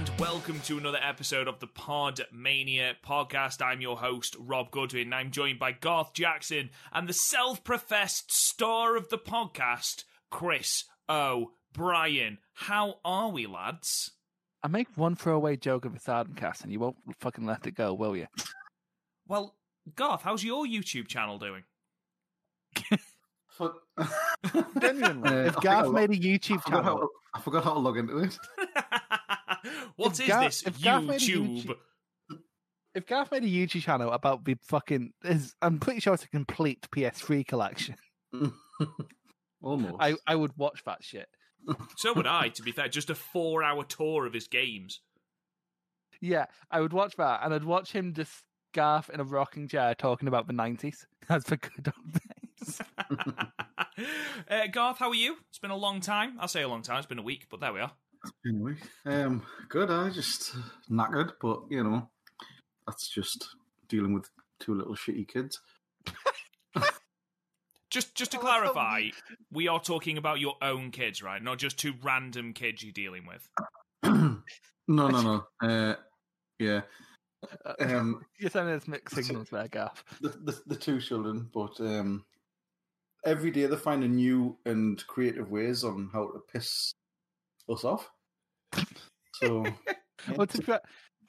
[0.00, 3.60] And welcome to another episode of the Pod Mania podcast.
[3.60, 8.32] I'm your host, Rob Goodwin, and I'm joined by Garth Jackson and the self professed
[8.32, 12.38] star of the podcast, Chris O'Brien.
[12.54, 14.12] How are we, lads?
[14.62, 17.74] I make one throwaway joke of a Sarden cast and you won't fucking let it
[17.74, 18.26] go, will you?
[19.28, 19.54] Well,
[19.96, 21.64] Garth, how's your YouTube channel doing?
[23.58, 23.74] But
[24.80, 25.30] Genuinely.
[25.48, 28.18] If Garth made a YouTube I forgot, channel, how, I forgot how to log into
[28.18, 28.38] it.
[29.96, 31.64] What If is Garth- this if Garth made YouTube?
[31.64, 31.76] YouTube-
[32.94, 36.28] if Garth made a YouTube channel about the fucking, is I'm pretty sure it's a
[36.28, 37.94] complete PS3 collection.
[39.62, 39.94] Almost.
[40.00, 41.28] I, I would watch that shit.
[41.98, 42.88] So would I, to be fair.
[42.88, 45.00] Just a four hour tour of his games.
[46.20, 48.42] Yeah, I would watch that, and I'd watch him just
[48.74, 51.04] Garth in a rocking chair talking about the 90s.
[51.28, 52.80] That's the good old days.
[54.50, 55.36] uh, Garth, how are you?
[55.48, 56.36] It's been a long time.
[56.40, 56.98] I'll say a long time.
[56.98, 57.92] It's been a week, but there we are.
[58.46, 58.74] Anyway,
[59.06, 59.90] um, good.
[59.90, 60.54] I just
[60.90, 62.08] knackered, but you know,
[62.86, 63.56] that's just
[63.88, 64.28] dealing with
[64.58, 65.60] two little shitty kids.
[67.90, 69.08] Just, just to Oh, that's not clarify,
[69.50, 71.42] we are talking about your own kids, right?
[71.42, 73.48] Not just two random kids you're dealing with.
[74.04, 74.38] no,
[74.86, 75.44] no, no.
[75.60, 75.96] Uh,
[76.60, 76.82] yeah,
[77.64, 80.04] Uh, um, You're sending us mixed signals there, Garth.
[80.20, 82.24] the, the the two children, but um,
[83.24, 86.92] every day they find a new and creative ways on how to piss
[87.68, 88.10] us off.
[89.34, 89.64] So
[90.36, 90.80] Well, to,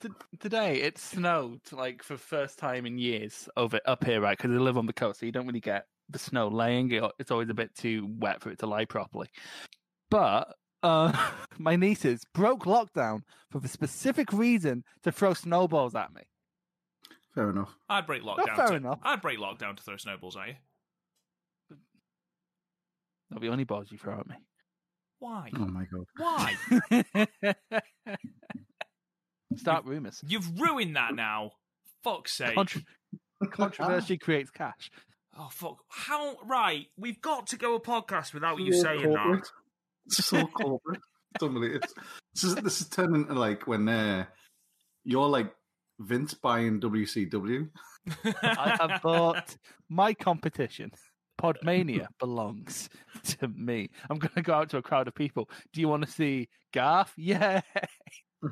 [0.01, 0.09] be
[0.39, 4.37] today it snowed like for the first time in years over up here, right?
[4.37, 6.91] Because I live on the coast, so you don't really get the snow laying.
[7.19, 9.29] It's always a bit too wet for it to lie properly.
[10.09, 16.21] But uh, my nieces broke lockdown for the specific reason to throw snowballs at me.
[17.33, 17.75] fair enough.
[17.87, 18.55] I'd break lockdown.
[18.55, 18.99] fair to, enough.
[19.03, 20.55] I'd break lockdown to throw snowballs at you.
[23.29, 24.35] Not the only balls you throw at me.
[25.21, 25.49] Why?
[25.55, 26.05] Oh my god.
[26.17, 26.55] Why?
[29.55, 30.19] Start rumors.
[30.27, 31.51] You've ruined that now.
[32.03, 32.55] Fuck's sake.
[32.55, 32.81] Contro-
[33.51, 34.89] controversy creates cash.
[35.37, 35.77] oh fuck.
[35.89, 36.37] How?
[36.45, 36.87] Right.
[36.97, 39.17] We've got to go a podcast without you So saying that.
[39.17, 39.47] corporate.
[40.07, 41.01] It's so corporate.
[41.35, 41.87] It's unbelievable.
[42.33, 44.25] This is, this is turning into like when uh,
[45.03, 45.53] you're like
[45.99, 47.69] Vince buying WCW.
[48.41, 49.55] I have bought
[49.87, 50.91] my competition.
[51.41, 52.89] Podmania belongs
[53.23, 53.89] to me.
[54.09, 55.49] I'm going to go out to a crowd of people.
[55.73, 57.13] Do you want to see Garth?
[57.17, 57.61] Yeah.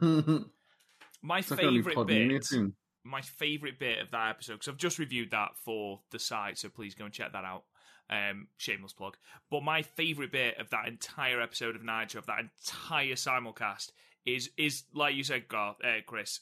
[1.21, 2.45] My It's favourite bit.
[2.45, 2.75] soon.
[3.03, 6.69] my favorite bit of that episode because I've just reviewed that for the site, so
[6.69, 7.63] please go and check that out.
[8.09, 9.17] Um, shameless plug.
[9.51, 13.91] But my favorite bit of that entire episode of Nitro, of that entire simulcast,
[14.25, 16.39] is is like you said, Garth, uh, Chris,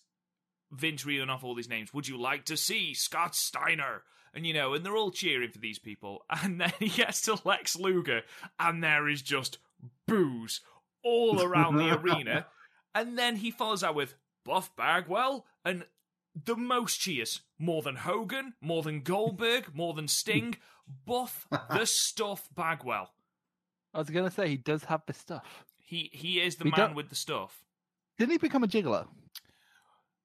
[0.72, 1.94] Vince reeling off all these names.
[1.94, 4.04] Would you like to see Scott Steiner?
[4.38, 7.40] And you know, and they're all cheering for these people, and then he gets to
[7.44, 8.22] Lex Luger,
[8.60, 9.58] and there is just
[10.06, 10.62] booze
[11.04, 12.46] all around the arena.
[12.96, 15.86] And then he follows out with Buff Bagwell and
[16.34, 17.42] the most cheers.
[17.60, 20.56] More than Hogan, more than Goldberg, more than Sting.
[21.06, 23.14] Buff the stuff Bagwell.
[23.94, 25.64] I was going to say he does have the stuff.
[25.78, 27.64] He he is the We man with the stuff.
[28.18, 29.06] Didn't he become a gigolo?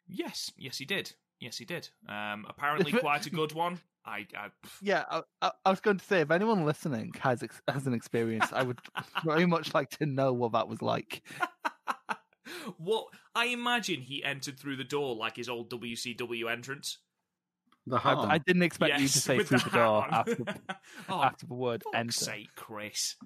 [0.08, 1.12] Yes, yes he did.
[1.40, 1.90] Yes he did.
[2.08, 3.80] Um, apparently quite a good one.
[4.04, 4.48] I, I
[4.80, 7.94] Yeah, I, I, I was going to say if anyone listening has ex- has an
[7.94, 8.78] experience, I would
[9.24, 11.22] very much like to know what that was like.
[12.78, 16.98] what I imagine he entered through the door like his old WCW entrance.
[17.86, 18.30] The I, hat on.
[18.30, 20.14] I didn't expect you to say with through the the door on.
[20.14, 20.44] after,
[21.08, 22.12] oh, after the word fuck's enter.
[22.12, 23.16] sake, Chris.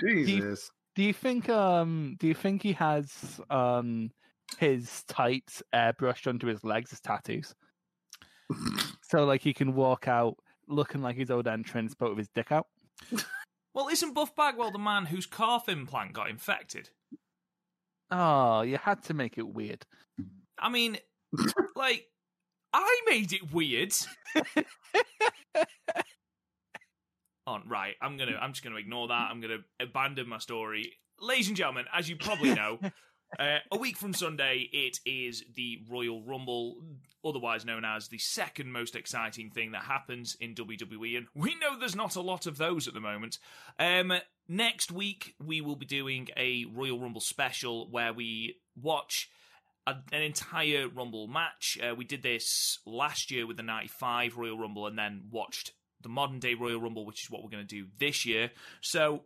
[0.00, 0.70] Jesus.
[0.94, 4.10] Do you think um do you think he has um
[4.58, 7.54] his tights airbrushed onto his legs as tattoos?
[9.12, 10.38] So like he can walk out
[10.68, 12.66] looking like his old entrance but with his dick out?
[13.74, 16.90] Well, isn't Buff Bagwell the man whose calf implant got infected?
[18.10, 19.86] Oh, you had to make it weird.
[20.58, 20.98] I mean,
[21.74, 22.04] like,
[22.74, 23.94] I made it weird.
[27.46, 28.36] On oh, right, I'm gonna.
[28.38, 29.28] I'm just gonna ignore that.
[29.30, 31.86] I'm gonna abandon my story, ladies and gentlemen.
[31.94, 32.78] As you probably know,
[33.38, 36.76] uh, a week from Sunday, it is the Royal Rumble,
[37.24, 41.16] otherwise known as the second most exciting thing that happens in WWE.
[41.16, 43.38] And we know there's not a lot of those at the moment.
[43.78, 44.12] Um,
[44.48, 49.30] next week, we will be doing a Royal Rumble special where we watch
[49.86, 51.78] an entire Rumble match.
[51.82, 56.08] Uh, we did this last year with the 95 Royal Rumble and then watched the
[56.08, 58.50] modern day Royal Rumble, which is what we're going to do this year.
[58.80, 59.22] So,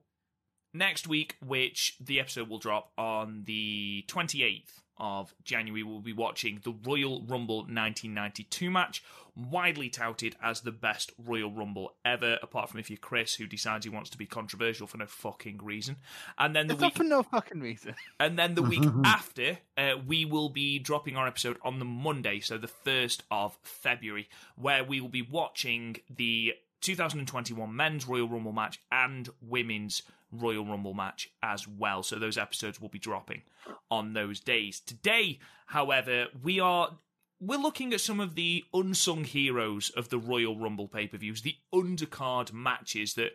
[0.73, 6.61] next week, which the episode will drop on the 28th of January, we'll be watching
[6.65, 9.03] the Royal Rumble 1992 match,
[9.35, 13.85] widely touted as the best Royal Rumble ever, apart from if you're Chris, who decides
[13.85, 15.97] he wants to be controversial for no fucking reason.
[16.39, 17.95] And then the It's week not for no fucking reason.
[18.21, 22.41] and then the week after, uh, we will be dropping our episode on the Monday,
[22.41, 28.53] so the 1st of February, where we will be watching the 2021 Men's Royal Rumble
[28.53, 32.03] match and Women's Royal Rumble match as well.
[32.03, 33.43] So those episodes will be dropping
[33.91, 34.81] on those days.
[34.81, 36.99] Today, however, we are
[37.41, 42.53] we're looking at some of the unsung heroes of the Royal Rumble pay-per-views, the undercard
[42.53, 43.33] matches that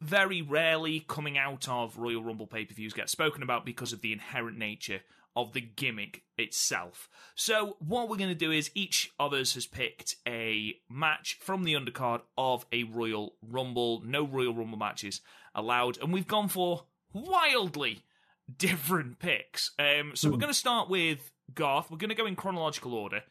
[0.00, 4.58] very rarely coming out of Royal Rumble pay-per-views get spoken about because of the inherent
[4.58, 5.00] nature
[5.36, 7.08] of the gimmick itself.
[7.34, 11.64] So what we're going to do is each of us has picked a match from
[11.64, 14.02] the undercard of a Royal Rumble.
[14.04, 15.20] No Royal Rumble matches
[15.54, 18.04] allowed, and we've gone for wildly
[18.56, 19.70] different picks.
[19.78, 21.90] Um, so we're going to start with Garth.
[21.90, 23.22] We're going to go in chronological order.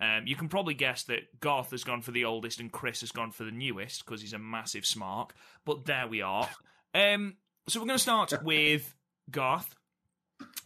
[0.00, 3.12] Um, you can probably guess that Garth has gone for the oldest and Chris has
[3.12, 5.30] gone for the newest because he's a massive smark.
[5.64, 6.48] But there we are.
[6.94, 7.36] Um,
[7.68, 8.94] so we're going to start with
[9.30, 9.74] Garth.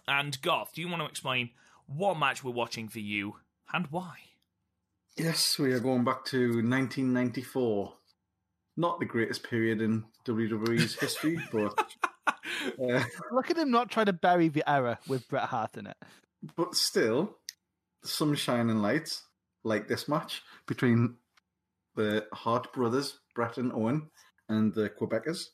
[0.08, 1.50] And Garth, do you want to explain
[1.86, 3.36] what match we're watching for you
[3.72, 4.14] and why?
[5.16, 7.92] Yes, we are going back to 1994.
[8.76, 11.78] Not the greatest period in WWE's history, but
[12.26, 13.02] uh,
[13.32, 15.96] Look at him not trying to bury the error with Bret Hart in it.
[16.56, 17.36] but still,
[18.04, 19.22] some shining lights
[19.64, 21.16] like this match between
[21.94, 24.10] the Hart brothers, Bret and Owen,
[24.48, 25.46] and the Quebecers.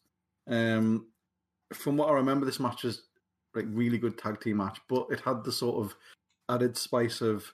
[0.48, 1.06] Um,
[1.72, 3.02] from what I remember, this match was
[3.54, 5.94] like really good tag team match, but it had the sort of
[6.48, 7.52] added spice of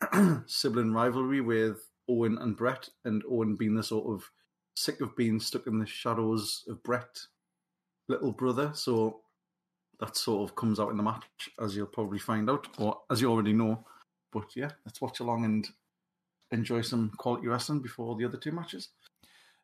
[0.46, 4.30] sibling rivalry with Owen and Bret, and Owen being the sort of
[4.78, 7.18] sick of being stuck in the shadows of Bret,
[8.08, 8.70] little brother.
[8.74, 9.20] So
[10.00, 13.20] that sort of comes out in the match, as you'll probably find out, or as
[13.20, 13.84] you already know.
[14.32, 15.68] But yeah, let's watch along and
[16.50, 18.88] enjoy some quality wrestling before the other two matches.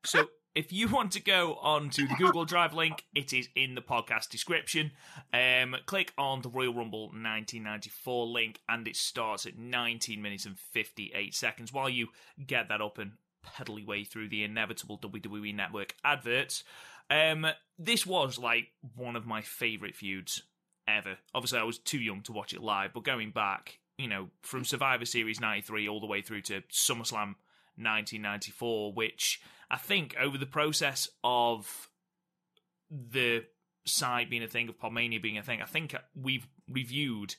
[0.05, 3.75] So if you want to go on to the Google Drive link, it is in
[3.75, 4.93] the podcast description.
[5.32, 10.58] Um, click on the Royal Rumble 1994 link, and it starts at 19 minutes and
[10.58, 11.72] 58 seconds.
[11.72, 12.08] While you
[12.44, 13.12] get that up and
[13.44, 16.64] pedal your way through the inevitable WWE Network adverts,
[17.11, 17.46] um,
[17.79, 20.43] this was like one of my favourite feuds
[20.88, 21.17] ever.
[21.35, 24.64] Obviously, I was too young to watch it live, but going back, you know, from
[24.64, 27.37] Survivor Series 93 all the way through to SummerSlam
[27.76, 31.88] 1994, which I think over the process of
[32.91, 33.44] the
[33.87, 37.37] side being a thing, of Podmania being a thing, I think we've reviewed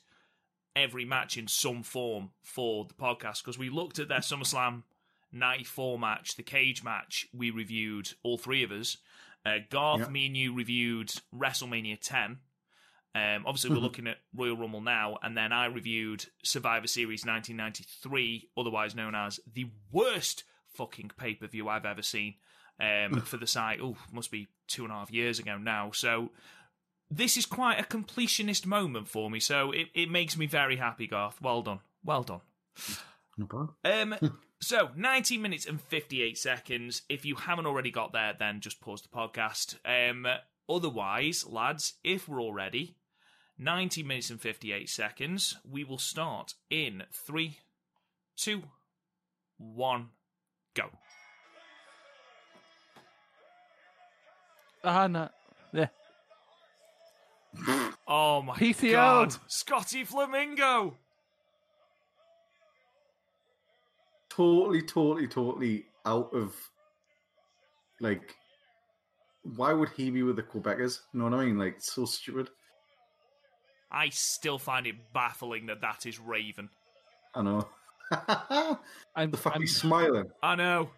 [0.74, 4.82] every match in some form for the podcast because we looked at their SummerSlam
[5.32, 8.96] 94 match, the cage match, we reviewed all three of us.
[9.44, 10.08] Uh, Garth, Yeah.
[10.08, 12.38] me and you reviewed WrestleMania 10.
[13.14, 18.50] Um, obviously, we're looking at Royal Rumble now, and then I reviewed Survivor Series 1993,
[18.58, 22.34] otherwise known as the worst fucking pay per view I've ever seen
[22.78, 23.80] um, for the site.
[23.80, 25.92] Oh, must be two and a half years ago now.
[25.92, 26.30] So
[27.10, 29.40] this is quite a completionist moment for me.
[29.40, 31.40] So it, it makes me very happy, Garth.
[31.40, 31.80] Well done.
[32.04, 32.40] Well done.
[33.38, 33.74] No problem.
[33.84, 37.02] Um, so 19 minutes and 58 seconds.
[37.08, 39.76] If you haven't already got there, then just pause the podcast.
[39.84, 40.26] Um,
[40.68, 42.96] otherwise, lads, if we're all ready,
[43.58, 45.56] 90 minutes and 58 seconds.
[45.68, 47.58] We will start in three,
[48.36, 48.62] two,
[49.58, 50.10] one,
[50.74, 50.90] go.
[54.84, 55.28] Ah, no.
[55.72, 55.88] Yeah.
[58.06, 58.56] Oh my
[58.92, 60.96] god, Scotty Flamingo!
[64.36, 66.54] Totally, totally, totally out of
[68.00, 68.34] like.
[69.54, 71.00] Why would he be with the Quebecers?
[71.12, 71.56] You know what I mean?
[71.56, 72.50] Like, so stupid.
[73.92, 76.68] I still find it baffling that that is Raven.
[77.32, 77.68] I know.
[79.14, 80.26] I'm, the fuck I'm, he's smiling.
[80.42, 80.90] I know.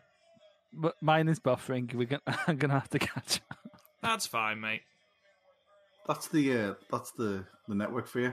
[0.73, 1.93] but mine is buffering.
[1.95, 3.59] We're gonna, I'm gonna have to catch up.
[4.03, 4.83] That's fine, mate.
[6.07, 8.33] That's the uh, that's the the network for you.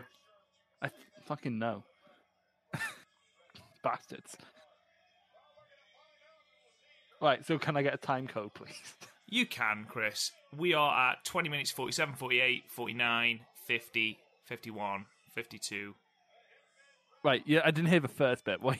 [0.82, 0.90] I
[1.26, 1.84] fucking know.
[3.84, 4.38] Bastards.
[7.22, 8.74] Right, so can I get a time code, please?
[9.28, 10.32] You can, Chris.
[10.56, 15.96] We are at 20 minutes 47, 48, 49, 50, 51, 52,
[17.24, 18.62] Right, yeah, I didn't hear the first bit.
[18.62, 18.78] What?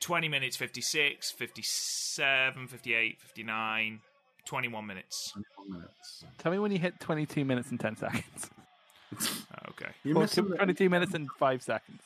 [0.00, 4.00] 20 minutes 56, 57, 58, 59,
[4.46, 5.32] 21 minutes.
[5.56, 6.24] 21 minutes.
[6.38, 8.50] Tell me when you hit 22 minutes and 10 seconds.
[9.68, 9.90] Okay.
[10.04, 12.00] You're Or missing the- 22 minutes and 5 seconds.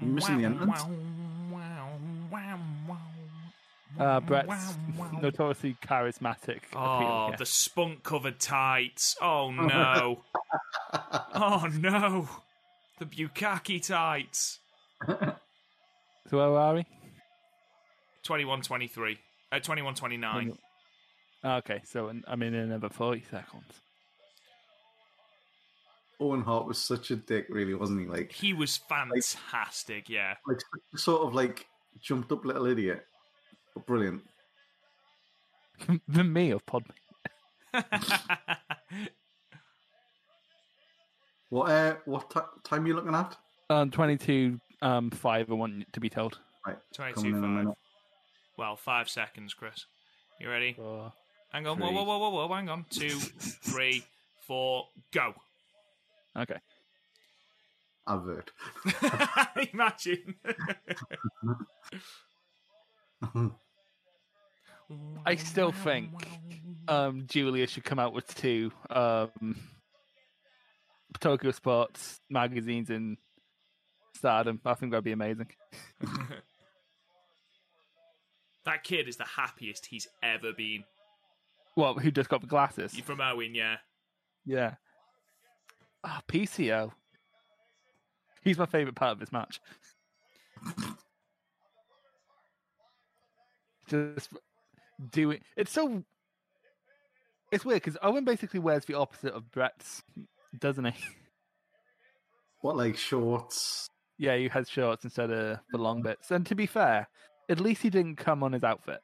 [0.00, 0.82] You're missing the entrance.
[3.98, 4.74] Uh, Bret's
[5.22, 6.60] notoriously charismatic.
[6.74, 9.16] Oh, appeal, the spunk covered tights.
[9.20, 10.22] Oh no.
[11.34, 12.28] oh no.
[12.98, 14.58] The Bukkake tights.
[16.30, 16.86] So where are we?
[18.22, 19.18] 21 23.
[19.50, 20.56] Uh, 21 29.
[21.44, 23.82] Okay, so I'm in another 40 seconds.
[26.20, 28.06] Owen Hart was such a dick, really, wasn't he?
[28.06, 30.36] Like, He was fantastic, yeah.
[30.46, 30.58] like
[30.96, 31.66] sort of like
[32.00, 33.04] jumped up little idiot,
[33.74, 34.22] but brilliant.
[36.08, 36.84] the me of Pod.
[41.52, 43.36] What uh, what ti time are you looking at?
[43.68, 46.38] Um, 22 um, 5, I want to be told.
[46.66, 47.74] Right, 22 coming in a 5.
[48.56, 49.84] Well, five seconds, Chris.
[50.40, 50.72] You ready?
[50.72, 51.12] Four.
[51.52, 51.78] Hang on.
[51.78, 51.96] Whoa, Three.
[51.96, 52.54] whoa, whoa, whoa, whoa.
[52.54, 52.86] Hang on.
[52.88, 54.02] Two, three,
[54.46, 55.34] four, go.
[56.38, 56.56] Okay.
[58.06, 58.50] Avert.
[59.74, 60.36] Imagine.
[65.26, 66.10] I still think
[66.88, 69.56] um, Giulia should come out with two um,
[71.20, 73.16] Tokyo Sports magazines in
[74.14, 74.60] Stardom.
[74.64, 75.48] I think that'd be amazing.
[78.64, 80.84] that kid is the happiest he's ever been.
[81.76, 82.94] Well, Who just got the glasses?
[83.00, 83.76] From Owen, yeah.
[84.44, 84.74] Yeah.
[86.04, 86.92] Ah, PCO.
[88.42, 89.60] He's my favorite part of this match.
[93.92, 94.30] Just
[95.10, 96.02] doing it's so.
[97.50, 100.02] It's weird because Owen basically wears the opposite of Bret's,
[100.58, 100.94] doesn't he?
[102.62, 103.88] What like shorts?
[104.18, 106.30] Yeah, he has shorts instead of the long bits.
[106.30, 107.08] And to be fair,
[107.48, 109.00] at least he didn't come on his outfit.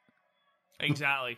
[0.79, 1.37] Exactly.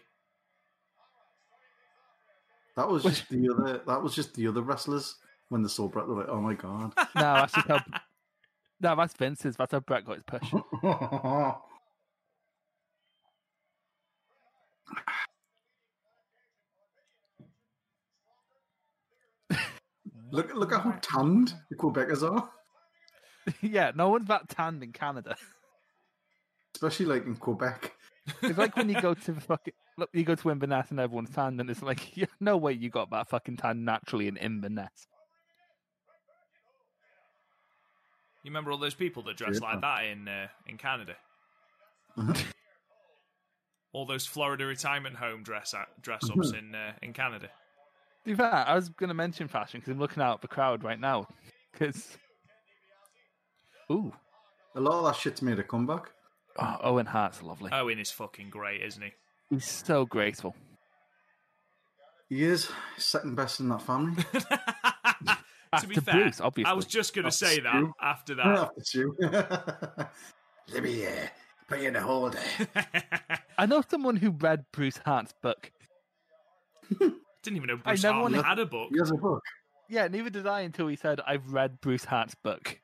[2.77, 3.81] That was just the other.
[3.87, 5.15] That was just the other wrestlers
[5.49, 6.05] when they saw Bret.
[6.05, 7.79] They're like, "Oh my god!" No, that's just how.
[8.81, 9.55] no, that's Vince's.
[9.55, 10.53] That's how Bret got his push.
[20.31, 22.49] look, look at how tanned the Quebecers are,
[23.61, 25.35] yeah, no one's that tanned in Canada.
[26.75, 27.91] especially like in Quebec.
[28.43, 31.31] It's like when you go to the fucking look, you go to Inverness and everyone's
[31.31, 35.07] tanned, and it's like, yeah, no way you got that fucking tan naturally in Inverness.
[38.43, 39.67] You remember all those people that dress Yeah.
[39.71, 41.15] like that in uh, in Canada?
[43.93, 47.47] All those Florida retirement home dress dress ups in uh, in Canada.
[47.47, 50.47] To be fair, I was going to mention fashion because I'm looking out at the
[50.47, 51.27] crowd right now.
[51.73, 52.17] Because,
[53.89, 54.11] ooh,
[54.75, 56.11] A lot of that shit's made a comeback.
[56.59, 57.71] oh, Owen Hart's lovely.
[57.71, 59.11] Owen is fucking great, isn't he?
[59.49, 60.53] He's so graceful.
[62.27, 64.21] He is second best in that family.
[64.33, 66.69] to be After fair, Bruce, obviously.
[66.69, 68.45] I was just going to say that after that.
[68.77, 69.15] After you.
[70.73, 71.09] Let me uh,
[71.71, 72.39] put in a holder.
[73.57, 75.71] I know someone who read Bruce Hart's book.
[76.99, 78.89] Didn't even know Bruce never Hart wanna- had a book.
[78.91, 79.41] He has a book.
[79.89, 82.79] Yeah, neither did I until he said, I've read Bruce Hart's book.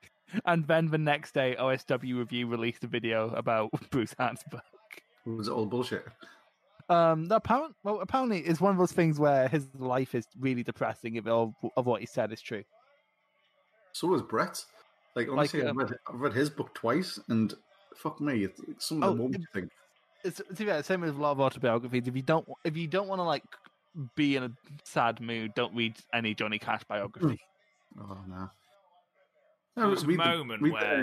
[0.46, 4.64] And then the next day, OSW Review released a video about Bruce Hart's book.
[5.26, 6.06] It was all bullshit.
[6.90, 10.64] Um, the apparent, well, apparently, it's one of those things where his life is really
[10.64, 12.64] depressing if all of what he said is true.
[13.94, 14.64] So was Bret.
[15.16, 17.54] Like honestly, um, I've, read, I've read his book twice, and
[17.98, 19.72] fuck me, it's, it's some of Oh, the moments it- you think.
[20.24, 22.08] It's, to be fair, same with a lot of autobiographies.
[22.08, 23.44] If you don't, if you don't want to like
[24.16, 24.52] be in a
[24.84, 27.40] sad mood, don't read any Johnny Cash biography.
[28.00, 28.50] Oh no.
[29.76, 30.98] There was a read the- moment read where-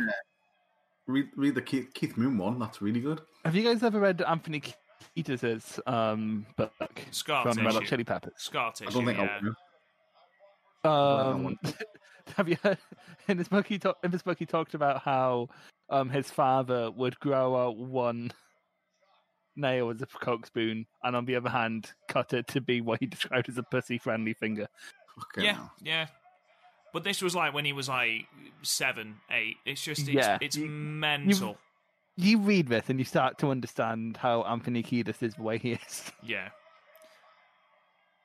[1.07, 2.59] the, read, read the Keith, Keith Moon one.
[2.59, 3.21] That's really good.
[3.45, 4.63] Have you guys ever read Anthony
[5.17, 6.73] Kiedis' um book
[7.11, 7.85] Scar from Red Hot.
[7.87, 8.33] Chili Peppers?
[8.37, 9.39] Scar I don't think yeah.
[10.85, 11.75] I want Um,
[12.37, 12.79] have you heard,
[13.29, 15.49] in this book he talk, in this book he talked about how
[15.91, 18.33] um his father would grow out one
[19.57, 22.99] nail as a coke spoon and on the other hand cut it to be what
[23.01, 24.67] he described as a pussy friendly finger.
[25.17, 26.07] Fucking Yeah, yeah.
[26.93, 28.27] But this was like when he was like
[28.63, 29.57] seven, eight.
[29.67, 30.39] It's just, it's, Yeah.
[30.41, 31.59] it's You- mental.
[32.17, 35.73] You read this and you start to understand how Anthony Kiedis is the way he
[35.73, 36.13] is.
[36.23, 36.51] Yeah.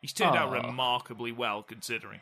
[0.01, 2.21] He's turned out remarkably well, considering.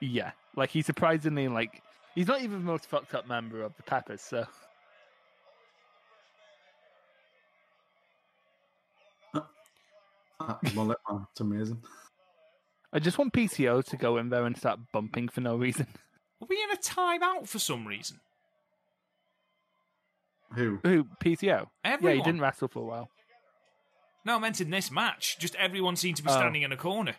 [0.00, 1.82] yeah, like he's surprisingly like
[2.18, 4.20] he's not even the most fucked up member of the Peppers.
[4.20, 4.44] So
[10.40, 11.26] that mullet, man.
[11.30, 11.82] It's amazing.
[12.92, 15.86] I just want PCO to go in there and start bumping for no reason.
[16.42, 18.20] Are we in a timeout for some reason?
[20.54, 20.78] Who?
[20.84, 21.66] Who PCO?
[21.84, 23.10] Yeah, he didn't wrestle for a while.
[24.24, 25.38] No, I meant in this match.
[25.38, 26.36] Just everyone seemed to be Oh.
[26.36, 27.14] standing in a corner.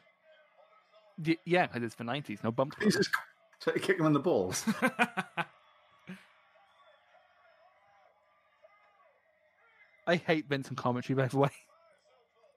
[1.24, 2.75] Y- yeah, because it's the nineties, no bump.
[2.82, 2.98] He's
[3.60, 4.63] just trying to kick him in the balls.
[10.08, 11.50] I hate Vincent commentary, by the way.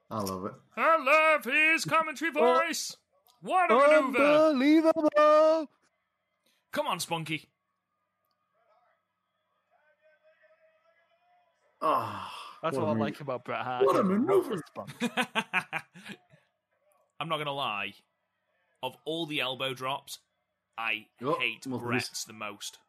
[0.09, 0.53] I love it.
[0.75, 2.59] I love his commentary oh.
[2.59, 2.95] voice.
[3.41, 4.23] What a maneuver!
[4.23, 5.69] Unbelievable!
[6.71, 7.49] Come on, Spunky.
[11.81, 12.27] Oh,
[12.61, 13.85] That's what, I like about Bret Hart.
[13.85, 14.63] what a maneuver.
[14.65, 14.91] spunk.
[17.19, 17.93] I'm not gonna lie.
[18.81, 20.19] Of all the elbow drops,
[20.77, 22.79] I Oh, hate well, this- Bret's the most.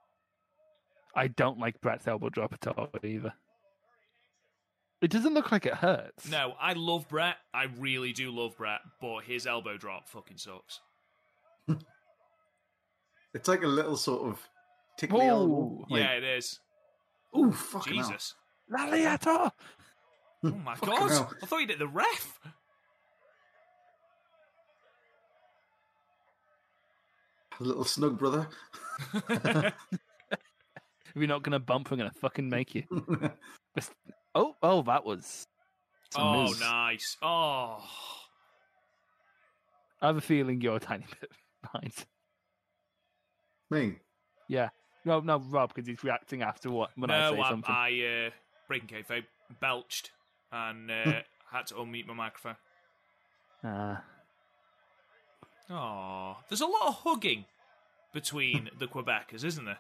[1.14, 3.34] I don't like Bret's elbow drop at all either.
[5.00, 6.28] It doesn't look like it hurts.
[6.30, 7.36] No, I love Bret.
[7.52, 10.80] I really do love Bret, but his elbow drop fucking sucks.
[13.34, 14.40] It's like a little sort of
[14.96, 15.52] tickly elbow.
[15.52, 16.60] Oh, Like, yeah, it is.
[17.36, 17.94] Ooh, fucking.
[17.94, 18.34] Jesus.
[18.72, 19.50] Laliato!
[20.40, 20.48] Hmm.
[20.48, 21.10] Oh my god.
[21.10, 21.32] hell.
[21.42, 22.38] I thought you did the ref.
[27.64, 28.48] Little snug brother.
[31.14, 32.84] If you're not going to bump, we're going to fucking make you.
[33.76, 33.92] Just-
[34.36, 35.46] Oh, oh, that was.
[36.16, 36.58] oh, miss.
[36.58, 37.16] nice.
[37.22, 37.78] Oh.
[40.02, 41.30] I have a feeling you're a tiny bit
[41.62, 41.92] behind.
[43.70, 43.94] Me.
[44.48, 44.70] Yeah.
[45.04, 47.74] No, no, Rob, because he's reacting after what when I no, say I, something.
[47.74, 48.30] I uh,
[48.66, 49.24] breaking kayfabe,
[49.60, 50.10] belched
[50.50, 51.12] and uh,
[51.52, 52.56] had to unmute my microphone.
[53.62, 54.02] Ah.
[55.70, 57.44] Oh, there's a lot of hugging
[58.14, 59.78] between the Quebecers, isn't there?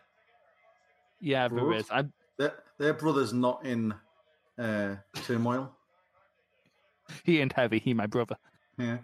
[1.20, 1.84] yeah, there Gross.
[1.84, 1.90] is.
[1.90, 2.04] I,
[2.36, 3.94] Their, their brother's not in
[4.58, 5.72] uh, turmoil.
[7.24, 7.78] he ain't heavy.
[7.78, 8.36] He my brother.
[8.76, 8.98] Yeah.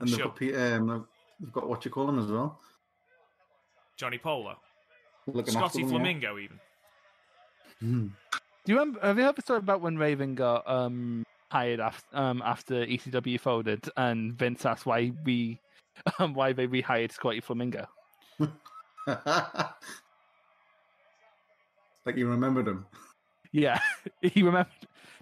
[0.00, 0.26] And they've Sure.
[0.28, 1.06] got, Pe- um,
[1.40, 2.58] they've got what you call him as well.
[3.96, 4.56] Johnny Polo,
[5.26, 5.90] Looking Scotty after them, yeah.
[5.90, 6.60] Flamingo, even.
[7.80, 8.06] Hmm.
[8.64, 9.00] Do you remember?
[9.00, 13.38] Have you heard the story about when Raven got um hired after um after ECW
[13.40, 15.60] folded and Vince asked why we
[16.18, 17.86] um, why they rehired Scotty Flamingo?
[19.06, 19.74] Like
[22.16, 22.86] you remembered him.
[23.52, 23.78] Yeah,
[24.22, 24.72] he remembered.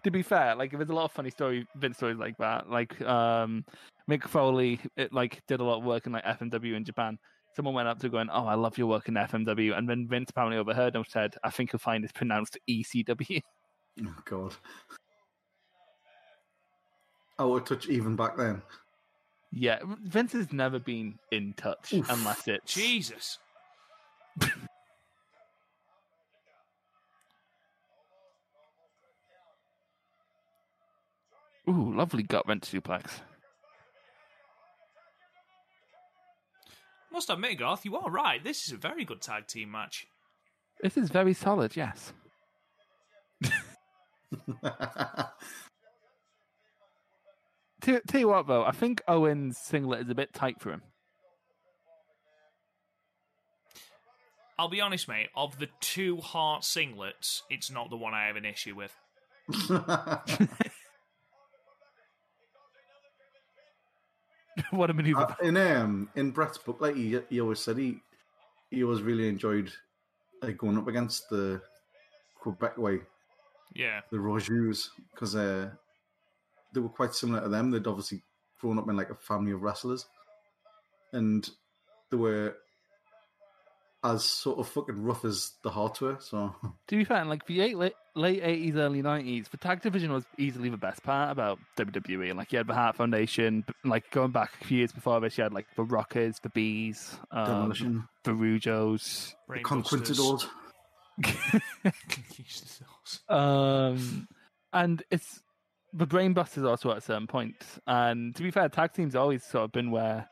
[0.05, 2.69] To be fair, like there's a lot of funny story Vince stories like that.
[2.69, 3.65] Like um
[4.11, 7.19] Mick Foley, it, like did a lot of work in like FMW in Japan.
[7.57, 10.31] Someone went up to going, "Oh, I love your work in FMW," and then Vince
[10.31, 13.41] apparently overheard and said, "I think you'll find it's pronounced ECW."
[14.05, 14.53] Oh God.
[17.39, 18.61] Oh, a touch even back then.
[19.53, 22.11] yeah, Vince has never been in touch Oof.
[22.11, 23.39] unless it's Jesus.
[31.69, 33.21] Ooh, lovely gut wrench suplex.
[37.13, 38.43] Must admit, Garth, you are right.
[38.43, 40.07] This is a very good tag team match.
[40.83, 42.13] This is very solid, yes.
[47.85, 50.81] Tell, tell you what, though, I think Owen's singlet is a bit tight for him.
[54.59, 55.29] I'll be honest, mate.
[55.35, 58.95] Of the two Hart singlets, it's not the one I have an issue with.
[64.71, 65.23] what a maneuver!
[65.23, 67.99] Uh, in um in Bret's book, like he, he always said, he
[68.71, 69.73] he always really enjoyed
[70.43, 71.61] like going up against the
[72.41, 73.01] Quebec way,
[73.75, 74.01] Yeah.
[74.11, 75.71] the Rougeaus, because uh,
[76.73, 77.71] they were quite similar to them.
[77.71, 78.23] They'd obviously
[78.61, 80.07] grown up in like a family of wrestlers,
[81.13, 81.49] and
[82.11, 82.57] they were
[84.05, 86.19] as sort of fucking rough as the hardware.
[86.21, 86.55] So
[86.89, 90.25] to be fair, like the eight, late late eighties, early nineties, the tag division was
[90.39, 92.35] easily the best part about WWE.
[92.37, 95.45] Like you had the Hart Foundation, like going back a few years before this, you
[95.45, 99.35] had like the Rockers, the Bees, um, demolition, the Rougeaus.
[99.49, 99.63] the Brainbusters.
[99.65, 100.47] Conquistadors.
[102.37, 102.83] Jesus.
[103.29, 104.27] Um,
[104.73, 105.43] and it's
[105.93, 107.55] the brainbusters also at a certain point.
[107.87, 110.29] And to be fair, tag teams always sort of been where,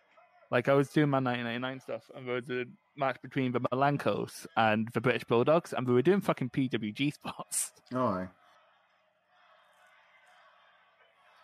[0.50, 2.64] like, I was doing my 1999 stuff, and there was a
[2.96, 7.72] match between the Malenkos and the British Bulldogs, and we were doing fucking PWG spots.
[7.94, 8.26] Oh.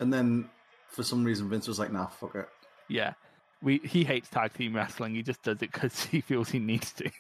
[0.01, 0.49] And then
[0.89, 2.49] for some reason Vince was like, "Nah, fuck it."
[2.89, 3.15] Yeah,
[3.63, 5.15] we he hates tag team wrestling.
[5.15, 7.11] He just does it because he feels he needs to.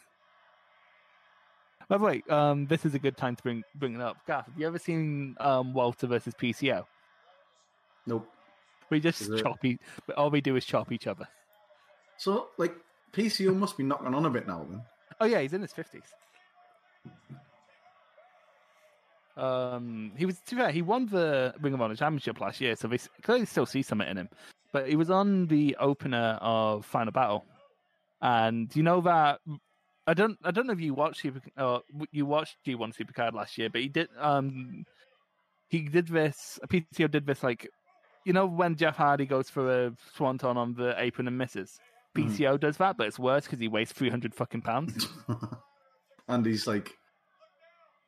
[1.88, 4.19] By the way, um, this is a good time to bring bring it up.
[4.27, 6.85] Gaff, have you ever seen um, Walter versus PCO?
[8.07, 8.29] Nope.
[8.91, 9.79] We just Is it- chop each,
[10.17, 11.29] all we do is chop each other.
[12.17, 12.75] So like
[13.12, 14.83] PCO must be knocking on a bit now then.
[15.21, 16.03] Oh yeah, he's in his fifties.
[19.37, 22.75] Um, he was to be fair, he won the Ring of Honor Championship last year,
[22.75, 24.29] so they clearly still see something in him.
[24.73, 27.44] But he was on the opener of Final Battle,
[28.21, 29.40] and you know that
[30.09, 31.79] I don't I don't know if you watched Super uh,
[32.11, 34.85] you watched G1 Supercard last year, but he did um
[35.68, 37.68] he did this PCO did this like
[38.25, 41.79] you know when Jeff Hardy goes for a swanton on the apron and misses.
[42.19, 42.31] Mhm.
[42.31, 45.09] PCO does that, but it's worse because he weighs three hundred fucking pounds,
[46.29, 46.97] and he's like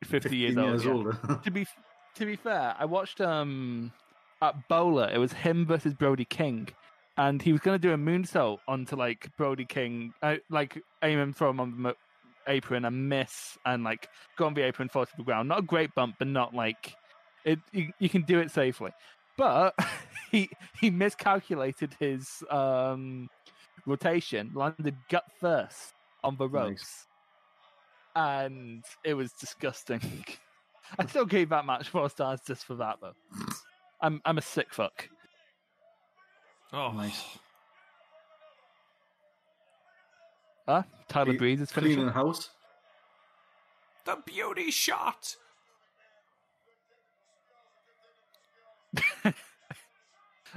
[0.03, 0.67] fifty 15 years old.
[0.69, 0.91] years yeah.
[0.91, 1.39] older.
[1.43, 1.65] to be
[2.15, 3.91] to be fair, I watched um
[4.41, 5.09] at Bowler.
[5.13, 6.69] It was him versus Brody King,
[7.17, 11.19] and he was going to do a moonsault onto like Brody King, uh, like aim
[11.19, 11.95] and throw him on the
[12.47, 15.49] apron and miss, and like go on the apron, fall to the ground.
[15.49, 16.95] Not a great bump, but not like
[17.45, 17.59] it.
[17.71, 18.91] You, you can do it safely,
[19.37, 19.75] but
[20.31, 23.29] he he miscalculated his um
[23.85, 26.53] rotation, landed gut first on the Nice.
[26.53, 27.07] ropes,
[28.15, 30.01] and it was disgusting.
[30.99, 33.13] I still gave that match four stars just for that though.
[34.01, 35.07] I'm I'm a sick fuck.
[36.73, 37.23] Oh, Nice.
[40.67, 40.83] Huh?
[41.07, 42.05] Tyler Cle- Breeze is Cleaning finishing.
[42.07, 42.49] the house.
[44.05, 45.35] the beauty shot.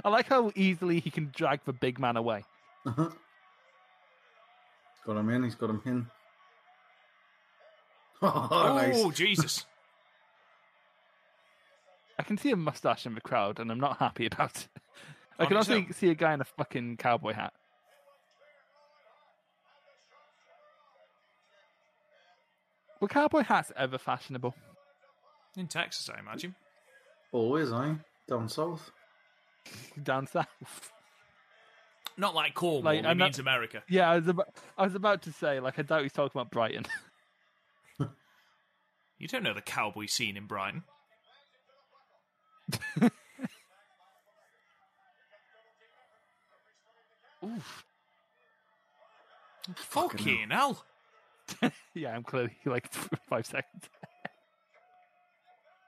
[0.03, 2.43] I like how easily he can drag the big man away.
[2.85, 3.09] Uh-huh.
[5.05, 5.43] Got him in.
[5.43, 6.07] He's got him in.
[8.21, 9.15] Oh, Oh, nice.
[9.15, 9.65] Jesus.
[12.17, 14.67] I can see a mustache in the crowd, and I'm not happy about it.
[15.37, 17.53] I can also see a guy in a fucking cowboy hat.
[23.01, 24.55] Were cowboy hats ever fashionable?
[25.57, 26.55] In Texas, I imagine.
[27.31, 27.95] Always, I
[28.27, 28.91] down south.
[30.03, 30.91] Down south.
[32.17, 33.83] Not like Cornwall, Like, he I'm not- means America.
[33.89, 34.47] Yeah, I was about,
[34.77, 36.85] I was about to say, like, I doubt he's talking about Brighton.
[39.17, 40.83] You don't know the cowboy scene in Brighton.
[47.43, 47.85] Oof.
[49.75, 50.83] Fucking hell.
[51.93, 52.91] Yeah, I'm clearly like
[53.29, 53.85] five seconds.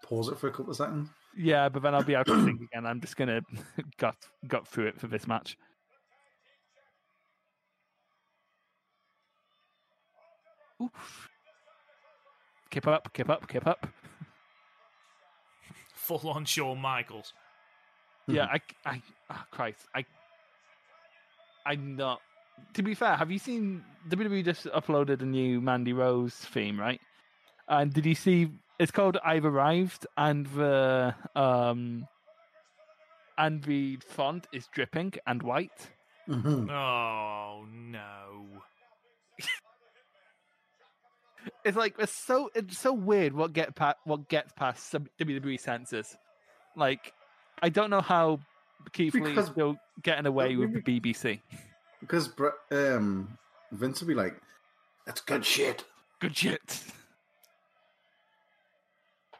[0.03, 1.09] Pause it for a couple of seconds.
[1.35, 2.85] Yeah, but then I'll be out to sing again.
[2.85, 3.41] I'm just gonna
[3.97, 4.15] got
[4.47, 5.57] got through it for this match.
[10.81, 11.29] Oof.
[12.69, 13.87] Keep up, keep up, keep up.
[15.93, 17.33] Full on Shawn Michaels.
[18.27, 20.05] Yeah, I, I, oh Christ, I,
[21.65, 22.21] I'm not.
[22.73, 26.99] To be fair, have you seen WWE just uploaded a new Mandy Rose theme, right?
[27.67, 28.49] And did you see?
[28.79, 32.07] It's called "I've Arrived," and the um,
[33.37, 35.89] and the font is dripping and white.
[36.27, 36.69] Mhm.
[36.69, 38.45] Oh, no.
[41.67, 45.59] It's like it's so it's so weird what get pa- what gets past some WWE
[45.59, 46.15] censors.
[46.77, 47.11] Like,
[47.61, 48.39] I don't know how
[48.93, 51.41] Keith Lee is still getting away with the BBC.
[51.99, 52.29] Because
[52.71, 53.37] um,
[53.73, 54.39] Vince will be like,
[55.05, 55.83] "That's good shit."
[56.21, 56.67] Good shit.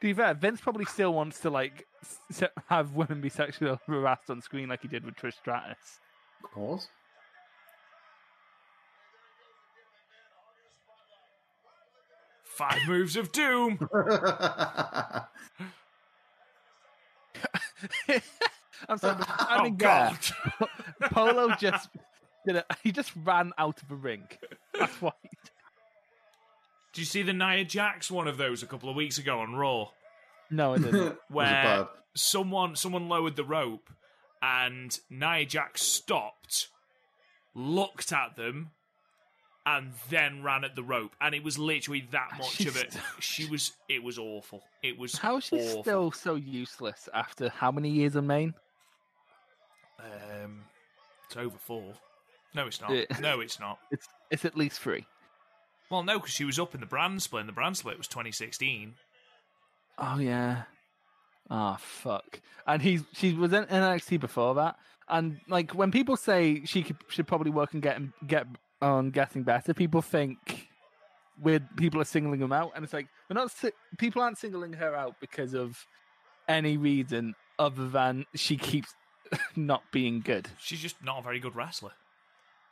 [0.02, 1.86] be fair, Vince probably still wants to like
[2.66, 5.98] have women be sexually harassed on screen like he did with Trish Stratus.
[6.54, 6.88] Pause.
[12.58, 13.78] Five moves of doom.
[18.88, 20.18] I'm sorry, the Oh, timing there, God.
[21.12, 21.88] Polo just
[22.46, 22.66] did it.
[22.82, 24.24] He just ran out of the ring.
[24.76, 25.12] That's why.
[25.22, 25.50] he did-
[26.94, 29.54] Did you see the Nia Jax one of those a couple of weeks ago on
[29.54, 29.90] Raw?
[30.50, 30.94] No, I didn't.
[30.94, 33.88] Was it Where someone someone lowered the rope
[34.42, 36.68] and Nia Jax stopped,
[37.54, 38.70] looked at them,
[39.76, 41.12] and then ran at the rope.
[41.20, 42.92] And it was literally that much She's of it.
[42.92, 44.62] still- She was it was awful.
[44.82, 48.54] It was How is she still so useless after how many years on main?
[50.00, 50.64] um
[51.26, 51.92] it's over four.
[52.54, 52.90] No, it's not.
[53.20, 53.78] No, it's not.
[53.90, 55.04] It's it's at least three.
[55.90, 58.08] Well, no, because she was up in the brand split, and the brand split was
[58.08, 58.94] 2016.
[59.98, 60.62] Oh yeah.
[61.50, 62.40] Oh fuck.
[62.66, 64.76] And he's she was in NXT before that.
[65.08, 68.46] And like when people say she could should probably work and get get
[68.80, 70.68] on getting better, people think
[71.42, 73.52] we're people are singling them out, and it's like we're not.
[73.98, 75.86] People aren't singling her out because of
[76.48, 78.94] any reason other than she keeps
[79.56, 80.48] not being good.
[80.58, 81.92] She's just not a very good wrestler.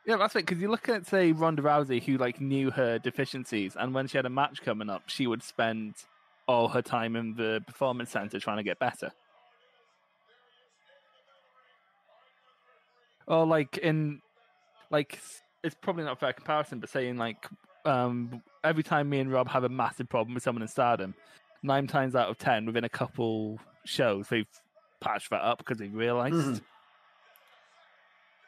[0.06, 0.46] Yeah, that's it.
[0.46, 4.18] Because you look at say Ronda Rousey, who like knew her deficiencies, and when she
[4.18, 5.94] had a match coming up, she would spend
[6.48, 9.10] all her time in the performance center trying to get better.
[13.26, 14.22] Or like in,
[14.90, 15.18] like
[15.66, 17.46] it's probably not a fair comparison, but saying like
[17.84, 21.14] um every time me and Rob have a massive problem with someone in Stardom,
[21.62, 24.46] nine times out of ten, within a couple shows, they've
[25.00, 26.34] patched that up because they realized.
[26.36, 26.60] Mhm.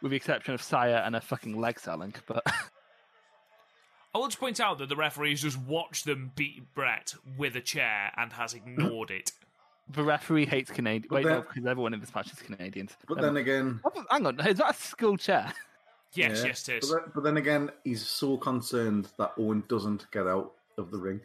[0.01, 2.43] With the exception of Saya and her fucking leg selling, but
[4.15, 7.57] I will just point out that the referee has just watched them beat Bret with
[7.57, 9.33] a chair and has ignored it.
[9.91, 11.09] the referee hates Canadians.
[11.11, 12.97] But Wait, no, because everyone in this match is Canadians.
[13.09, 15.53] But Um, then again, hang on, is that a school chair?
[16.15, 16.47] Yes, yeah.
[16.47, 16.91] yes, it is.
[16.91, 20.99] But then, but then again, he's so concerned that Owen doesn't get out of the
[20.99, 21.21] ring.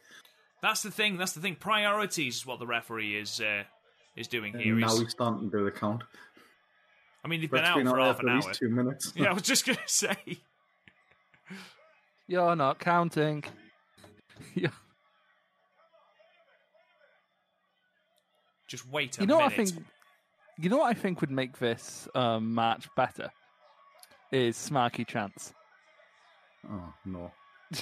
[0.62, 1.18] That's the thing.
[1.18, 1.56] That's the thing.
[1.56, 3.64] Priorities is what the referee is uh,
[4.16, 4.76] is doing here.
[4.76, 6.04] Now He's- he's starting to do the count.
[7.26, 8.54] I mean, they've been out been for half an hour.
[8.54, 9.14] two minutes.
[9.16, 10.18] Yeah, I was just gonna say.
[12.28, 13.44] You're not counting.
[14.56, 14.70] Yeah.
[18.68, 19.46] Just wait a you know minute.
[19.46, 19.86] what I think?
[20.60, 23.30] You know what I think would make this um, match better
[24.34, 25.54] is Smarky Chance.
[26.70, 27.32] Oh no!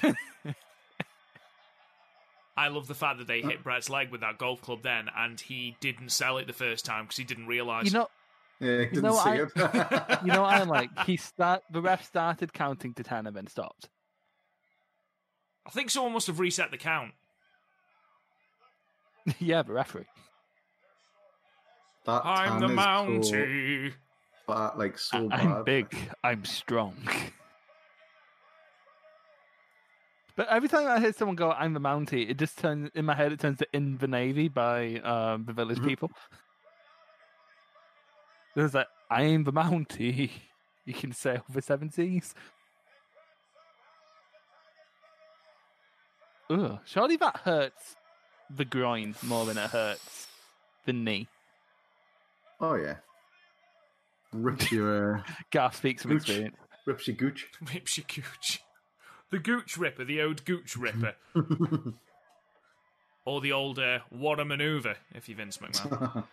[2.57, 3.61] I love the fact that they hit uh.
[3.63, 7.05] Bret's leg with that golf club then, and he didn't sell it the first time
[7.05, 7.85] because he didn't realise.
[7.85, 8.07] You know,
[8.59, 9.51] Yeah, he didn't know, see I- it.
[10.25, 10.89] you know what I like.
[11.05, 13.89] He start the ref started counting to ten and then stopped.
[15.65, 17.11] I think someone must have reset the count.
[19.39, 20.05] yeah, the referee.
[22.05, 22.71] that I'm the is
[23.29, 23.93] so Mountie.
[24.53, 25.65] Bad, like so I- I'm bad.
[25.65, 25.95] big.
[26.23, 26.95] I'm strong.
[30.35, 33.13] But every time I hear someone go, "I'm the Mountie," it just turns in my
[33.13, 33.31] head.
[33.33, 35.85] It turns to "In the Navy" by um, the Village Mhm.
[35.87, 36.09] People.
[38.55, 40.31] There's like, "I'm the Mountie."
[40.85, 42.33] You can sail over seven seas.
[46.49, 47.95] Ugh, surely that hurts
[48.49, 50.27] the groin more than it hurts
[50.85, 51.27] the knee.
[52.59, 52.95] Oh yeah,
[54.33, 56.21] rips your uh, Garth speaks from Gooch.
[56.29, 56.57] experience.
[56.85, 57.47] rips your gooch.
[57.73, 58.61] Rips your gooch.
[59.31, 61.15] The Gooch Ripper, the old Gooch Ripper.
[63.25, 66.25] or the old uh, What a Maneuver, if you're Vince McMahon.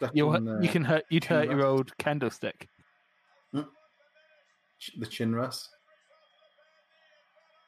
[0.00, 1.04] That's You, when, uh, you can hurt.
[1.08, 2.68] You'd chin hurt your old candlestick.
[3.52, 5.70] the chin rest.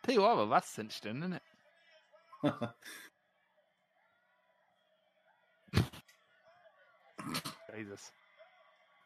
[0.02, 2.52] Tell you what, well, that's cinched in, isn't it?
[7.76, 8.10] Jesus.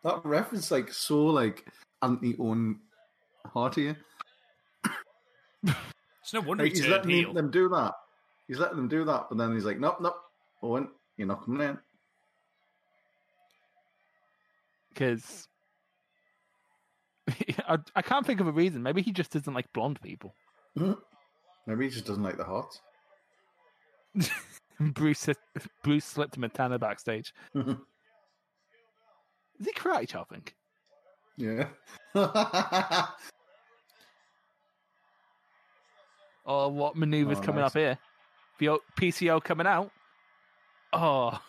[0.04, 1.66] that ref is like so like
[2.02, 2.80] anti Owen
[3.46, 3.96] Hart here.
[6.22, 7.32] It's no wonder Like, he he's letting heel.
[7.32, 7.94] them do that.
[8.46, 10.16] He's letting them do that, but then he's like, nope, nope,
[10.62, 11.78] Owen, you're not coming in.
[14.90, 15.48] Because
[17.68, 18.82] I, I can't think of a reason.
[18.82, 20.34] Maybe he just doesn't like blonde people.
[20.78, 20.92] Mm-hmm.
[21.66, 22.80] Maybe he just doesn't like the Harts.
[24.80, 25.28] Bruce
[25.82, 27.32] Bruce slipped him a tanner backstage.
[27.54, 27.74] Mm-hmm.
[29.60, 30.42] Is he karate chopping?
[31.36, 31.66] yeah.
[36.44, 37.70] Or oh, what maneuvers Oh, coming nice.
[37.70, 37.98] up here?
[38.58, 39.90] The PCO coming out.
[40.92, 41.40] Oh,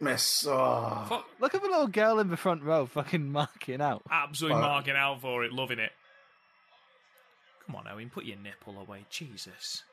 [0.00, 0.46] Miss.
[0.48, 1.06] Oh.
[1.08, 4.02] Fuck, look at the little girl in the front row fucking marking out.
[4.10, 4.68] absolutely Fuck.
[4.70, 5.92] marking out for it, loving it.
[7.66, 9.04] Come on, Owen, put your nipple away.
[9.10, 9.84] Jesus.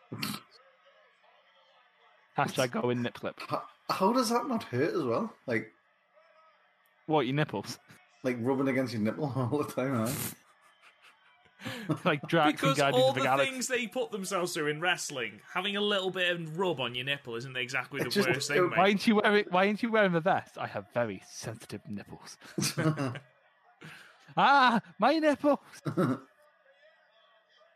[2.38, 3.40] Hashtag go in nip clip.
[3.48, 5.34] How, how does that not hurt as well?
[5.48, 5.72] Like,
[7.06, 7.80] What, your nipples?
[8.24, 11.96] like rubbing against your nipple all the time, huh?
[12.06, 13.52] like Drax and Because Guardians all of the the Galaxy.
[13.52, 17.06] things they put themselves through in wrestling, having a little bit of rub on your
[17.06, 19.46] nipple isn't exactly the just- worst it- thing, Why aren't you wearing?
[19.50, 20.58] Why aren't you wearing the vest?
[20.58, 22.38] I have very sensitive nipples.
[24.38, 25.60] ah, my nipples!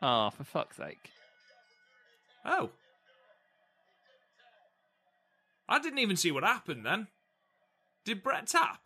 [0.02, 1.10] oh, for fuck's sake!
[2.44, 2.70] Oh.
[5.68, 7.08] I didn't even see what happened then.
[8.06, 8.80] Did Bret tap?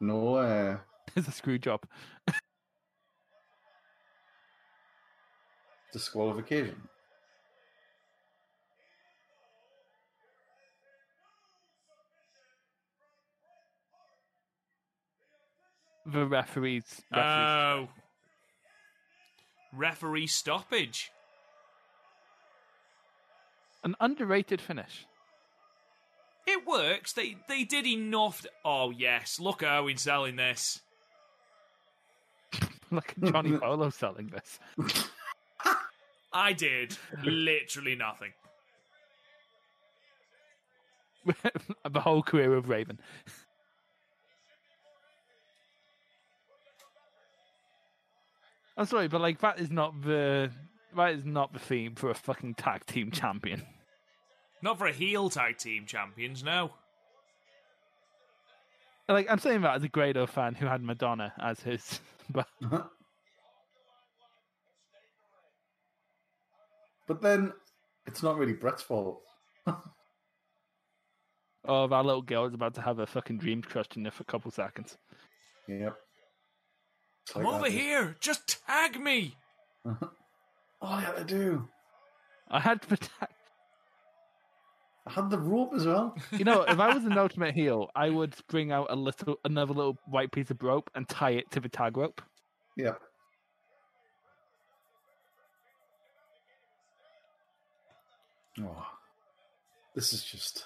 [0.00, 0.78] No, uh,
[1.14, 1.80] There's a screw job.
[5.92, 6.76] disqualification.
[16.04, 17.02] The referees.
[17.10, 17.12] referees.
[17.12, 17.88] Oh.
[19.72, 21.10] Referee stoppage.
[23.82, 25.06] An underrated finish.
[26.46, 27.12] It works.
[27.12, 28.46] They they did enough.
[28.64, 30.80] Oh yes, look at Owen selling this.
[32.92, 34.60] Look at Johnny Polo selling this.
[36.32, 38.32] I did literally nothing.
[41.90, 43.00] the whole career of Raven.
[48.76, 50.50] I'm sorry, but like that is not the
[50.94, 53.62] that is not the theme for a fucking tag team champion.
[54.62, 56.72] Not for a heel tag team champions, no.
[59.08, 62.00] Like I'm saying that as a Grado fan who had Madonna as his.
[62.28, 62.82] But uh-huh.
[67.06, 67.52] But then
[68.04, 69.22] it's not really Bret's fault.
[71.68, 74.22] Oh, that little girl is about to have a fucking dream crushed in there for
[74.22, 74.96] a couple seconds.
[75.66, 75.96] Yep.
[77.26, 77.72] It's I'm over that.
[77.72, 78.16] here.
[78.20, 79.34] Just tag me.
[79.84, 79.98] All
[80.82, 81.68] I had to do.
[82.48, 83.32] I had to protect.
[85.06, 86.16] I had the rope as well.
[86.32, 89.72] You know, if I was an ultimate heel, I would bring out a little, another
[89.72, 92.20] little white piece of rope and tie it to the tag rope.
[92.76, 92.94] Yeah.
[98.60, 98.86] Oh,
[99.94, 100.64] this is just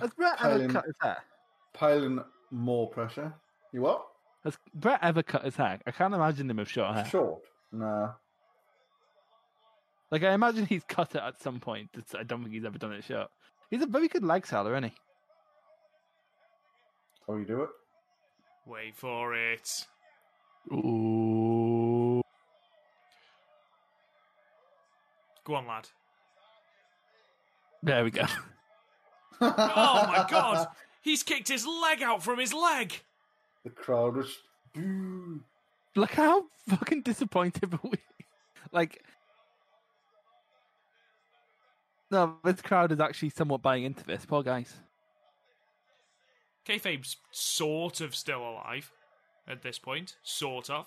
[0.00, 1.18] Has Bret ever cut his hair?
[1.74, 3.34] piling more pressure.
[3.72, 4.06] You what?
[4.44, 5.78] Has Bret ever cut his hair?
[5.86, 7.04] I can't imagine him with short hair.
[7.04, 7.42] Short?
[7.70, 8.12] Nah.
[10.12, 11.88] Like I imagine he's cut it at some point.
[11.94, 13.30] It's- I don't think he's ever done it short.
[13.70, 14.92] He's a very good leg seller, isn't he?
[17.26, 17.70] How you do it?
[18.66, 19.86] Wait for it.
[20.70, 22.20] Ooh.
[25.44, 25.88] Go on, lad.
[27.82, 28.26] There we go.
[29.40, 30.68] Oh my god!
[31.00, 33.00] He's kicked his leg out from his leg.
[33.64, 34.38] The crowd was
[34.72, 35.40] boo.
[35.96, 37.92] Look how fucking disappointed we.
[38.70, 39.02] Like,
[42.12, 44.26] no, this crowd is actually somewhat buying into this.
[44.26, 44.74] Poor guys.
[46.68, 48.92] Kayfabe's sort of still alive
[49.48, 50.16] at this point.
[50.22, 50.86] Sort of.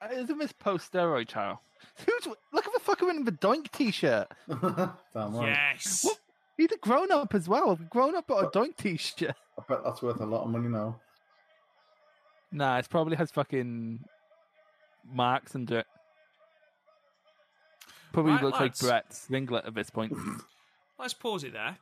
[0.00, 1.60] Uh, Isn't this post steroid trial?
[2.06, 4.28] Who's look at the fucker in the Doink t-shirt.
[4.48, 5.48] Damn right.
[5.48, 6.04] Yes.
[6.04, 6.18] What?
[6.56, 7.76] He's a grown up as well.
[7.90, 9.34] Grown up got a Doink t-shirt.
[9.58, 11.00] I bet that's worth a lot of money now.
[12.52, 14.04] Nah, it probably has fucking
[15.12, 15.86] marks under it.
[18.12, 18.82] Probably Right, looks lads.
[18.82, 20.12] like Bret's ringlet at this point.
[20.98, 21.76] Let's pause it there.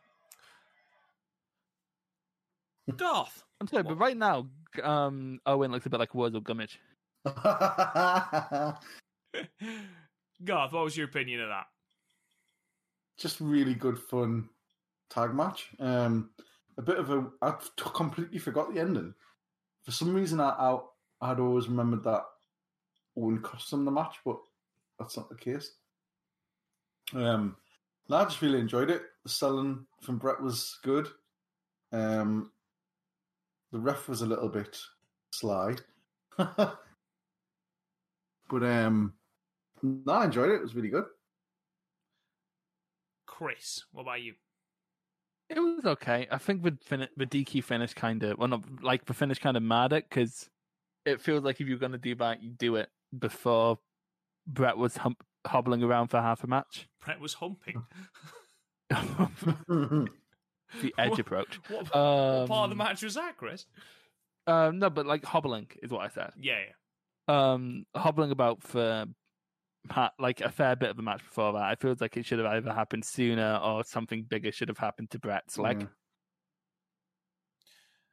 [2.97, 3.43] Darth.
[3.61, 4.47] I'm sorry, but right now,
[4.83, 6.79] um, Owen looks a bit like Words Wurzel Gummidge.
[10.45, 11.67] Garth, what was your opinion of that?
[13.19, 14.49] Just really good fun
[15.11, 15.69] tag match.
[15.79, 16.31] Um,
[16.79, 17.27] a bit of a.
[17.43, 19.13] I t- completely forgot the ending.
[19.85, 20.79] For some reason, I, I
[21.21, 22.25] I'd always remembered that
[23.19, 24.39] Owen cost them the match, but
[24.99, 25.73] that's not the case.
[27.15, 27.57] Um,
[28.09, 29.03] no, I just really enjoyed it.
[29.23, 31.09] The selling from Bret was good.
[31.93, 32.51] Um,
[33.73, 34.79] the ref was a little bit
[35.33, 35.77] sly,
[36.37, 36.79] but
[38.51, 39.15] um,
[39.83, 40.57] no, I enjoyed it.
[40.57, 41.05] It was really good.
[43.27, 44.35] Chris, what about you?
[45.49, 46.29] It was okay.
[46.31, 49.57] I think the fin- the DQ finish kind of well, not like the finish kind
[49.57, 50.49] of mad it because
[51.05, 53.79] it feels like if you're gonna do that, you do it before
[54.47, 56.89] Bret was hump- hobbling around for half a match.
[57.05, 57.83] Bret was humping.
[58.91, 60.09] the
[60.99, 61.61] edge What- approach.
[61.69, 63.67] What, what Um, part of the match was that, Chris?
[64.47, 66.31] Um, no, but like hobbling is what I said.
[66.37, 66.59] Yeah,
[67.29, 67.53] yeah.
[67.53, 69.07] Um, hobbling about for
[70.19, 71.63] like a fair bit of the match before that.
[71.63, 75.11] I feel like it should have either happened sooner or something bigger should have happened
[75.11, 75.83] to Bret's leg.
[75.83, 75.87] Yeah.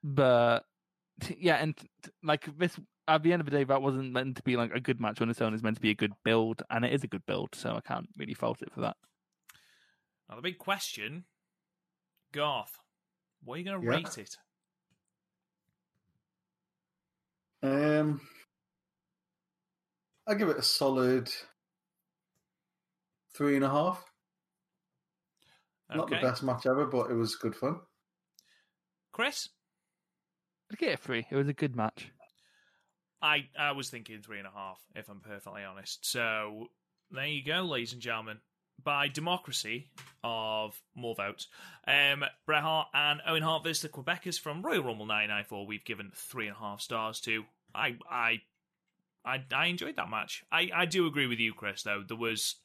[0.03, 0.63] But
[1.37, 1.75] yeah, and
[2.23, 4.79] like this at the end of the day, that wasn't meant to be like a
[4.79, 5.53] good match on its own.
[5.53, 7.49] It's meant to be a good build, and it is a good build.
[7.53, 8.97] So I can't really fault it for that.
[10.29, 11.25] Now the big question,
[12.33, 12.77] Garth,
[13.43, 13.93] what are you going to Yeah.
[13.93, 14.35] rate it?
[17.63, 18.21] Um,
[20.27, 21.33] I give it a solid
[23.35, 24.03] three and a half.
[25.89, 27.79] Not the best match ever, but it was good fun.
[29.13, 29.49] Chris,
[30.69, 31.25] I'd get a three.
[31.31, 32.11] It was a good match.
[33.21, 36.06] I I was thinking three and a half, if I'm perfectly honest.
[36.06, 36.67] So
[37.12, 38.39] there you go, ladies and gentlemen.
[38.84, 39.89] By democracy
[40.23, 41.47] of more votes,
[41.88, 46.12] um, Bret Hart and Owen Hart versus the Quebecers from Royal Rumble 1994, we've given
[46.15, 47.43] three and a half stars to.
[47.73, 48.41] I I
[49.25, 50.43] I, I enjoyed that match.
[50.51, 51.84] I, I do agree with you, Chris.
[51.84, 52.56] Though there was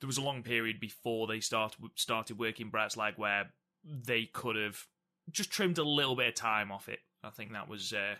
[0.00, 3.50] there was a long period before they started started working Bret's leg where
[3.84, 4.86] they could have
[5.30, 7.00] just trimmed a little bit of time off it.
[7.22, 8.14] I think that was uh,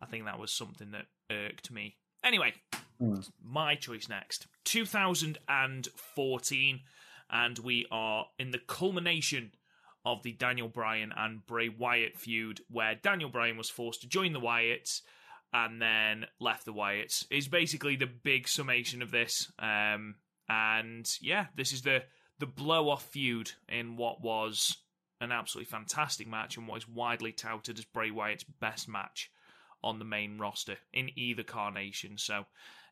[0.00, 1.96] I think that was something that irked me.
[2.22, 2.54] Anyway,
[2.98, 3.20] Hmm.
[3.42, 4.46] my choice next.
[4.64, 6.80] 2014,
[7.30, 9.52] and we are in the culmination
[10.04, 14.32] of the Daniel Bryan and Bray Wyatt feud, where Daniel Bryan was forced to join
[14.32, 15.00] the Wyatts
[15.52, 17.26] and then left the Wyatts.
[17.30, 19.50] Is basically the big summation of this.
[19.58, 20.16] Um,
[20.48, 22.04] and yeah, this is the
[22.38, 24.76] the blow off feud in what was
[25.20, 29.30] an absolutely fantastic match and what is widely touted as Bray Wyatt's best match
[29.84, 32.18] on the main roster in either carnation.
[32.18, 32.46] So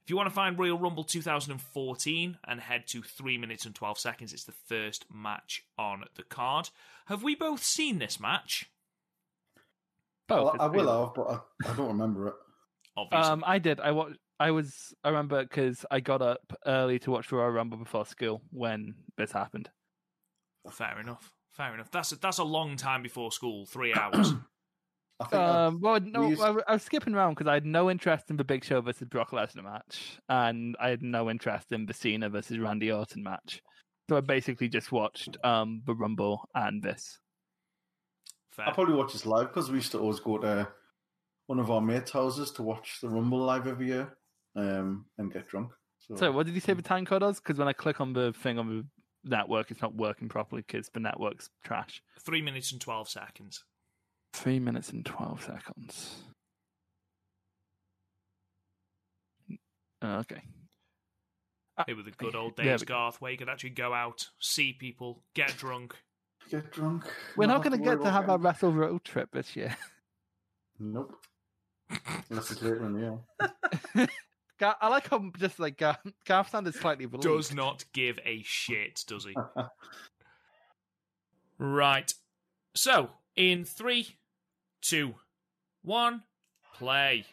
[0.05, 3.99] if you want to find Royal Rumble 2014 and head to 3 minutes and 12
[3.99, 6.71] seconds, it's the first match on the card.
[7.07, 8.71] Have we both seen this match?
[10.29, 10.55] Both.
[10.55, 12.35] Well, I will have, but I, I don't remember it.
[12.97, 13.33] Obviously.
[13.33, 13.81] Um, I did.
[13.81, 14.19] I watched.
[14.39, 14.95] I was.
[15.03, 19.33] I remember because I got up early to watch Royal Rumble before school when this
[19.33, 19.71] happened.
[20.71, 21.33] Fair enough.
[21.53, 21.91] Fair enough.
[21.91, 23.67] That's a, that's a long time before school.
[23.67, 24.35] Three hours.
[25.33, 28.31] I Um, well, no, used- I, I was skipping around because I had no interest
[28.31, 31.95] in the Big Show versus Brock Lesnar match, and I had no interest in the
[31.95, 33.63] Cena versus Randy Orton match.
[34.09, 37.19] So I basically just watched um the Rumble and this.
[38.51, 38.69] Fair.
[38.69, 40.69] I probably watch this live because we used to always go to
[41.47, 44.17] one of our mates' houses to watch the Rumble live every year
[44.57, 45.73] um, and get drunk.
[45.99, 47.41] So, So what did you say the time code was?
[47.41, 48.87] Because when I click on the thing on the
[49.25, 52.03] network, it's not working properly because the network's trash.
[52.25, 53.65] Three minutes and twelve seconds.
[54.33, 56.17] Three minutes and twelve seconds.
[60.03, 60.43] Oh, okay.
[61.79, 62.95] Ah, it was the good old days, we go.
[62.95, 65.95] Garth, where you could actually go out, see people, get drunk.
[66.51, 67.05] get drunk.
[67.37, 69.77] We're not have going to get to have our getting- Wrestle Road trip this year.
[70.85, 71.15] Nope.
[72.29, 73.01] Unless it's later in the
[73.99, 74.09] year.
[74.59, 77.23] Gar- I like how just like Gar- Garth sounded slightly relieved.
[77.23, 79.35] Does not give a shit, does he?
[81.59, 82.13] right.
[82.75, 84.17] So, in three,
[84.83, 85.15] two,
[85.83, 86.23] one,
[86.75, 87.25] play.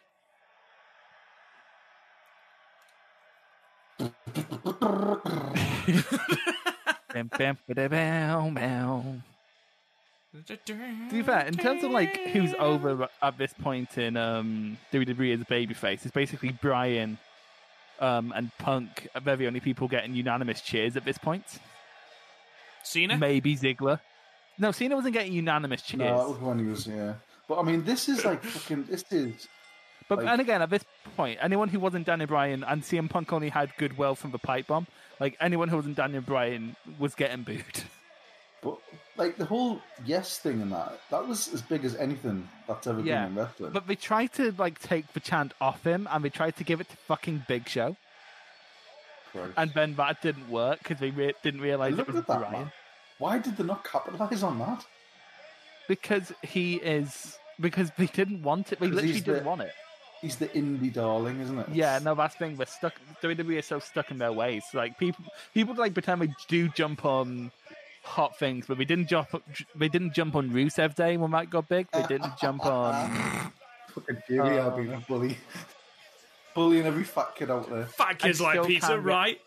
[7.11, 9.15] Bam, bam, ba-da-bow.
[10.47, 10.75] To
[11.11, 15.41] be fair, in terms of like who's over at this point in um, WWE as
[15.41, 17.17] a babyface, it's basically Bryan
[17.99, 19.07] um, and Punk.
[19.23, 21.45] They're the only people getting unanimous cheers at this point.
[22.83, 23.17] Cena?
[23.17, 23.99] Maybe Ziggler.
[24.59, 25.99] No, Cena wasn't getting unanimous cheers.
[25.99, 27.15] No, that was when he was, yeah.
[27.49, 28.85] But I mean, this is like fucking.
[28.85, 29.47] This is.
[30.07, 30.85] But Like- and again, at this
[31.17, 34.67] point, anyone who wasn't Daniel Bryan and CM Punk only had goodwill from the pipe
[34.67, 34.87] bomb.
[35.19, 37.83] Like anyone who wasn't Daniel Bryan was getting booed.
[38.61, 38.77] But
[39.15, 42.99] like the whole yes thing and that, that was as big as anything that's ever
[42.99, 43.71] Yeah, been in wrestling.
[43.71, 46.81] But they tried to like take the chant off him, and they tried to give
[46.81, 47.95] it to fucking Big Show,
[49.31, 49.53] Christ.
[49.55, 52.73] and then that didn't work because they re- didn't realize it Look was at that.
[53.17, 54.85] Why did they not capitalize on that?
[55.89, 58.79] Because he is because they didn't want it.
[58.79, 59.73] They 'Cause literally didn't the- want it.
[60.21, 61.69] He's the indie darling, isn't it?
[61.73, 62.57] Yeah, no, that's the thing.
[62.57, 62.93] We're stuck.
[63.21, 64.63] WWE is so stuck in their ways.
[64.73, 65.23] Like people,
[65.53, 67.51] people like pretend we do jump on
[68.03, 69.29] hot things, but we didn't jump.
[69.75, 71.87] They didn't jump on Rusev Day when that got big.
[71.91, 73.51] They didn't jump on.
[73.95, 74.77] Fucking Julia Oh.
[74.77, 75.37] being a bully.
[76.53, 77.85] Bullying every fat kid out there.
[77.85, 79.39] Fat kids like pizza, can't right?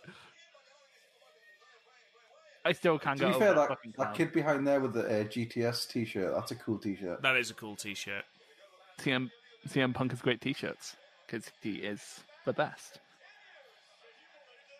[2.64, 4.92] I still can't To get be over fair, that, that, that kid behind there with
[4.92, 7.20] the uh, GTS t-shirt, that's a cool t-shirt.
[7.22, 8.24] That is a cool t-shirt.
[9.00, 9.30] CM
[9.68, 10.96] CM Punk has great t-shirts
[11.26, 13.00] because he is the best.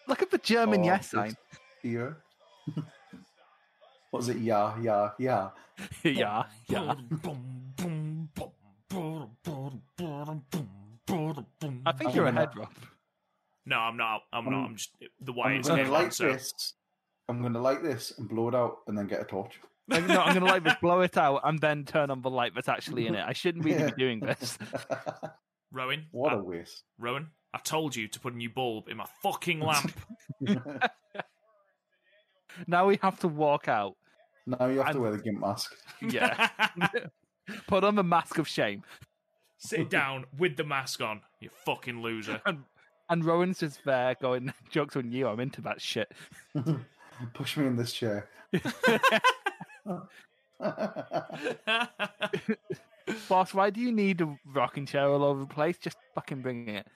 [0.07, 1.37] Look at the German Oh, yes sign.
[1.83, 2.19] Here.
[2.75, 2.85] what
[4.13, 4.39] was it?
[4.39, 5.49] Yeah, yeah, yeah.
[6.05, 6.95] yeah, yeah.
[11.85, 12.69] I think you're gonna- ahead, Rob.
[13.65, 14.23] No, I'm not.
[14.33, 14.53] I'm not.
[14.55, 16.75] I'm- I'm just the way I'm it's going to light this.
[17.29, 19.61] I'm going to light this and blow it out and then get a torch.
[19.91, 22.53] I'm, no, I'm gonna like this, blow it out, and then turn on the light
[22.55, 23.25] that's actually in it.
[23.27, 23.91] I shouldn't really Yeah.
[23.91, 24.57] be doing this.
[25.73, 26.85] Rowan, what I, a waste.
[26.99, 29.93] Rowan, I told you to put a new bulb in my fucking lamp.
[32.67, 33.97] Now we have to walk out.
[34.47, 35.75] now you have to wear the gimp mask.
[36.03, 36.49] Yeah,
[37.67, 38.83] put on the mask of shame.
[39.57, 42.41] Sit down with the mask on, you fucking loser.
[42.45, 42.65] And,
[43.09, 45.29] and Rowan's just there going, "Jokes on you.
[45.29, 46.13] I'm into that shit."
[47.35, 48.29] Push me in this chair.
[53.29, 55.77] Boss, why do you need a rocking chair all over the place?
[55.79, 56.87] Just fucking bring it.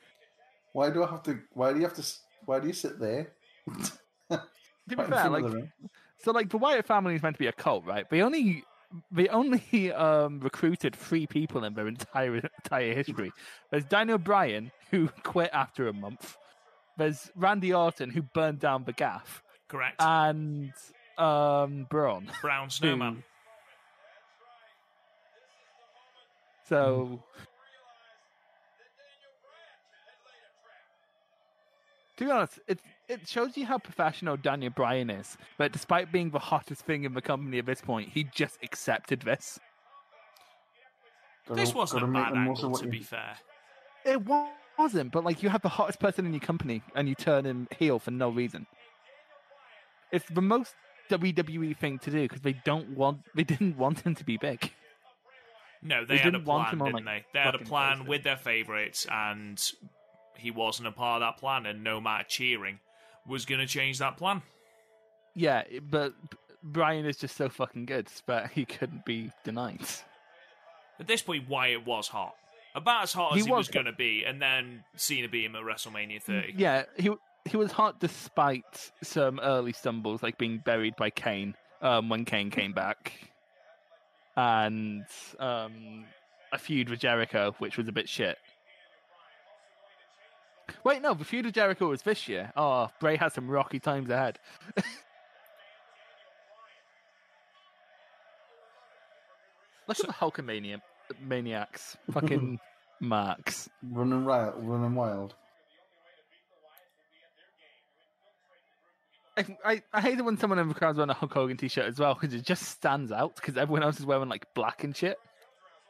[0.72, 1.40] why do I have to?
[1.52, 2.06] Why do you have to?
[2.44, 3.32] Why do you sit there?
[4.88, 5.72] To be Right fair, like of the room?
[6.18, 8.08] So, like, the Wyatt family is meant to be a cult, right?
[8.08, 8.64] They only
[9.10, 13.32] they only um, recruited three people in their entire entire history.
[13.70, 16.36] There's Daniel Bryan, who quit after a month.
[16.96, 19.96] There's Randy Orton, who burned down the gaff, Correct.
[20.00, 20.72] and
[21.18, 22.30] um, Braun.
[22.40, 23.22] Brown snowman.
[26.68, 27.22] So,
[32.16, 35.36] to be honest, it it shows you how professional Daniel Bryan is.
[35.58, 39.20] But despite being the hottest thing in the company at this point, he just accepted
[39.22, 39.60] this.
[41.46, 43.36] Gotta- This wasn't a gotta bad the of angle, to be fair.
[44.04, 44.20] It
[44.78, 47.68] wasn't, but like you have the hottest person in your company and you turn him
[47.78, 48.66] heel for no reason.
[50.12, 50.74] It's the most
[51.10, 54.72] WWE thing to do because they don't want, they didn't want him to be big.
[55.82, 57.38] No, they, They had a didn't want plan, on, didn't like, they?
[57.38, 59.62] They had a plan with their favourites, and
[60.36, 62.80] he wasn't a part of that plan, and no matter cheering
[63.26, 64.42] was going to change that plan.
[65.34, 66.14] Yeah, but
[66.62, 69.84] Bryan is just so fucking good that he couldn't be denied.
[70.98, 72.34] At this point, Wyatt was hot.
[72.74, 75.44] About as hot as He he, was, was- going to be, and then Cena beat
[75.44, 76.54] him at WrestleMania 30.
[76.56, 77.10] Yeah, he
[77.46, 82.50] he was hot despite some early stumbles, like being buried by Kane um, when Kane
[82.50, 83.12] came back,
[84.36, 85.04] and
[85.38, 86.04] um,
[86.52, 88.38] a feud with Jericho, which was a bit shit.
[90.84, 92.52] Wait, no, the feud with Jericho was this year.
[92.56, 94.38] Oh, Bray has some rocky times ahead.
[99.88, 100.80] Look at the Hulkamania
[101.20, 102.58] maniacs, fucking
[103.00, 103.70] marks.
[103.88, 105.34] Running wild, running wild.
[109.36, 111.84] I, I, I hate it when someone in the crowd's wearing a Hulk Hogan t-shirt
[111.86, 114.96] as well because it just stands out because everyone else is wearing like black and
[114.96, 115.18] shit.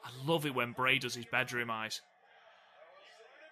[0.04, 2.00] I love it when Bray does his bedroom eyes.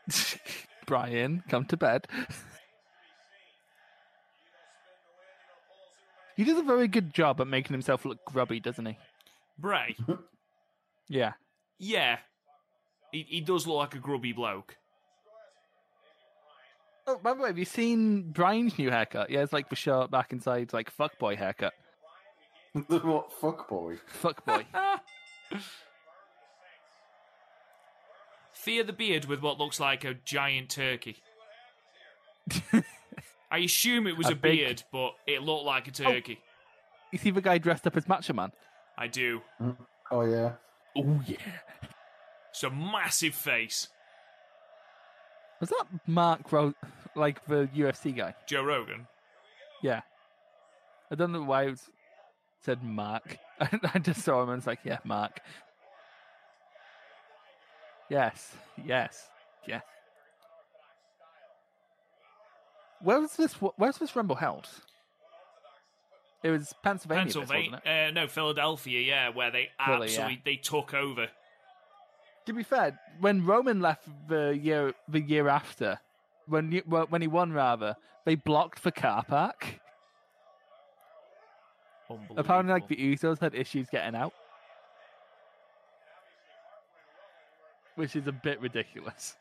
[0.87, 2.07] Bryan, come to bed.
[6.37, 8.99] he does a very good job at making himself look grubby, doesn't he?
[9.59, 9.97] Bray,
[11.09, 11.33] Yeah.
[11.79, 12.19] yeah,
[13.13, 14.77] he, he does look like a grubby bloke.
[17.07, 19.29] Oh, by the way, have you seen Bryan's new haircut?
[19.31, 21.75] Yeah, it's like the short back inside, like fuckboy haircut.
[22.89, 23.99] what fuck boy?
[24.23, 24.65] Fuckboy.
[28.53, 31.17] Fear the beard with what looks like a giant turkey.
[33.51, 36.13] I assume it was A a, big- beard, but it looked like a oh.
[36.13, 36.41] turkey.
[37.13, 38.53] you see the guy dressed up as Macho Man?
[38.97, 39.43] I do.
[39.61, 39.77] Mm.
[40.11, 40.53] Oh yeah.
[40.97, 41.37] Oh yeah.
[42.51, 43.89] It's a massive face.
[45.61, 46.75] Was that Mark Ro-
[47.15, 48.35] like the UFC guy?
[48.47, 49.07] Joe Rogan.
[49.83, 50.03] Yeah.
[51.11, 51.91] I don't know why it was,
[52.61, 53.39] said Mark.
[53.61, 55.41] I just saw him and was like, yeah, Mark.
[58.09, 58.53] Yes,
[58.85, 59.29] yes,
[59.67, 59.83] yes.
[63.01, 63.55] Where was this?
[63.55, 64.69] Where's this Rumble held?
[66.43, 67.25] It was Pennsylvania.
[67.25, 67.71] Pennsylvania.
[67.71, 68.09] wasn't it?
[68.09, 70.41] Uh, no, Philadelphia, yeah, where they Philly, absolutely yeah.
[70.45, 71.29] they took over.
[72.47, 75.99] To be fair, when Roman left the year the year after,
[76.47, 79.81] when you, when he won rather, they blocked the car park.
[82.37, 84.35] Apparently, like the Usos had issues getting out,
[87.95, 89.37] which is a bit ridiculous.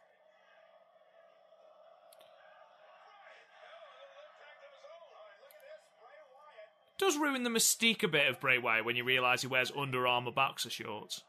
[7.03, 10.07] does ruin the mystique a bit of Bray Wyatt when you realise he wears Under
[10.07, 11.23] Armour boxer shorts.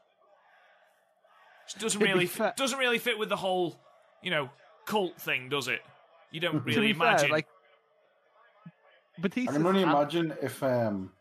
[1.75, 3.79] It doesn't To be really fair- doesn't really fit with the whole,
[4.21, 4.49] you know,
[4.85, 5.81] cult thing, does it?
[6.31, 7.31] You don't to really be fair, imagine.
[7.31, 7.47] like
[8.65, 11.11] I Batista's can only ab- imagine if um,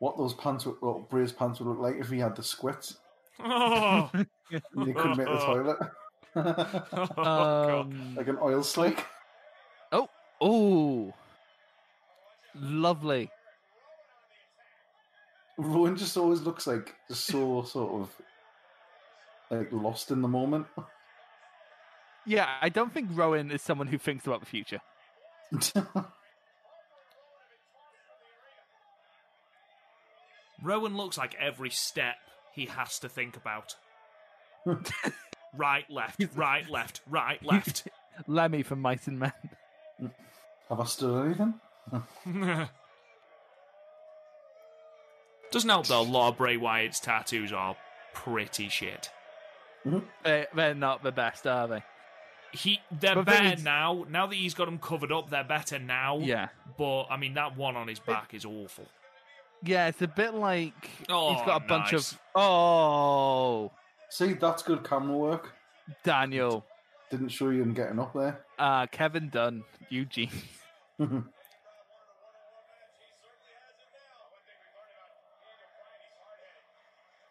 [0.00, 2.98] what those pants, would, what Bray's pants would look like if he had the squits.
[3.40, 4.26] oh, and
[4.86, 5.78] he couldn't make the toilet,
[7.16, 9.06] oh, Um, like an oil slick.
[9.92, 10.08] oh,
[10.40, 11.14] oh,
[12.54, 13.30] lovely.
[15.56, 18.10] Rowan just always looks like just so sort of
[19.50, 20.66] like lost in the moment.
[22.26, 24.80] Yeah, I don't think Rowan is someone who thinks about the future.
[30.62, 32.16] Rowan looks like every step
[32.52, 33.76] he has to think about.
[35.56, 37.88] right, left, right, left, right, left.
[38.26, 39.32] Lemmy from Mice and Men.
[40.68, 41.54] Have I stood anything?
[45.50, 46.02] Doesn't help though.
[46.02, 47.74] A lot of Bray Wyatt's tattoos are
[48.12, 49.08] pretty shit.
[50.24, 51.82] They, they're not the best, are they?
[52.52, 54.06] He, they're But better is- now.
[54.08, 56.18] Now that he's got them covered up, they're better now.
[56.18, 56.48] Yeah.
[56.76, 58.86] But I mean, that one on his back is awful.
[59.62, 60.72] Yeah, it's a bit like
[61.08, 62.18] Oh, he's got a bunch of.
[62.34, 63.70] Oh,
[64.10, 65.52] See, that's good camera work.
[66.04, 66.64] Daniel.
[67.10, 68.44] Didn't show you him getting up there.
[68.58, 70.30] Uh, Kevin Dunn, Eugene.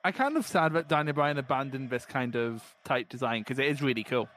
[0.08, 3.66] I kind of sad that Daniel Bryan abandoned this kind of tight design because it
[3.66, 4.30] is really cool.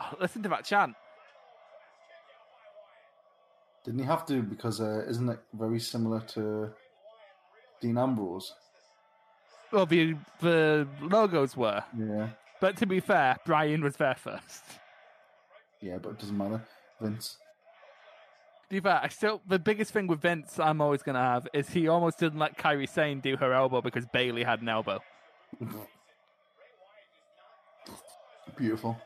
[0.00, 0.94] Oh, listen to that chant.
[3.84, 4.42] Didn't he have to?
[4.42, 6.70] Because uh, isn't it very similar to
[7.80, 8.54] Dean Ambrose?
[9.72, 12.28] Well, the the logos were, Yeah,
[12.60, 14.62] but to be fair, Bryan was there first.
[15.80, 16.62] yeah, but it doesn't matter.
[17.00, 17.38] Vince.
[18.74, 21.70] To be fair, I still the biggest thing with Vince I'm always gonna have is
[21.70, 24.98] he almost didn't let Kairi Sane do her elbow because Bayley had an elbow.
[28.56, 28.98] Beautiful.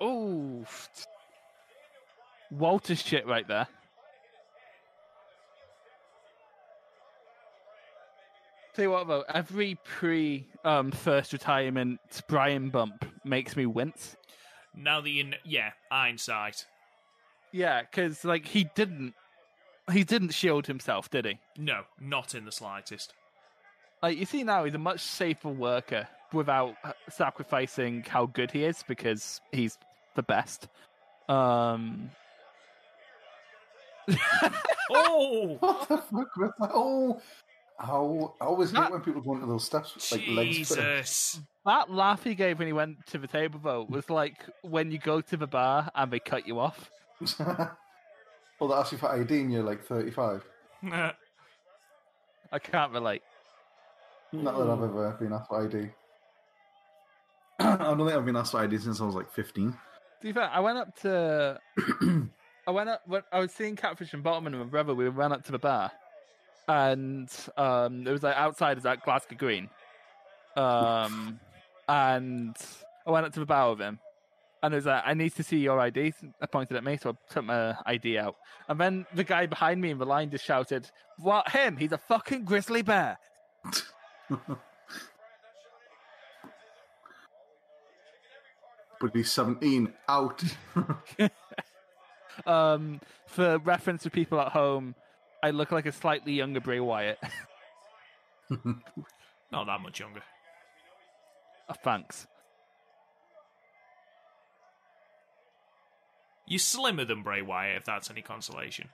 [0.00, 0.64] Oh,
[2.50, 3.68] Walter's shit right there.
[8.72, 14.16] Tell you what though, every pre um first retirement Bryan bump makes me wince.
[14.74, 16.64] Now that you, kn- yeah, hindsight.
[17.52, 19.14] Yeah, because like he didn't,
[19.92, 21.38] he didn't shield himself, did he?
[21.56, 23.12] No, not in the slightest.
[24.02, 28.64] Like you see now, he's a much safer worker without uh, sacrificing how good he
[28.64, 29.78] is because he's
[30.14, 30.68] the best.
[31.28, 32.10] Um,
[34.90, 36.70] Oh, What the fuck was that?
[36.72, 37.20] Oh,
[37.78, 40.58] how I always hate That- when people go into those steps like legs.
[40.74, 40.78] first.
[40.78, 41.40] Jesus.
[41.66, 44.98] that laugh he gave when he went to the table vote was like when you
[44.98, 46.90] go to the bar and they cut you off.
[47.38, 50.44] Well, they ask you for ID and you're like 35.
[52.50, 53.22] I can't relate.
[54.32, 55.88] Not that I've ever been asked for ID.
[57.60, 59.70] I don't think I've been asked for ID since I was like 15.
[59.72, 59.76] To
[60.22, 61.60] be fair, I went up to.
[62.66, 64.94] I went up when I was seeing Catfish and Bottom and my brother.
[64.94, 65.90] We went up to the bar,
[66.68, 69.70] and um, it was like outside is at Glasgow Green,
[70.56, 71.40] um,
[71.88, 72.56] and
[73.06, 73.98] I went up to the bar with him,
[74.62, 77.10] and it was like, "I need to see your ID." I pointed at me, so
[77.10, 78.36] I took my ID out,
[78.68, 81.76] and then the guy behind me in the line just shouted, "What him?
[81.76, 83.18] He's a fucking grizzly bear!"
[89.00, 90.42] But he's 17 out.
[92.46, 94.94] Um, for reference to people at home,
[95.42, 97.18] I look like a slightly younger Bray Wyatt.
[98.50, 100.22] Not that much younger.
[101.68, 102.26] Oh, thanks.
[106.48, 108.88] You're slimmer than Bray Wyatt, if that's any consolation.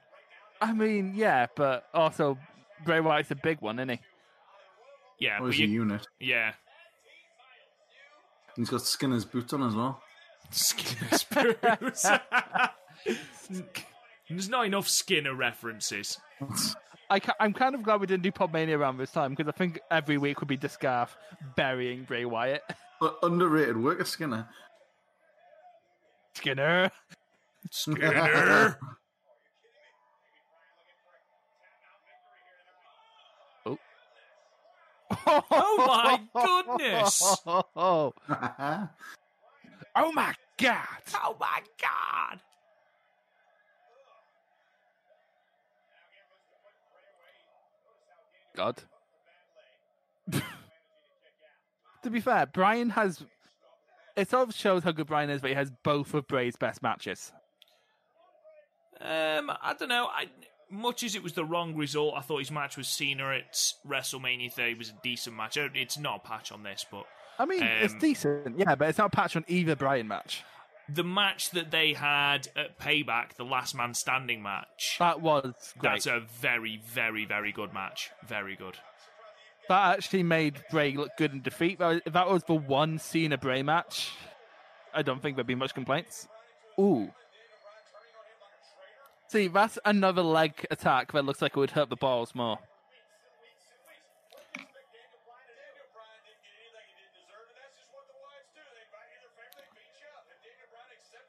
[0.61, 2.37] I mean, yeah, but also
[2.85, 4.01] Bray Wyatt's a big one, isn't he?
[5.21, 6.07] Yeah, Or but is he a unit?
[6.21, 6.53] yeah.
[8.57, 10.01] He's got Skinner's boots on as well.
[10.51, 11.25] Skinner's
[11.81, 12.07] boots.
[14.29, 16.19] There's not enough Skinner references.
[17.11, 19.57] I ca- I'm kind of glad we didn't do Podmania around this time because I
[19.57, 21.17] think every week would be Discarf
[21.57, 22.63] burying Bray Wyatt.
[23.01, 24.49] But underrated worker Skinner.
[26.35, 26.91] Skinner.
[27.71, 28.79] Skinner.
[35.27, 36.21] Oh my
[36.67, 37.23] goodness.
[37.47, 38.13] oh
[40.13, 40.79] my god!
[41.15, 42.41] oh my god!
[48.57, 48.83] God.
[52.03, 53.25] to be fair, Bryan has.
[54.17, 56.83] It sort of shows how good Bryan is, but he has both of Bray's best
[56.83, 57.33] matches.
[59.05, 60.07] Um, I don't know.
[60.07, 60.27] I
[60.71, 63.53] much as it was the wrong result, I thought his match with Cena at
[63.87, 65.57] WrestleMania 30 was a decent match.
[65.57, 67.05] It's not a patch on this, but
[67.39, 70.43] I mean, it's Um, decent, yeah, but it's not a patch on either Bryan match.
[70.89, 75.93] the match that they had at Payback, the Last Man Standing match, That was great.
[75.93, 78.11] that's a very, very, very good match.
[78.27, 78.77] Very good.
[79.69, 81.79] That actually made Bray look good in defeat.
[81.81, 84.13] If that was the one Cena Bray match,
[84.93, 86.29] I don't think there'd be much complaints.
[86.79, 87.11] Ooh.
[89.35, 92.61] See, that's another leg attack that looks like it would hurt the balls more.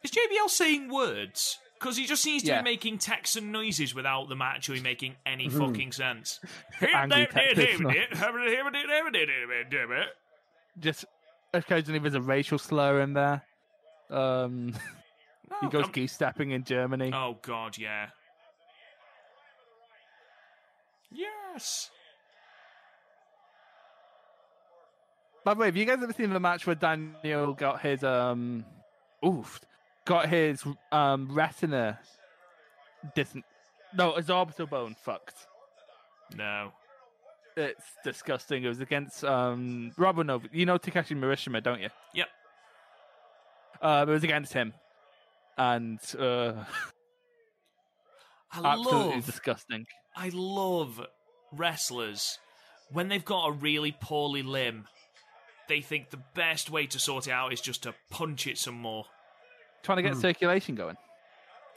[0.04, 1.58] Is JBL saying words?
[1.80, 2.62] Because he just seems to Yeah.
[2.62, 5.60] be making Texan noises without them actually making any Mm-hmm.
[5.60, 6.40] fucking sense.
[10.80, 11.06] Just
[11.54, 13.42] occasionally there's a racial slur in there.
[14.10, 14.74] Um,
[15.62, 17.12] he goes I'm- geese stepping in Germany.
[17.14, 18.08] Oh god, yeah.
[21.12, 21.90] Yes.
[25.44, 28.66] By the way, have you guys ever seen the match where Daniel got his um,
[29.26, 29.60] oof,
[30.04, 32.00] got his um retina
[33.14, 33.36] dis
[33.96, 35.48] no, his orbital bone fucked.
[36.36, 36.72] No.
[37.56, 38.64] It's disgusting.
[38.64, 40.50] It was against um Robinov.
[40.52, 41.90] You know Takeshi Morishima, don't you?
[42.14, 42.28] Yep.
[43.82, 44.74] Uh, it was against him,
[45.58, 46.54] and uh,
[48.52, 49.86] I absolutely love disgusting.
[50.16, 51.02] I love
[51.52, 52.40] wrestlers
[52.92, 54.88] when they've got a really poorly limb.
[55.68, 58.76] They think the best way to sort it out is just to punch it some
[58.76, 59.06] more.
[59.84, 60.98] Trying to get circulation going.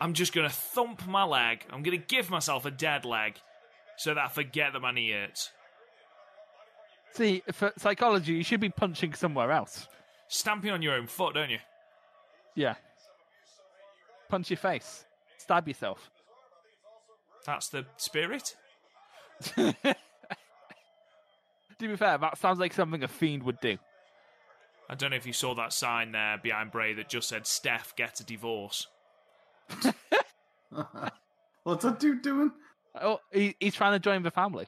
[0.00, 1.64] I'm just gonna thump my leg.
[1.70, 3.36] I'm gonna give myself a dead leg
[3.96, 5.50] so that I forget that my knee hurts.
[7.14, 9.88] See, for psychology, you should be punching somewhere else.
[10.28, 11.58] Stamping on your own foot, don't you?
[12.54, 12.74] Yeah.
[14.28, 15.04] Punch your face.
[15.38, 16.10] Stab yourself.
[17.46, 18.54] That's the spirit.
[21.78, 23.78] To be fair, that sounds like something a fiend would do.
[24.90, 27.94] I don't know if you saw that sign there behind Bray that just said Steph
[27.94, 28.88] get a divorce.
[31.62, 32.50] What's that dude doing?
[33.00, 34.66] Oh, he, he's trying to join the family.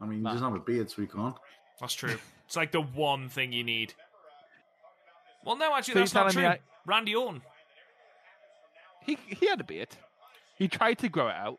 [0.00, 1.36] I mean, he doesn't have a beard, so he can't.
[1.80, 2.16] That's true.
[2.46, 3.92] it's like the one thing you need.
[5.44, 6.42] Well, no, actually, So you're that's not true.
[6.42, 7.42] telling me Randy Orton.
[9.10, 9.88] He he had a beard.
[10.56, 11.58] He tried to grow it out.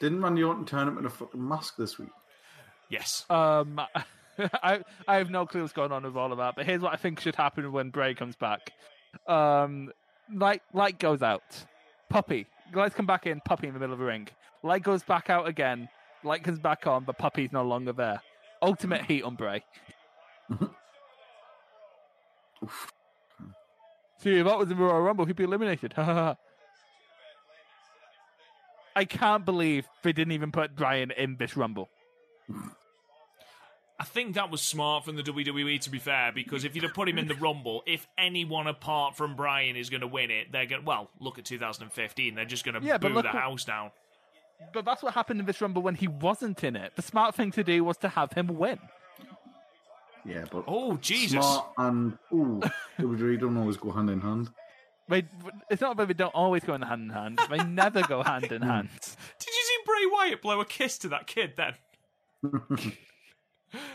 [0.00, 2.08] Didn't Randy Orton turn up in a fucking mask this week?
[2.88, 3.26] Yes.
[3.28, 3.80] Um,
[4.62, 6.92] I I have no clue what's going on with all of that, but here's what
[6.92, 8.72] I think should happen when Bray comes back.
[9.26, 9.92] Um,
[10.32, 11.42] light light goes out,
[12.08, 12.46] puppy.
[12.72, 14.28] Lights come back in, puppy in the middle of the ring.
[14.62, 15.88] Light goes back out again.
[16.22, 18.22] Light comes back on, but puppy's no longer there.
[18.62, 19.62] Ultimate heat on Bray.
[24.24, 25.92] See, if that was the Royal Rumble, he'd be eliminated.
[25.98, 26.36] I
[29.06, 31.90] can't believe they didn't even put Bryan in this Rumble.
[34.00, 36.94] I think that was smart from the WWE, to be fair, because if you'd have
[36.94, 40.50] put him in the Rumble, if anyone apart from Bryan is going to win it,
[40.52, 43.26] they're going to, well, look at 2015, they're just going to Yeah, boo the what-
[43.26, 43.90] house down.
[44.72, 46.92] But that's what happened in this Rumble when he wasn't in it.
[46.96, 48.78] The smart thing to do was to have him win.
[50.26, 51.32] Yeah, but Oh, Jesus.
[51.44, 52.60] smart and ooh,
[52.98, 54.50] WWE don't always go hand in hand.
[55.06, 55.24] They,
[55.70, 57.38] it's not that they don't always go in hand in hand.
[57.50, 58.88] They never go hand in hand.
[58.90, 61.74] Did you see Bray Wyatt blow a kiss to that kid then?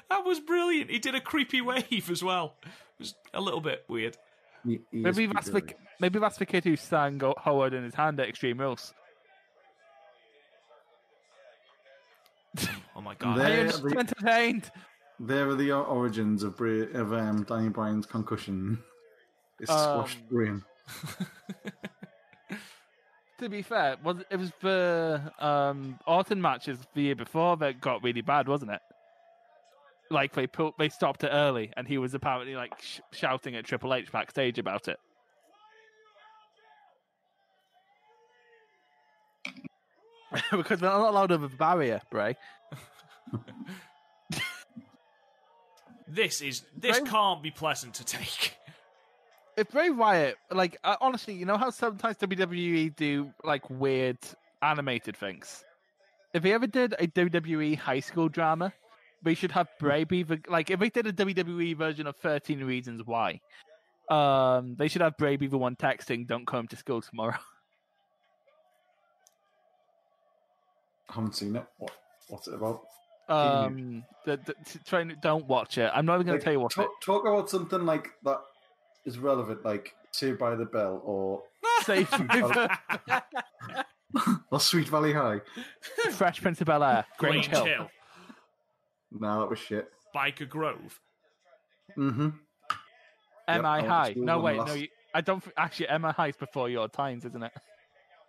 [0.10, 0.92] that was brilliant.
[0.92, 2.56] He did a creepy wave as well.
[2.64, 2.70] It
[3.00, 4.18] was a little bit weird.
[4.66, 5.64] He- he Maybe that's the
[6.00, 8.94] maybe that's the kid who sang Ho- Howard in his hand at Extreme Rules.
[12.96, 13.38] Oh my god.
[13.40, 14.72] There- I am just entertained.
[15.20, 18.80] There are the origins of, Bray, of um, Danny Bryan's concussion.
[19.62, 20.64] It's squashed Um, brain.
[23.40, 28.04] To be fair, was it was the um, Orton matches the year before that got
[28.04, 28.82] really bad, wasn't it?
[30.12, 33.64] Like they put, they stopped it early, and he was apparently like sh- shouting at
[33.64, 34.98] Triple H backstage about it.
[40.52, 42.36] because they're not allowed over the barrier, Bray.
[46.10, 48.58] This is this Bray- can't be pleasant to take.
[49.58, 54.18] if Bray Wyatt, like uh, honestly, you know how sometimes WWE do like weird
[54.62, 55.64] animated things.
[56.34, 58.74] If he ever did a WWE high school drama,
[59.24, 60.70] we should have Bray be the like.
[60.72, 63.40] If they did a WWE version of Thirteen Reasons Why,
[64.10, 67.38] um, they should have Bray be the one texting, "Don't come to school tomorrow."
[71.10, 71.66] haven't seen it.
[71.78, 71.92] What,
[72.28, 72.82] what's it about?
[73.30, 75.92] Um, the, the, t- trying, don't watch it.
[75.94, 76.72] I'm not even going Like, to tell you what.
[76.72, 78.40] talk, talk about something like that
[79.06, 82.12] is relevant, like Saved by the Bell or it, Safe
[84.52, 85.42] or Sweet Valley High.
[86.12, 87.90] Fresh Prince of Bel Air, Grange, Hill.
[89.12, 89.90] Nah, that was shit.
[90.16, 91.00] Byker Grove.
[91.98, 92.30] Mm-hmm.
[93.48, 94.14] Am I I high?
[94.16, 94.74] No, on wait, last- no.
[94.76, 95.44] You, I don't.
[95.58, 97.52] Actually, Am I high is before your times, isn't it?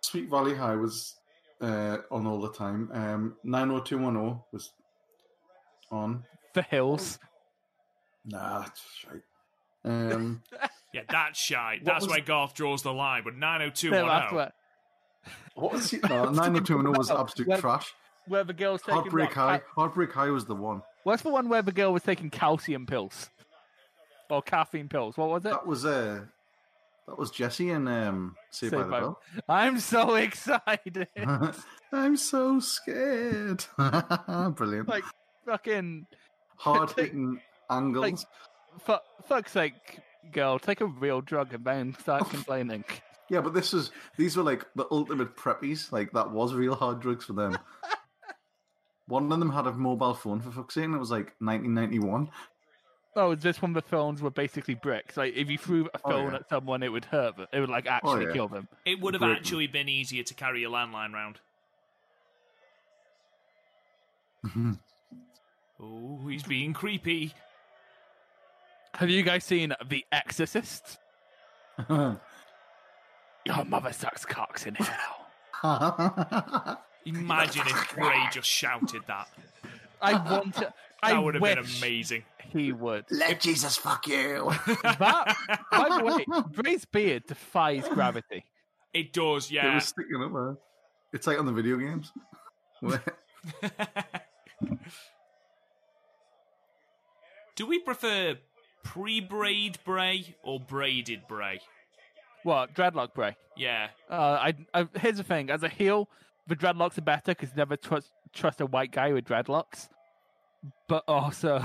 [0.01, 1.15] Sweet Valley High was
[1.61, 2.89] uh, on all the time.
[2.91, 4.73] Um, 90210 was
[5.91, 6.23] on.
[6.53, 7.19] The Hills.
[8.25, 8.81] Nah, that's
[9.11, 9.21] right.
[10.13, 10.41] Um,
[10.93, 11.79] Yeah, that's shy.
[11.83, 13.23] That's was- where Garth draws the line.
[13.23, 14.07] But Yeah, 90210.
[14.31, 14.53] that's
[15.55, 16.03] what was it?
[16.09, 17.93] No, 90210 was absolute Where- trash.
[18.27, 18.95] where the girl's taking.
[18.95, 19.61] Heartbreak what, High.
[19.75, 20.81] Heartbreak High was the one.
[21.03, 23.29] What's the one where the girl was taking calcium pills
[24.29, 25.15] or caffeine pills?
[25.17, 25.49] What was it?
[25.49, 26.25] That was uh,
[27.07, 29.19] that was Jesse and um, Saved by Saved the Bell.
[29.47, 31.07] I'm so excited.
[31.93, 33.63] I'm so scared.
[33.77, 34.87] Brilliant.
[34.89, 35.03] like
[35.45, 36.05] fucking
[36.57, 37.39] Hard hitting
[37.69, 38.01] angles.
[38.03, 38.17] like-
[38.85, 39.99] for fuck's sake,
[40.31, 42.83] girl, take a real drug and then start complaining.
[43.29, 45.91] yeah, but this was these were like the ultimate preppies.
[45.91, 47.57] Like that was real hard drugs for them.
[49.07, 52.29] One of them had a mobile phone for fuck's sake, and it was like 1991.
[53.17, 55.17] Oh, is this when the phones were basically bricks?
[55.17, 56.37] Like if you threw a Oh, phone yeah.
[56.37, 57.47] at someone, it would hurt them.
[57.51, 58.31] It would like oh, actually yeah.
[58.31, 58.69] kill them.
[58.85, 59.35] It would have Great.
[59.35, 61.39] actually been easier to carry a landline round.
[65.81, 67.33] Oh, he's being creepy.
[68.95, 70.99] Have you guys seen The Exorcist?
[71.89, 72.17] Your
[73.65, 75.21] mother sucks cocks in hell.
[77.05, 79.27] Imagine if Bray just shouted that.
[80.01, 80.73] I want to.
[81.01, 82.23] I That would have been amazing.
[82.49, 83.05] He would.
[83.09, 84.51] Let Jesus fuck you.
[84.83, 85.35] That,
[85.71, 88.45] by the way, Bray's beard defies gravity.
[88.93, 89.65] It does, yeah.
[89.65, 89.75] It yeah.
[89.75, 90.57] was sticking up there.
[91.13, 92.11] It's like on the video games.
[97.61, 98.39] Do we prefer
[98.81, 101.61] pre-braid Bray or braided Bray?
[102.41, 103.37] What dreadlock Bray?
[103.55, 103.89] Yeah.
[104.09, 106.09] Uh, I, I here's the thing: as a heel,
[106.47, 109.89] the dreadlocks are better because never trust trust a white guy with dreadlocks.
[110.87, 111.63] But also,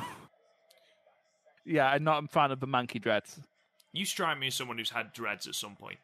[1.64, 3.40] yeah, I'm not a fan of the manky dreads.
[3.94, 5.96] You strike me as someone who's had dreads at some point.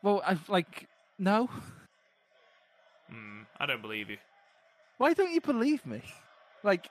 [0.00, 0.86] Well, I like
[1.18, 1.50] no.
[3.10, 4.18] Hmm, I don't believe you.
[4.96, 6.02] Why don't you believe me?
[6.62, 6.88] Like,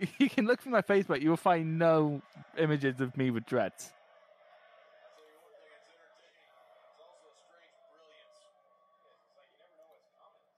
[0.18, 2.22] you can look through my Facebook, you will find no
[2.56, 3.92] images of me with dreads.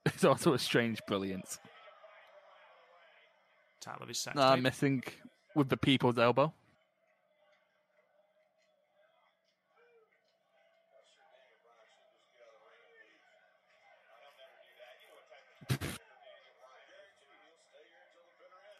[0.05, 1.59] It's also a strange brilliance.
[3.79, 4.63] Title of his sex Uh, tape.
[4.63, 5.03] missing
[5.55, 6.53] with the people's elbow.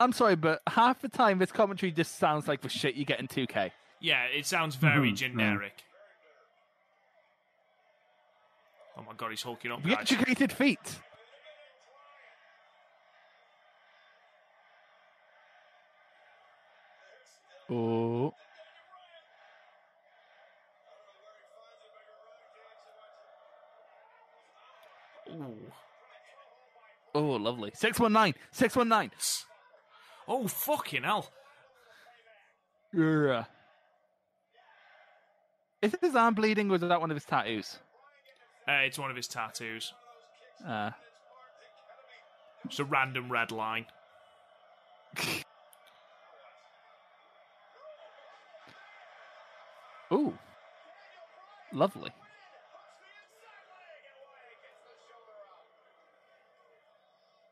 [0.02, 3.20] I'm sorry, but half the time this commentary just sounds like the shit you get
[3.20, 3.72] in 2K.
[4.00, 5.28] Yeah, it sounds very Mhm, yeah.
[5.28, 5.84] generic.
[8.98, 10.12] Oh my god, he's hulking up, The guys.
[10.12, 10.80] educated feet.
[17.70, 18.34] Oh.
[25.30, 25.72] Ooh.
[27.14, 27.72] Oh, lovely.
[27.74, 28.34] 619.
[28.52, 29.12] 619.
[30.34, 31.30] Oh, fucking hell.
[32.94, 33.44] Yeah.
[35.82, 37.80] Is his arm bleeding or is that one of his tattoos?
[38.66, 39.92] Uh, it's one of his tattoos.
[40.66, 40.92] Uh,
[42.66, 43.86] Just a random red line.
[50.14, 50.38] ooh.
[51.74, 52.12] Lovely.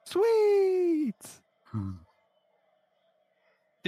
[0.06, 1.26] Sweet.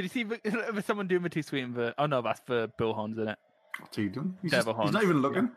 [0.02, 1.94] Did you see the- someone doing the two sweet and the?
[1.98, 3.38] Oh no, that's for Bullhorns, isn't it?
[3.80, 4.36] What's he doing?
[4.42, 5.52] He's, Devil just, he's not even looking.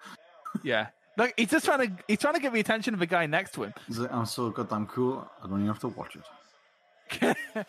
[0.63, 0.89] Yeah.
[1.17, 3.55] Look, he's just trying to he's trying to get the attention of the guy next
[3.55, 3.75] to him.
[3.89, 5.27] Like, I'm so goddamn cool.
[5.43, 6.17] I don't even have to watch
[7.23, 7.37] it.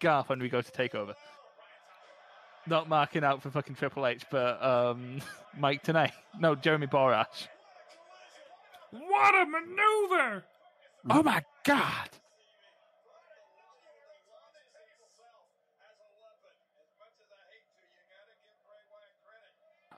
[0.00, 1.14] Garth when we go to take over.
[2.66, 5.20] Not marking out for fucking Triple H, but um,
[5.58, 6.10] Mike Tenay.
[6.38, 7.48] No, Jeremy Borash.
[8.90, 10.44] What a maneuver!
[11.10, 12.08] Oh my god!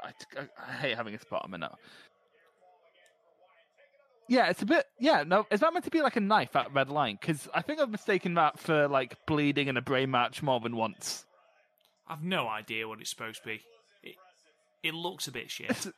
[0.07, 1.71] I, I, I hate having a spot on my nose.
[4.29, 4.85] Yeah, it's a bit.
[4.99, 7.17] Yeah, no, is that meant to be like a knife, at red line?
[7.21, 10.75] Because I think I've mistaken that for like bleeding in a brain match more than
[10.77, 11.25] once.
[12.09, 13.61] I've no idea what it's supposed to be.
[14.03, 14.15] It,
[14.83, 15.71] it looks a bit shit.
[15.71, 15.89] It's,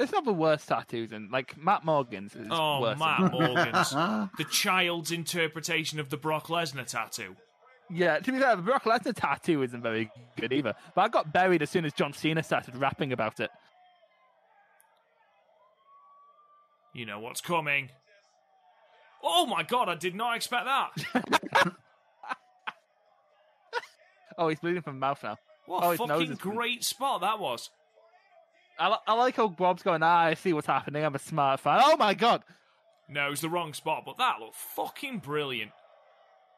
[0.00, 2.98] it's not the worst tattoos, and like Matt Morgan's is Oh, worse.
[2.98, 3.32] than Matt that.
[3.32, 4.30] Morgan's.
[4.38, 7.36] the child's interpretation of the Brock Lesnar tattoo.
[7.90, 10.74] Yeah, to be fair, the Brock Lesnar tattoo isn't very good either.
[10.94, 13.50] But I got buried as soon as John Cena started rapping about it.
[16.94, 17.90] You know what's coming.
[19.22, 21.72] Oh my god, I did not expect that.
[24.40, 25.36] Oh, he's bleeding from the mouth now.
[25.66, 27.70] What Oh, a fucking great spot that was.
[28.78, 31.04] I, li- I like how Bob's going, ah, I see what's happening.
[31.04, 31.80] I'm a smart fan.
[31.82, 32.44] Oh my god.
[33.08, 35.72] No, it's the wrong spot, but that looked fucking brilliant.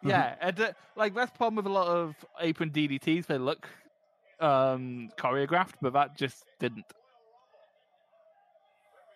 [0.03, 3.27] Yeah, and uh, like that's the problem with a lot of apron DDTs.
[3.27, 3.69] They look
[4.41, 6.87] um choreographed, but that just didn't.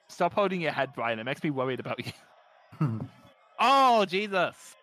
[0.08, 1.18] Stop holding your head, Bryan.
[1.18, 2.12] It makes me worried about you.
[3.58, 4.76] oh Jesus!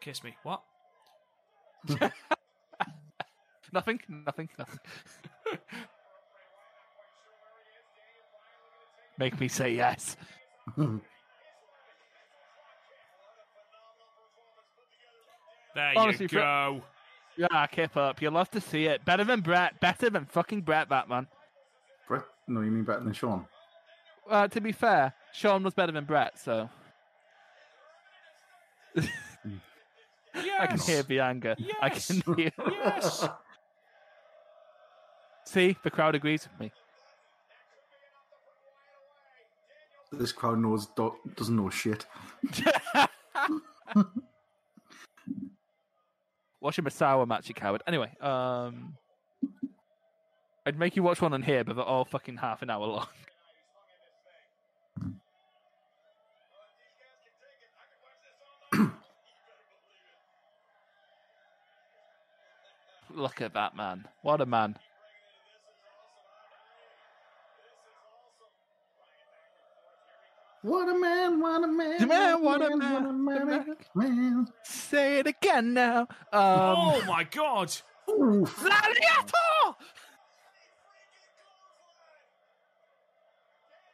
[0.00, 0.36] Kiss me.
[0.42, 0.62] What?
[3.72, 4.00] Nothing.
[4.08, 4.48] Nothing.
[4.58, 4.78] Nothing.
[9.18, 10.16] Make me say yes.
[15.76, 16.82] There Honestly, you for- go.
[17.36, 18.22] Yeah, keep up.
[18.22, 19.04] You love to see it.
[19.04, 19.78] Better than Bret.
[19.78, 21.26] Better than fucking Bret, Batman.
[22.08, 22.22] Bret?
[22.48, 23.44] No, you mean better than Shawn?
[24.28, 26.70] Uh, to be fair, Shawn was better than Bret, so
[28.94, 29.06] Yes.
[30.60, 31.54] I can hear the anger.
[31.82, 32.22] I can Yes.
[32.36, 32.52] hear.
[32.70, 33.28] Yes.
[35.44, 36.72] See, the crowd agrees with me.
[40.10, 42.06] This crowd knows do- doesn't know shit.
[46.66, 47.84] Watch a sour match, you coward.
[47.86, 48.96] Anyway, um,
[50.66, 53.06] I'd make you watch one on here, but they're all fucking half an hour long.
[63.14, 64.08] Look at that man.
[64.22, 64.76] What a man.
[70.66, 71.40] What a man!
[71.40, 72.08] What a man!
[72.08, 73.46] Man, what a man, What a man!
[73.46, 73.76] man.
[73.94, 74.46] man.
[74.64, 76.00] Say it again now.
[76.00, 77.72] Um, oh my god.
[78.10, 78.58] Oof.
[78.58, 79.76] Gladiator!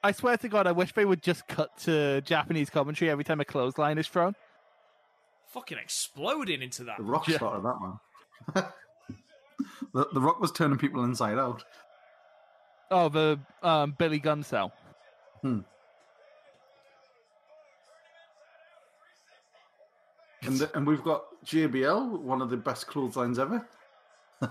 [0.02, 3.38] I swear to God, I wish they would just cut to Japanese commentary every time
[3.40, 4.34] a clothesline is thrown.
[5.48, 6.96] Fucking exploding into that.
[6.96, 7.36] The Rock Yeah.
[7.36, 7.98] started that one.
[9.92, 11.62] the, the Rock was turning people inside out.
[12.90, 14.72] Oh, the um, Billy Gunn cell.
[20.52, 23.66] And, the, and we've got JBL, one of the best clotheslines ever.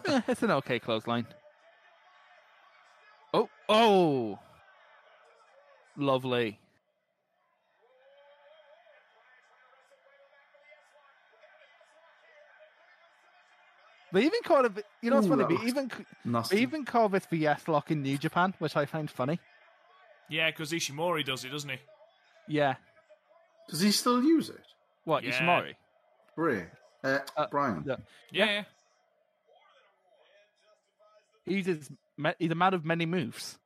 [0.07, 1.27] Eh, it's an okay clothesline.
[3.33, 4.39] Oh, oh!
[5.95, 6.59] lovely.
[14.13, 14.85] They even called it.
[15.01, 15.43] You know what's Ooh, funny?
[15.43, 15.91] that They even
[16.25, 16.55] Nasty.
[16.55, 19.39] they even call this the S lock in New Japan, which I find funny.
[20.29, 21.77] Yeah, because Ishimori does it, doesn't he?
[22.47, 22.75] Yeah.
[23.69, 24.65] Does he still use it?
[25.05, 25.31] What Yeah.
[25.31, 25.75] Ishimori?
[26.41, 26.65] Bray.
[27.03, 27.83] Uh, Uh, Bryan.
[27.85, 27.95] yeah.
[28.31, 28.45] Yeah.
[28.45, 28.63] yeah.
[31.45, 31.91] He uses.
[32.39, 33.59] He's a man of many moves.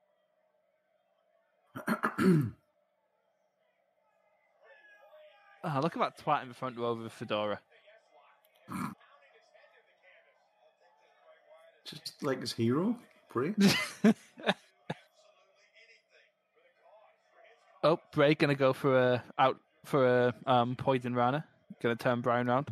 [1.87, 2.51] Oh,
[5.81, 7.61] look at that twat in the front row with a fedora.
[11.85, 12.97] Just like his hero,
[13.31, 13.53] Bray.
[17.83, 21.13] Oh, Bray gonna go for a out for a um poison
[21.83, 21.95] rana.
[21.95, 22.69] Gonna turn Bryan round.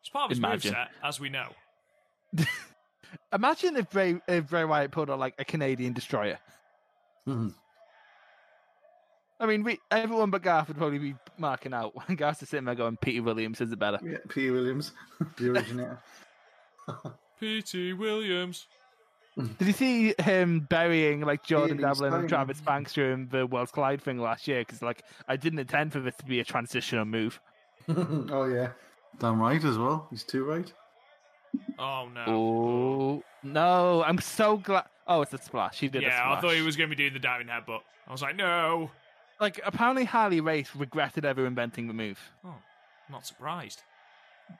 [0.00, 0.74] It's part of his Imagine.
[0.74, 1.48] moveset, as we know.
[3.32, 6.38] Imagine if Bray if Bray Wyatt pulled on like a Canadian destroyer.
[7.26, 7.54] Mhm.
[9.38, 11.92] I mean, we, everyone but Garth would probably be marking out.
[12.16, 14.50] Garth's just sitting there going, "Petey Williams is it better." yeah, P.
[14.50, 14.92] Williams,
[15.36, 15.98] the originator.
[17.40, 18.66] Petey Williams.
[19.36, 23.72] Did you see him burying like Jordan Haley Devlin and Travis Banks during the World's
[23.72, 24.60] Collide thing last year?
[24.60, 27.40] Because like I didn't intend for this to be a transitional move.
[28.30, 28.70] oh yeah,
[29.18, 30.06] damn right as well.
[30.10, 30.72] He's too right.
[31.78, 32.24] Oh, no.
[32.26, 34.02] Oh no!
[34.02, 34.84] I'm so glad.
[35.06, 35.80] Oh, it's a splash.
[35.80, 36.02] He did.
[36.02, 37.80] a yeah, I thought he was going to be doing the diving headbutt.
[38.06, 38.90] I was like, no.
[39.40, 42.18] Like apparently Harley Race regretted ever inventing the move.
[42.44, 42.54] Oh,
[43.10, 43.82] not surprised.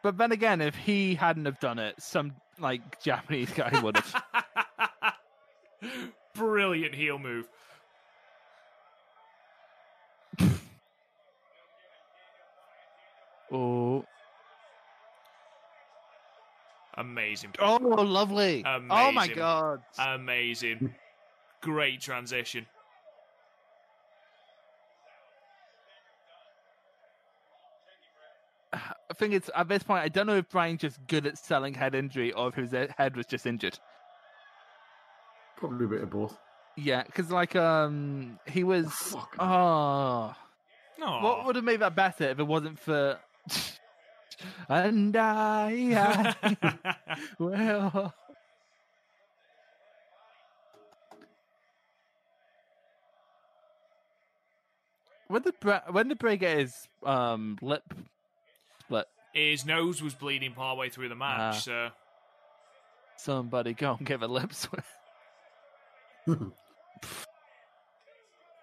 [0.03, 4.25] But then again, if he hadn't have done it, some like Japanese guy would have.
[6.35, 7.49] Brilliant heel move.
[13.53, 14.05] Oh,
[16.95, 17.53] Amazing.
[17.59, 18.65] oh, lovely!
[18.67, 19.83] Oh my god!
[19.99, 20.95] Amazing.
[21.61, 22.67] Great transition.
[28.73, 30.03] I think it's at this point.
[30.03, 33.17] I don't know if Bryan's just good at selling head injury or if his head
[33.17, 33.79] was just injured.
[35.57, 36.39] Probably a bit of both.
[36.77, 38.91] Yeah, because like um, he was.
[38.93, 39.37] Fuck.
[39.39, 40.35] Oh,
[41.05, 43.19] Oh, what would have made that better if it wasn't for?
[44.69, 48.15] And I, I well.
[55.29, 56.75] When the Bra- when the Bray get his
[57.05, 57.83] um lip
[58.81, 59.07] split?
[59.33, 61.59] His nose was bleeding partway through the match, Ah.
[61.59, 61.89] so
[63.17, 64.85] Somebody go and give a lip split.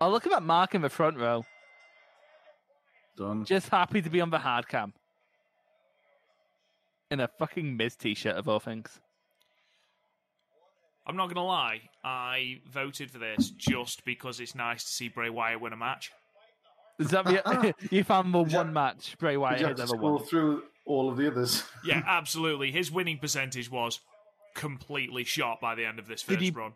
[0.01, 1.43] Oh, look at that mark in the front row.
[3.19, 3.43] Done.
[3.43, 4.93] Just happy to be on the hard cam.
[7.11, 8.99] In a fucking Miz t-shirt of all things.
[11.05, 11.81] I'm not gonna lie.
[12.03, 16.11] I voted for this just because it's nice to see Bray Wyatt win a match.
[16.99, 19.95] Is that the, you found the one match Bray Did Wyatt you have has to
[19.97, 20.23] ever won?
[20.23, 21.63] through all of the others?
[21.83, 22.71] Yeah, absolutely.
[22.71, 23.99] His winning percentage was
[24.55, 26.73] completely shot by the end of this Did first he- run.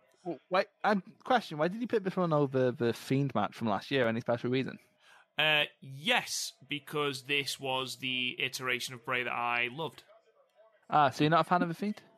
[0.50, 3.92] Wait, um, question: Why did you pick this one over the Fiend match from last
[3.92, 4.08] year?
[4.08, 4.80] Any special reason?
[5.38, 10.04] Uh, yes, because this was the iteration of Bray that I loved.
[10.90, 12.02] Ah, so you're not a fan of the Fiend?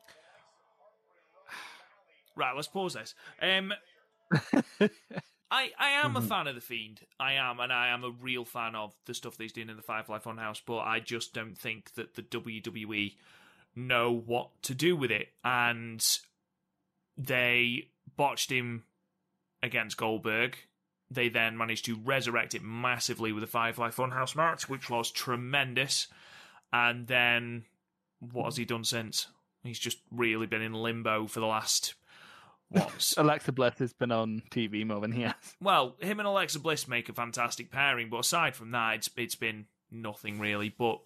[2.36, 3.14] Right, let's pause this.
[3.40, 3.72] Um,
[5.50, 7.00] I I am a fan of the Fiend.
[7.18, 9.76] I am, and I am a real fan of the stuff that he's doing in
[9.76, 10.60] the Firefly Funhouse.
[10.64, 13.14] But I just don't think that the WWE
[13.74, 16.04] know what to do with it, and
[17.16, 18.84] they botched him
[19.62, 20.56] against Goldberg.
[21.10, 25.10] They then managed to resurrect it massively with a the Firefly Funhouse match, which was
[25.10, 26.08] tremendous.
[26.72, 27.64] And then
[28.18, 29.28] what has he done since?
[29.62, 31.94] He's just really been in limbo for the last
[32.68, 35.34] what Alexa Bliss has been on TV more than he has.
[35.60, 39.36] well, him and Alexa Bliss make a fantastic pairing, but aside from that, it's it's
[39.36, 40.68] been nothing really.
[40.68, 41.00] But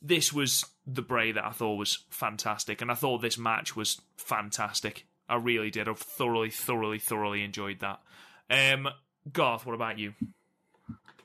[0.00, 4.00] this was the Bray that I thought was fantastic, and I thought this match was
[4.16, 5.06] fantastic.
[5.28, 5.88] I really did.
[5.88, 8.00] I thoroughly, thoroughly, thoroughly enjoyed that.
[8.50, 8.88] Um,
[9.32, 10.14] Garth, what about you?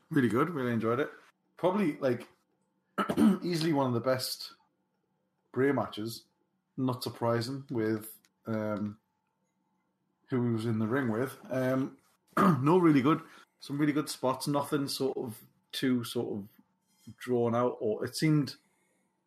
[0.09, 0.49] Really good.
[0.49, 1.09] Really enjoyed it.
[1.57, 2.27] Probably like
[3.43, 4.53] easily one of the best
[5.51, 6.23] Bray matches.
[6.77, 8.07] Not surprising with
[8.47, 8.97] um,
[10.29, 11.35] who he was in the ring with.
[11.51, 11.97] Um,
[12.61, 13.21] no, really good.
[13.59, 14.47] Some really good spots.
[14.47, 15.37] Nothing sort of
[15.71, 16.43] too sort of
[17.17, 18.55] drawn out, or it seemed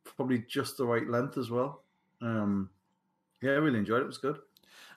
[0.04, 1.82] probably just the right length as well.
[2.20, 2.70] Um,
[3.42, 4.04] yeah, I really enjoyed it.
[4.04, 4.38] It was good.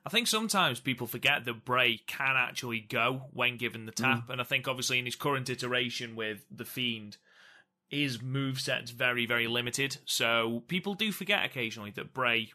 [0.05, 4.39] I think sometimes people forget that Bray can actually go when given the tap, and
[4.39, 7.17] I think obviously in his current iteration with the Fiend,
[7.87, 9.97] his moveset's very, very limited.
[10.05, 12.51] So people do forget occasionally that Bray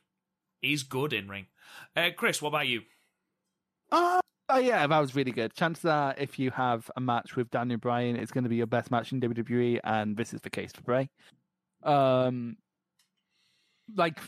[0.62, 1.46] is good in ring.
[1.96, 2.82] Uh, Chris, what about you?
[3.90, 4.20] Uh,
[4.52, 5.54] Oh yeah, that was really good.
[5.54, 8.66] Chances are, if you have a match with Daniel Bryan, it's going to be your
[8.66, 11.08] best match in WWE, and this is the case for Bray.
[11.84, 12.56] Um,
[13.94, 14.18] like,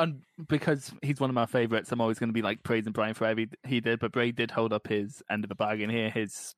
[0.00, 3.14] and because he's one of my favorites, I'm always going to be like praising Bryan
[3.14, 4.00] for everything he did.
[4.00, 6.10] But Bray did hold up his end of the bargain here.
[6.10, 6.54] His,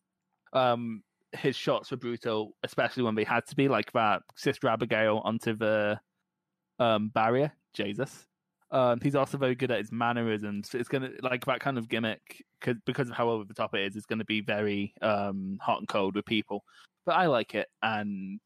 [0.52, 4.22] um, his shots were brutal, especially when they had to be like that.
[4.36, 5.98] Sister Abigail onto the
[6.78, 7.52] um barrier.
[7.74, 8.26] Jesus.
[8.70, 10.74] Um, he's also very good at his mannerisms.
[10.74, 13.82] It's gonna like that kind of gimmick cause, because of how over the top it
[13.82, 13.96] is.
[13.96, 16.64] It's going to be very um, hot and cold with people,
[17.04, 17.68] but I like it.
[17.82, 18.40] And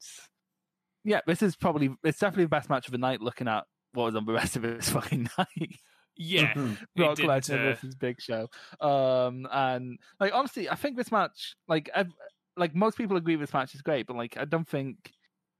[1.05, 3.21] yeah, this is probably it's definitely the best match of the night.
[3.21, 3.63] Looking at
[3.93, 5.75] was on the rest of this fucking night.
[6.15, 6.77] Yeah, Mhm.
[6.95, 8.47] didn't, Lesnar uh, versus Big Show.
[8.81, 12.13] Um, and like honestly, I think this match, like, ev-
[12.55, 15.13] like most people agree this match is great, but like, I don't think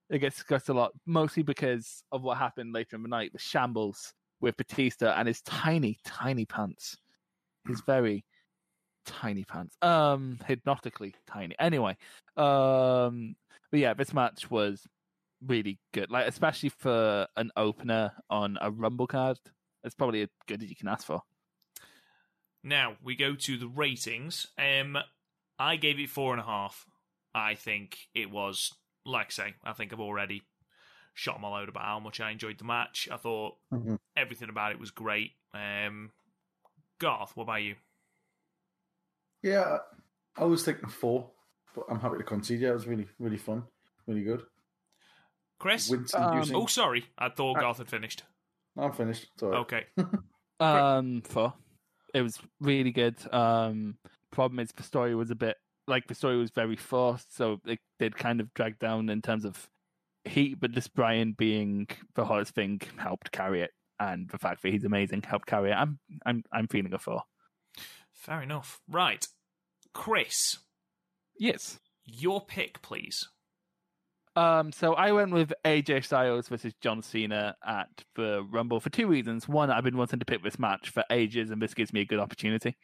[0.09, 3.39] it gets discussed a lot, mostly because of what happened later in the night, the
[3.39, 6.97] shambles with Batista and his tiny, tiny pants.
[7.67, 8.23] His very
[9.05, 9.77] tiny pants.
[9.81, 11.55] Um, hypnotically tiny.
[11.59, 11.97] Anyway,
[12.35, 13.35] um,
[13.71, 14.87] but yeah, this match was
[15.45, 16.09] really good.
[16.11, 19.37] Like, especially for an opener on a Rumble card,
[19.83, 21.21] it's probably as good as you can ask for.
[22.63, 24.47] Now we go to the ratings.
[24.57, 24.97] Um,
[25.59, 26.85] I gave it four and a half.
[27.33, 28.73] I think it was,
[29.05, 30.41] like I say, I think I've already
[31.13, 33.07] shot my load about how much I enjoyed the match.
[33.11, 33.99] I thought Mhm.
[34.15, 35.31] everything about it was great.
[35.53, 36.11] Um,
[36.99, 37.75] Garth, what about you?
[39.43, 39.77] Yeah,
[40.35, 41.31] I was thinking four,
[41.75, 42.61] but I'm happy to concede.
[42.61, 43.63] Yeah, it was really, really fun,
[44.07, 44.45] really good.
[45.59, 45.91] Chris?
[46.13, 46.43] Um.
[46.53, 47.05] Oh, sorry.
[47.17, 48.23] I thought Uh, Garth had finished.
[48.77, 49.27] I'm finished.
[49.39, 49.55] Sorry.
[49.57, 49.85] Okay.
[50.59, 51.53] Um, for
[52.15, 53.15] it was really good.
[53.31, 53.99] Um,
[54.31, 55.55] problem is the story was a bit
[55.85, 59.45] like the story was very forced, so it did kind of drag down in terms
[59.45, 59.69] of
[60.25, 60.59] heat.
[60.59, 61.85] But this Bryan being
[62.15, 65.75] the hottest thing helped carry it, and the fact that he's amazing helped carry it.
[65.75, 67.21] I'm I'm I'm feeling a four.
[68.11, 68.79] Fair enough.
[68.89, 69.27] Right.
[69.93, 70.57] Chris,
[71.37, 71.79] Yes.
[72.03, 73.27] your pick, please.
[74.37, 79.07] Um, so I went with AJ Styles versus John Cena at the Rumble for two
[79.07, 79.47] reasons.
[79.47, 82.05] One, I've been wanting to pick this match for ages, and this gives me a
[82.05, 82.77] good opportunity.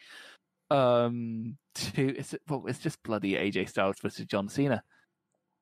[0.71, 4.81] Um, two, it's well, it's just bloody AJ Styles versus John Cena.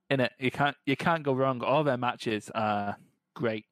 [0.10, 1.62] In it, you can't you can't go wrong.
[1.62, 2.96] All their matches are
[3.36, 3.66] great,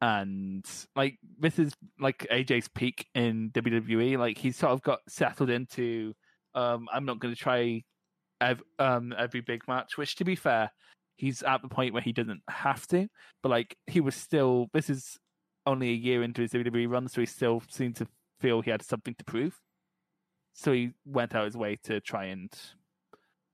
[0.00, 0.66] and
[0.96, 4.18] like this is like AJ's peak in WWE.
[4.18, 6.14] Like he's sort of got settled into.
[6.56, 7.84] Um, I'm not going to try
[8.40, 10.72] ev- um every big match, which to be fair
[11.18, 13.08] he's at the point where he doesn't have to,
[13.42, 14.68] but like he was still.
[14.72, 15.18] This is
[15.66, 18.06] only a year into his WWE run, so he still seemed to
[18.40, 19.60] feel he had something to prove.
[20.54, 22.50] So he went out his way to try and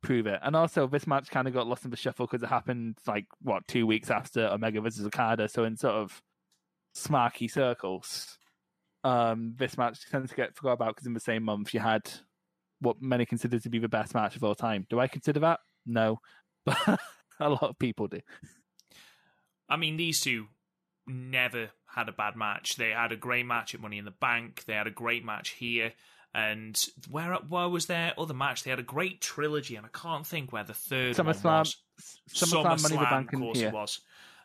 [0.03, 0.39] prove it.
[0.43, 3.27] And also, this match kind of got lost in the shuffle because it happened like
[3.43, 5.49] what two weeks after Omega versus Okada.
[5.49, 6.23] So in sort of
[6.95, 8.39] smarky circles,
[9.03, 12.03] um, this match tends to get forgot about because in the same month you had
[12.81, 14.87] what many consider to be the best match of all time.
[14.89, 15.61] Do I consider that?
[15.87, 16.21] No,
[16.65, 16.77] but
[17.41, 18.21] a lot of people do.
[19.69, 20.47] I mean, these two
[21.07, 22.77] never had a bad match.
[22.77, 24.65] They had a great match at Money in the Bank.
[24.67, 25.93] They had a great match here.
[26.37, 26.77] And
[27.09, 28.65] where where was their other match?
[28.65, 31.77] They had a great trilogy, and I can't think where the third one SummerSlam, was.
[32.29, 34.01] SummerSlam, Money in the Bank, of course here, it was.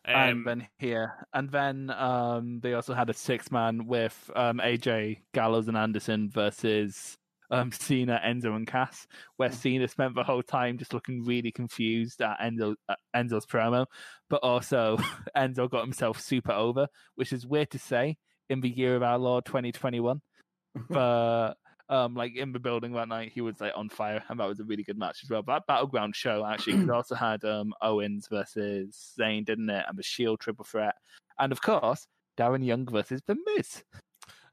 [0.06, 4.60] and Um, then here, and then um, they also had a six man with um,
[4.60, 7.18] AJ Gallows and Anderson versus
[7.52, 9.08] um, Cena, Enzo, and Cass,
[9.38, 13.86] where Cena spent the whole time just looking really confused at Enzo at Enzo's promo,
[14.30, 14.98] but also
[15.38, 18.18] Enzo got himself super over, which is weird to say
[18.50, 20.22] in the year of our Lord 2021,
[20.90, 21.56] but.
[21.92, 24.60] Um, like in the building that night, he was like on fire, and that was
[24.60, 25.42] a really good match as well.
[25.42, 29.86] But that battleground show actually also had um, Owens versus Zayn, didn't it?
[29.90, 30.94] And the Shield triple threat,
[31.40, 32.06] and of course
[32.40, 33.84] Darren Young versus The Miz.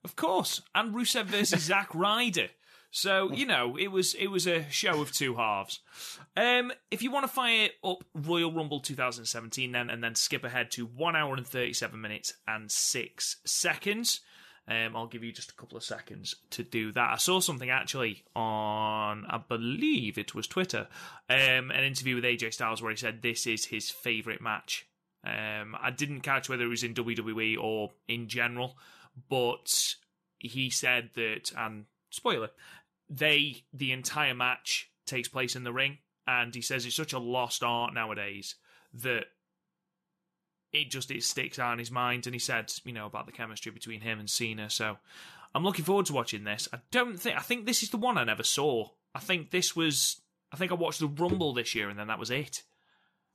[0.05, 2.49] Of course, and Rusev versus Zack Ryder.
[2.91, 5.81] So you know it was it was a show of two halves.
[6.37, 10.71] Um, if you want to fire up Royal Rumble 2017, then and then skip ahead
[10.73, 14.21] to one hour and 37 minutes and six seconds.
[14.69, 17.13] Um, I'll give you just a couple of seconds to do that.
[17.13, 20.89] I saw something actually on, I believe it was Twitter,
[21.31, 24.89] um, an interview with AJ Styles where he said this is his favorite match.
[25.25, 28.77] Um, I didn't catch whether it was in WWE or in general,
[29.29, 29.95] but
[30.39, 31.87] he said that, and
[32.17, 32.51] spoiler,
[33.09, 37.19] they the entire match takes place in the ring, and he says it's such a
[37.19, 38.57] lost art nowadays
[38.93, 39.27] that
[40.73, 42.27] it just it sticks out in his mind.
[42.27, 44.69] And he said, you know, about the chemistry between him and Cena.
[44.69, 44.99] So
[45.55, 46.69] I'm looking forward to watching this.
[46.73, 48.89] I don't think I think this is the one I never saw.
[49.15, 50.21] I think this was
[50.53, 52.63] I think I watched the Rumble this year, and then that was it.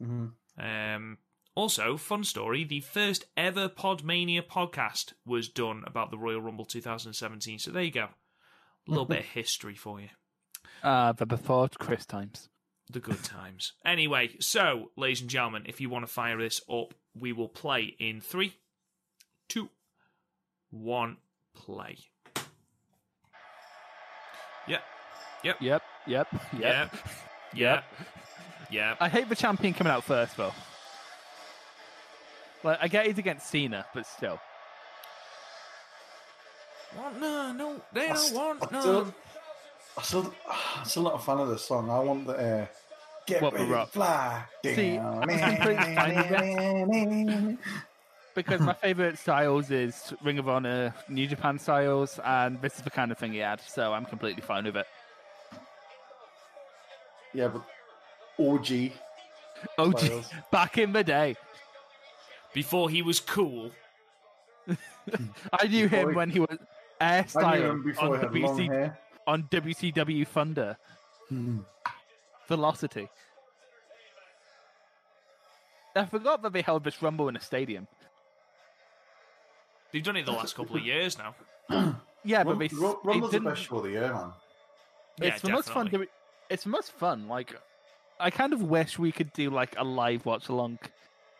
[0.02, 0.34] Mhm.
[0.58, 1.18] Um,
[1.56, 7.60] also, fun story: the first ever PodMania podcast was done about the Royal Rumble 2017.
[7.60, 8.10] So there you go,
[8.88, 10.10] A little bit of history for you.
[10.84, 12.50] Uh, the before Chris times.
[12.90, 13.74] The good times.
[13.86, 17.96] Anyway, so, ladies and gentlemen, if you want to fire this up, we will play
[18.00, 18.54] in three,
[19.48, 19.70] two,
[20.72, 21.18] one,
[21.54, 21.98] play.
[24.68, 24.82] Yep.
[25.44, 25.56] Yep.
[25.62, 26.34] Yep, yep, yep.
[26.60, 26.96] Yep.
[27.54, 27.84] Yep.
[28.72, 28.98] Yep.
[29.00, 30.54] I hate the champion coming out first, though.
[32.64, 34.40] Like, I get he's against Cena, but still.
[36.98, 38.82] Want no, no, they I don't st- want I no.
[38.82, 39.14] still,
[39.98, 40.34] I still,
[40.80, 41.90] I'm still not a fan of this song.
[41.90, 42.66] I want the uh,
[43.26, 43.90] get What, the ready to rock?
[43.90, 44.44] fly.
[44.66, 45.22] See, I'm
[45.56, 47.58] completely fine with
[48.36, 52.90] Because my favourite styles is Ring of Honor, New Japan styles, and this is the
[52.90, 54.88] kind of thing he had, so I'm completely fine with it.
[57.34, 57.64] yeah, but
[58.44, 58.92] OG.
[59.78, 60.30] Styles.
[60.52, 61.36] back in the day.
[62.54, 63.72] Before he was cool.
[65.54, 68.42] I knew him Before he- when he was I knew hairstyle him before on, he
[68.42, 69.00] WC, hair.
[69.28, 70.78] on WCW Thunder.
[71.30, 71.60] Hmm.
[72.48, 73.08] Velocity.
[75.96, 77.88] I forgot that they held this Rumble in a stadium.
[79.92, 81.36] They've done it the last couple of years now.
[82.24, 83.54] Yeah, but Rum- they, Rum- they Rumble's the didn't.
[83.56, 84.32] best show of the year, man.
[85.20, 85.88] Yeah, it's the most fun.
[85.88, 86.10] definitely.
[86.52, 87.28] It's the most fun.
[87.28, 87.56] Like,
[88.20, 90.78] I kind of wish we could do like a live watch along,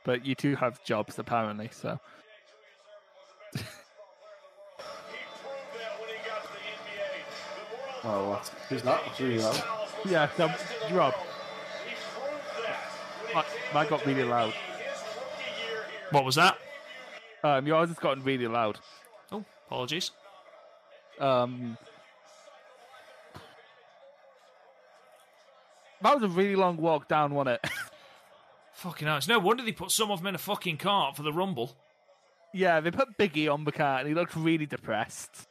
[0.04, 1.70] but you two have jobs apparently.
[1.72, 2.00] So
[8.04, 8.48] Oh, what?
[8.70, 9.02] Who's that?
[9.06, 9.64] That's really loud.
[10.06, 10.52] yeah, so,
[10.92, 11.14] Rob,
[13.34, 14.54] that, that got really loud.
[16.10, 16.58] What was that?
[17.44, 18.80] Um, yours has gotten really loud.
[19.32, 20.12] Oh, apologies.
[21.20, 21.78] Um,
[26.02, 27.72] that was a really long walk down, wasn't it?
[28.74, 29.18] Fucking hell.
[29.18, 31.76] It's no wonder they put some of them in a fucking cart for the Rumble.
[32.52, 35.48] yeah, they put Biggie on the cart and he looked really depressed.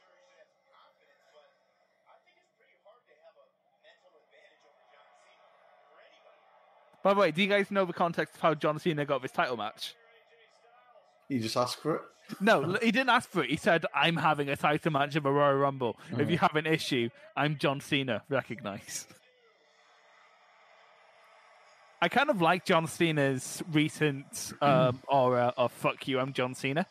[7.02, 9.32] By the way, do you guys know the context of how John Cena got this
[9.32, 9.94] title match?
[11.28, 12.02] He just asked for it.
[12.40, 13.51] No, he didn't ask for it.
[13.51, 15.97] He said, "I'm having a title match at the Royal Rumble.
[16.16, 18.22] If you have an issue, I'm John Cena.
[18.28, 19.06] Recognize."
[22.02, 26.86] I kind of like John Cena's recent um, aura of "fuck you, I'm John Cena."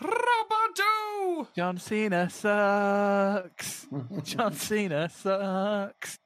[0.00, 1.46] Rabadoo!
[1.54, 3.86] John Cena sucks.
[4.24, 6.18] John Cena sucks.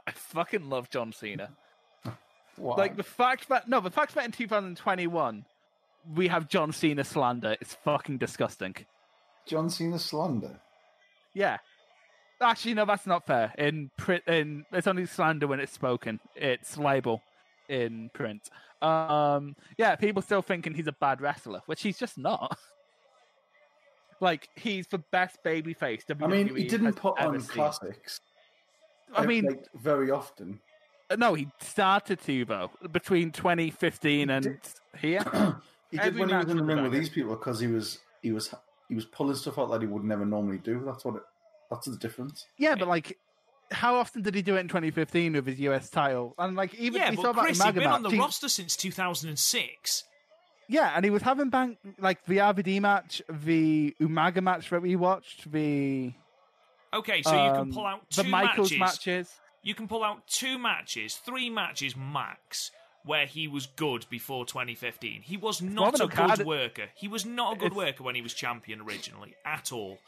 [0.06, 1.50] I fucking love John Cena.
[2.58, 5.46] Like the fact that no, the fact that in 2021
[6.14, 8.76] we have John Cena slander is fucking disgusting.
[9.46, 10.60] John Cena slander.
[11.34, 11.58] Yeah.
[12.40, 13.54] Actually, no, that's not fair.
[13.56, 16.20] In print, in it's only slander when it's spoken.
[16.34, 17.22] It's libel
[17.68, 18.50] in print.
[18.82, 22.58] Um, yeah, people still thinking he's a bad wrestler, which he's just not.
[24.20, 26.02] like he's the best babyface.
[26.08, 27.70] I mean, he didn't put on seen.
[29.12, 29.20] Classics.
[29.20, 30.60] I uh, mean, very often.
[31.16, 34.58] no, he started to though between 2015 and
[34.98, 35.22] here.
[35.92, 37.00] He did Every when he was in the was ring with banger.
[37.00, 38.54] these people because he was he was
[38.88, 40.82] he was pulling stuff out that he would never normally do.
[40.86, 41.22] That's what it.
[41.70, 42.46] That's the difference.
[42.56, 43.18] Yeah, but like,
[43.70, 46.34] how often did he do it in 2015 with his US title?
[46.38, 48.18] And like, even Yeah, we saw but that Chris, in he's been on the he-
[48.18, 50.04] roster since 2006.
[50.68, 54.96] Yeah, and he was having bank like the RVD match, the Umaga match that we
[54.96, 56.14] watched, the
[56.94, 58.78] Okay, so you can um, pull out the two Michaels matches.
[58.78, 59.34] matches.
[59.62, 62.70] You can pull out two matches, three matches max,
[63.04, 65.22] where he was good before 2015.
[65.22, 66.86] He was not a Okada- good worker.
[66.96, 69.98] He was not a good It's- worker when he was champion originally, at all.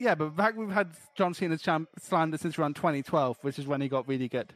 [0.00, 3.80] Yeah, but back we've had John Cena's champ slander since around 2012, which is when
[3.80, 4.54] he got really good.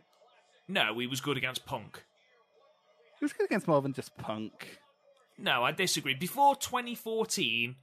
[0.67, 2.03] No, he was good against Punk.
[3.19, 4.79] He was good against more than just Punk.
[5.37, 6.15] No, I disagree.
[6.15, 7.77] Before 2014,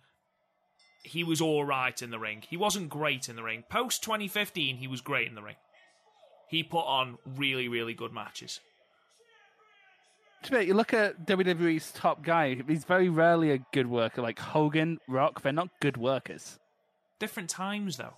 [1.06, 2.44] he was all right in the ring.
[2.48, 3.64] He wasn't great in the ring.
[3.70, 5.56] Post 2015, he was great in the ring.
[6.50, 8.60] He put on really, really good matches.
[10.44, 14.22] To be You look at WWE's top guy; he's very rarely a good worker.
[14.22, 16.60] Like Hogan, Rock, they're not good workers.
[17.18, 18.14] Different times, though.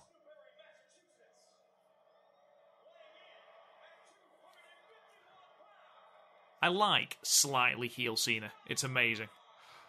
[6.60, 8.52] I like slightly heel Cena.
[8.66, 9.28] It's amazing.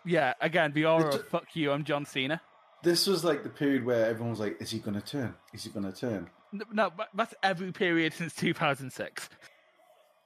[0.05, 2.41] Yeah, again, the aura of "fuck you, I'm John Cena."
[2.81, 5.35] This was like the period where everyone was like, "Is he going to turn?
[5.53, 6.29] Is he going to turn?"
[6.71, 9.29] No, that's every period since 2006.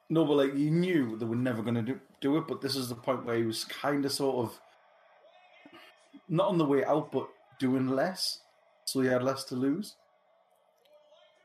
[0.09, 2.47] No, but like you knew they were never going to do, do it.
[2.47, 4.59] But this is the point where he was kind of sort of
[6.29, 7.27] not on the way out, but
[7.59, 8.39] doing less,
[8.85, 9.95] so he had less to lose.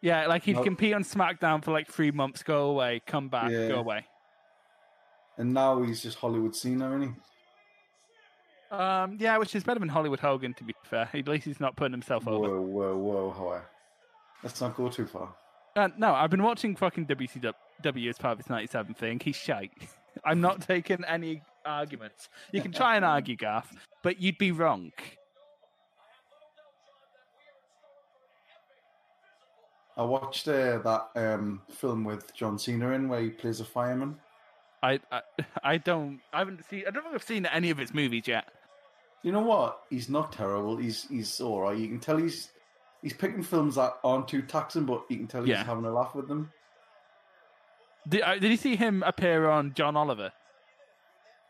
[0.01, 0.62] Yeah, like he'd No.
[0.62, 3.68] compete on SmackDown for like three months, go away, come back, Yeah.
[3.68, 4.06] go away.
[5.36, 7.09] And now he's just Hollywood Cena, isn't he?
[8.70, 11.08] Um, yeah, which is better than Hollywood Hogan, to be fair.
[11.12, 12.60] At least he's not putting himself over.
[12.60, 13.60] Whoa, whoa, whoa, Hawaii.
[14.42, 15.34] Let's not go too far.
[15.74, 19.20] Uh, no, I've been watching fucking WCW as part of this 97 thing.
[19.22, 19.72] He's shite.
[20.24, 22.28] I'm not taking any arguments.
[22.52, 24.92] You can try and argue, Garth, but you'd be wrong.
[29.96, 34.16] I watched uh, that um, film with John Cena in where he plays a fireman.
[34.80, 35.22] I, I,
[35.64, 38.48] I don't, I haven't seen, I don't think I've seen any of his movies yet.
[39.22, 39.80] You know what?
[39.90, 40.76] He's not terrible.
[40.76, 41.76] He's he's all right.
[41.76, 42.50] You can tell he's
[43.02, 45.64] he's picking films that aren't too taxing, but you can tell he's Yeah.
[45.64, 46.52] having a laugh with them.
[48.08, 50.32] Did, uh, did you see him appear on John Oliver?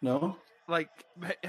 [0.02, 0.36] No,
[0.68, 0.88] Like,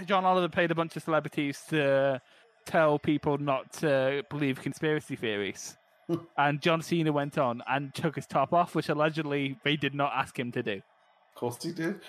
[0.05, 2.19] John Oliver paid a bunch of celebrities to
[2.65, 5.77] tell people not to believe conspiracy theories.
[6.37, 10.11] and John Cena went on and took his top off, which allegedly they did not
[10.15, 10.73] ask him to do.
[10.77, 12.01] of course he did.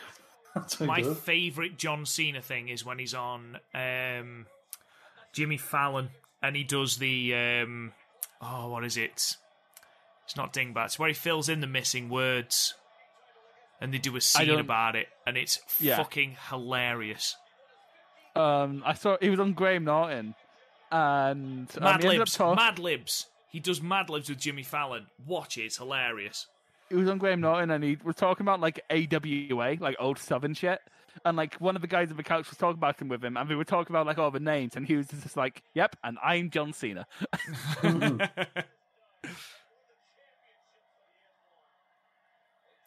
[0.54, 1.18] That's how he My does.
[1.20, 4.46] favourite John Cena thing is when he's on um,
[5.32, 6.10] Jimmy Fallon
[6.42, 7.92] and he does the um,
[8.42, 9.36] oh, what is it?
[10.24, 10.98] It's not dingbats.
[10.98, 12.74] Where he fills in the missing words,
[13.80, 15.96] and they do a scene about it, and it's Yeah.
[15.96, 17.36] fucking hilarious.
[18.36, 20.34] Um, I saw he was on Graham Norton,
[20.92, 23.26] and um, Mad libs, talk- Mad libs.
[23.50, 25.06] He does Mad libs with Jimmy Fallon.
[25.26, 26.46] Watch it; it's hilarious.
[26.90, 30.54] He was on Graham Norton, and he was talking about like AWA, like old Southern
[30.54, 30.80] shit.
[31.24, 33.36] And like one of the guys on the couch was talking about him with him,
[33.36, 35.96] and we were talking about like all the names, and he was just like, "Yep,"
[36.04, 37.06] and I'm John Cena.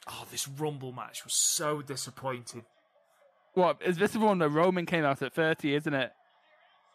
[0.08, 2.64] oh, this Rumble match was so disappointing.
[3.54, 6.12] What is this the one that Roman came out at thirty, isn't it?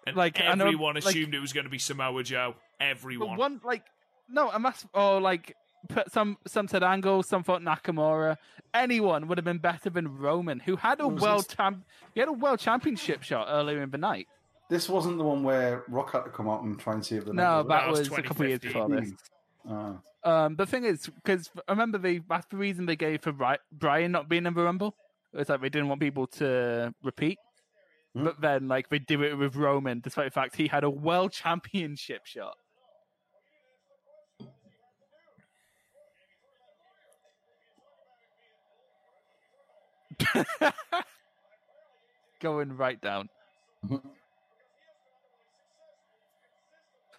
[0.07, 2.55] And Like, I know, everyone like- assumed it was going to be Samoa Joe.
[2.81, 3.37] Everyone.
[3.37, 3.85] One like
[4.29, 5.55] no, and that's or like
[5.89, 8.37] put some some said Angle, some thought Nakamura.
[8.75, 11.57] Anyone would have been better than Roman, who had a world this?
[11.57, 11.85] champ.
[12.15, 14.29] He had a world championship shot earlier in the night.
[14.69, 17.33] This wasn't the one where Rock had to come out and try and save the
[17.33, 17.43] night.
[17.43, 19.13] No, was that That was was a couple of years before this.
[19.69, 19.97] Ah.
[20.25, 24.13] Um, the thing is, because remember the that's the reason they gave for Bri- Bryan
[24.13, 24.95] not being in the Rumble.
[25.33, 27.39] It's like they didn't want people to repeat.
[28.15, 28.25] Hmm.
[28.25, 31.33] But then, like they do it with Roman, despite the fact he had a world
[31.33, 32.57] championship shot.
[42.41, 43.29] Going right down.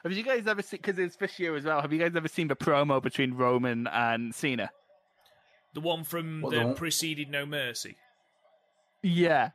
[0.03, 0.79] Have you guys ever seen?
[0.81, 1.81] Because it's this year as well.
[1.81, 4.69] Have you guys ever seen the promo between Roman and Cena?
[5.75, 7.95] the one from What, the the one- preceded No Mercy.
[9.03, 9.51] Yeah,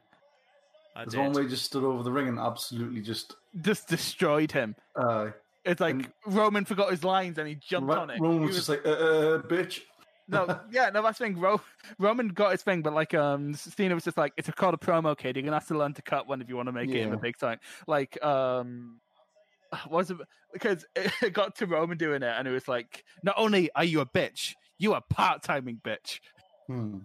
[0.94, 3.34] I There's one where he just stood over the ring and absolutely just.
[3.60, 4.76] just destroyed him.
[4.94, 5.30] Uh,
[5.64, 8.20] It's like And- Roman forgot his lines and he jumped Ra- on it.
[8.20, 9.80] Roman He was just like, uh, uh, bitch.
[10.28, 11.38] No, yeah, no, that's the thing.
[11.38, 11.60] Ro-
[11.98, 14.78] Roman got his thing, but like, um, Cena was just like, "It's a called a
[14.78, 15.36] promo, kid.
[15.36, 17.10] You're gonna have to learn to cut one if you want to make it in
[17.10, 19.00] the big time." Like, um,
[19.90, 20.18] was it
[20.52, 24.00] because it got to Roman doing it, and it was like, "Not only are you
[24.00, 26.20] a bitch, you are part timing bitch."
[26.66, 26.98] Hmm.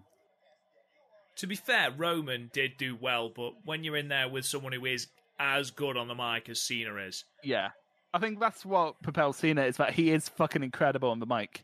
[1.38, 4.86] To be fair, Roman did do well, but when you're in there with someone who
[4.86, 5.08] is
[5.40, 7.70] as good on the mic as Cena is, Yeah,
[8.14, 11.64] I think that's what propels Cena is that he is fucking incredible on the mic.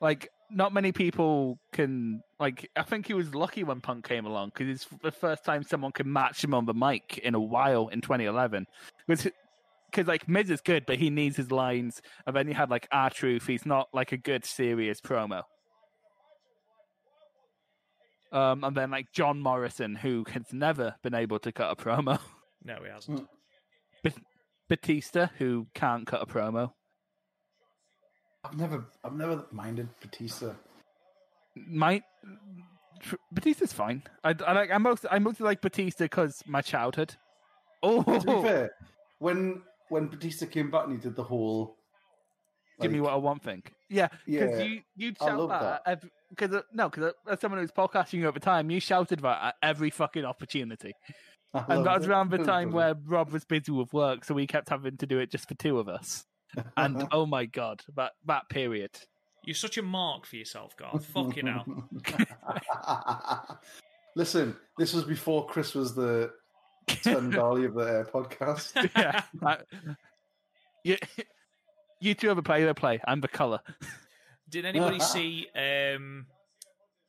[0.00, 2.22] Like, not many people can.
[2.40, 5.62] Like, I think he was lucky when Punk came along because it's the first time
[5.62, 8.66] someone can match him on the mic in a while in 2011.
[9.06, 12.00] Because like Miz is good, but he needs his lines.
[12.26, 13.46] And then you had like R Truth.
[13.46, 15.42] He's not like a good serious promo.
[18.30, 22.18] Um, and then like John Morrison, who has never been able to cut a promo.
[22.64, 23.26] no, he hasn't.
[24.68, 26.72] Batista, who can't cut a promo.
[28.44, 30.52] I've never, I've never minded Batista.
[31.56, 32.02] my
[33.00, 34.02] tr- Batista's fine.
[34.24, 34.70] I, I like.
[34.70, 35.06] I most.
[35.10, 37.16] I mostly like Batista because my childhood.
[37.82, 38.42] Oh, To be oh!
[38.42, 38.70] fair,
[39.18, 41.76] when when Batista came back and he did the whole,
[42.80, 43.62] give me what I want thing.
[43.88, 47.72] Yeah, because Yeah, you you shout that because uh, no, because uh, as someone who's
[47.72, 50.92] podcasting you at time, you shouted that at every fucking opportunity,
[51.54, 52.10] and that was it.
[52.10, 52.94] around the time where.
[53.06, 55.78] Rob was busy with work, so we kept having to do it just for two
[55.78, 56.24] of us.
[56.76, 58.90] And oh my god, that that period.
[59.44, 61.06] You're such a mark for yourself, Garth.
[61.06, 61.88] Fucking hell.
[64.16, 66.32] Listen, this was before Chris was the
[66.88, 68.90] Sven Dolly of the uh, podcast.
[68.96, 69.58] yeah, I,
[70.82, 70.96] you,
[72.00, 72.64] you two have a play.
[72.64, 73.00] They play.
[73.06, 73.60] I'm the color.
[74.48, 76.26] Did anybody see um,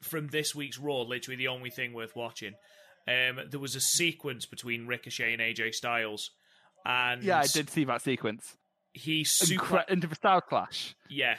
[0.02, 2.54] from this week's Raw, literally the only thing worth watching?
[3.08, 6.32] Um, there was a sequence between Ricochet and AJ Styles,
[6.86, 8.56] and Yeah, I did see that sequence.
[8.94, 10.96] He super, Incre- into the style clash.
[11.10, 11.36] yeah,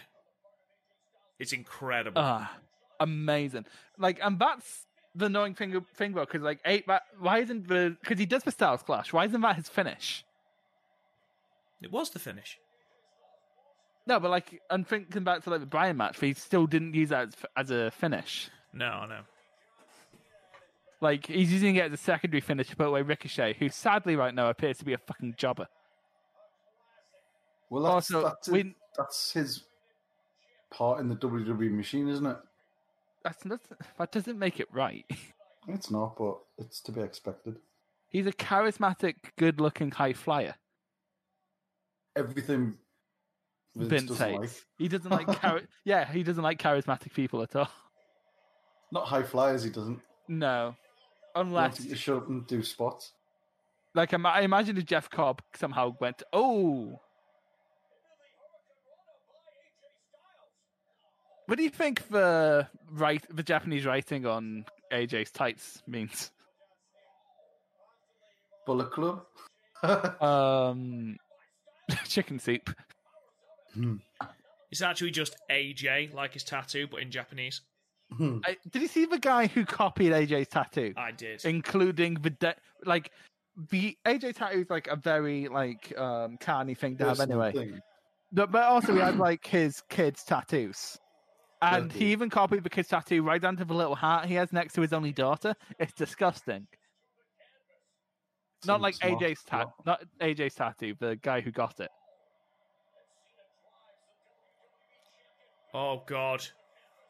[1.39, 2.21] it's incredible.
[2.23, 2.51] Ah,
[3.01, 3.67] amazing.
[3.99, 7.97] Like, and that's the annoying thing thing though, because like eight, that, why isn't the
[8.01, 9.13] because he does the Styles Clash?
[9.13, 10.25] Why isn't that his finish?
[11.83, 12.59] It was the finish.
[14.07, 17.09] No, but like I'm thinking back to like the Bryan match, he still didn't use
[17.09, 18.49] that as, as a finish.
[18.73, 19.21] No, no.
[21.01, 24.35] Like he's using it as a secondary finish to put away Ricochet, who sadly right
[24.35, 25.67] now appears to be a fucking jobber.
[27.71, 29.63] Well, that's, Also, that's, we- that's his
[30.71, 32.37] part in the WWE machine, isn't it?
[33.25, 33.61] That's not,
[33.99, 35.05] that doesn't make it right.
[35.69, 37.57] It's not, but it's to be expected.
[38.09, 40.55] He's a charismatic, good-looking high flyer.
[42.17, 42.75] Everything
[43.77, 44.51] Vince, Vince doesn't like.
[44.79, 47.69] He doesn't like chari- yeah, he doesn't like charismatic people at all.
[48.91, 50.01] Not high flyers, he doesn't.
[50.29, 50.75] No,
[51.35, 53.13] unless you shut up and do spots.
[53.95, 57.01] like I imagine if Jeff Cobb somehow went, oh.
[61.51, 66.31] What do you think the right the Japanese writing on AJ's tights means?
[68.67, 69.25] Bullet Club.
[70.23, 71.17] Um,
[72.05, 72.71] chicken soup.
[74.71, 77.63] It's actually just AJ, like his tattoo, but in Japanese.
[78.21, 80.95] I, did you see the guy who copied AJ's tattoo?
[80.97, 81.45] I did.
[81.45, 83.11] including the de- like
[83.71, 87.73] the AJ tattoo is like a very like um carny thing to have anyway.
[88.31, 90.97] But, but also he had like his kids' tattoos.
[91.63, 94.53] And he even copied the kid's tattoo right down to the little heart he has
[94.53, 95.55] next to his only daughter.
[95.79, 96.67] It's disgusting.
[98.67, 101.91] Not like smart AJ's tattoo, not AJ's tattoo, the guy who got it.
[105.73, 106.47] Oh God,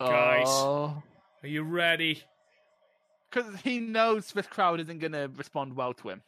[0.01, 0.47] Guys.
[0.49, 1.03] Oh.
[1.43, 2.23] are you ready?
[3.31, 6.23] Because he knows this crowd isn't going to respond well to him.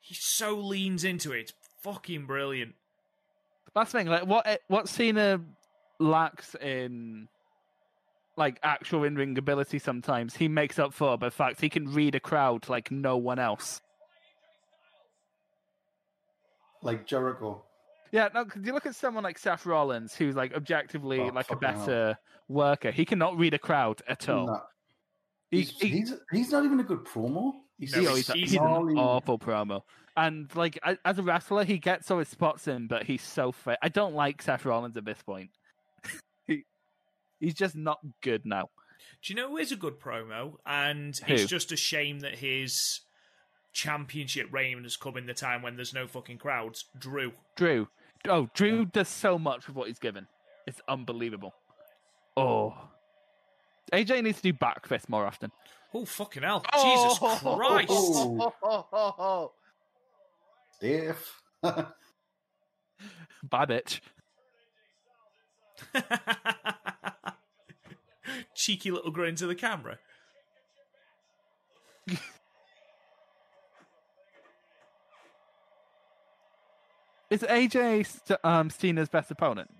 [0.00, 1.40] He so leans into it.
[1.40, 2.74] It's fucking brilliant.
[3.74, 4.06] That's the thing.
[4.08, 5.40] Like what eh, what Cena
[6.04, 7.28] lacks in
[8.36, 11.92] like actual in ring ability, sometimes he makes up for by the fact he can
[11.92, 13.80] read a crowd like no one else.
[16.82, 17.64] Like Jericho.
[18.12, 21.46] Yeah, no, 'cause you look at someone like Seth Rollins, who's like objectively Oh, like
[21.50, 21.78] a fucking hell.
[21.86, 22.18] better
[22.48, 22.90] worker.
[22.90, 24.46] He cannot read a crowd at all.
[24.46, 24.60] Nah,
[25.50, 27.52] He- he's, he's he's not even a good promo.
[27.78, 28.62] He's No, he's- he's, he's he's an
[28.98, 29.82] awful promo.
[30.16, 33.78] And like as a wrestler, he gets all his spots in, but he's so fit.
[33.82, 35.50] I don't like Seth Rollins at this point.
[37.38, 38.70] He, he's just not good now.
[39.22, 40.54] Do you know who is a good promo?
[40.66, 41.34] And Who?
[41.34, 43.00] it's just a shame that his
[43.72, 46.84] championship reign has come in the time when there's no fucking crowds.
[46.98, 47.32] Drew.
[47.56, 47.88] Drew.
[48.28, 50.26] Oh, Drew does so much with what he's given.
[50.66, 51.54] It's unbelievable.
[52.36, 52.74] Oh.
[53.92, 55.50] AJ needs to do back fist more often.
[55.92, 56.64] Oh fucking hell!
[56.74, 57.56] Jesus oh.
[57.56, 57.90] Christ!
[58.62, 59.52] Oh.
[60.80, 61.18] Dave.
[61.62, 61.92] Bad
[63.68, 64.00] bitch.
[68.54, 69.98] Cheeky little grin to the camera.
[77.30, 79.70] Is AJ st- um, Cena's best opponent?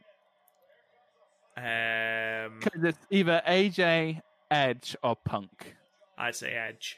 [1.57, 5.77] Um, Because it's either AJ, Edge, or Punk.
[6.19, 6.97] I'd say Edge.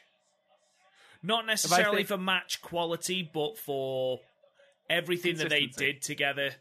[1.21, 4.19] Not necessarily for match quality, but for
[4.89, 5.93] everything that they Consistency.
[5.93, 6.51] did together.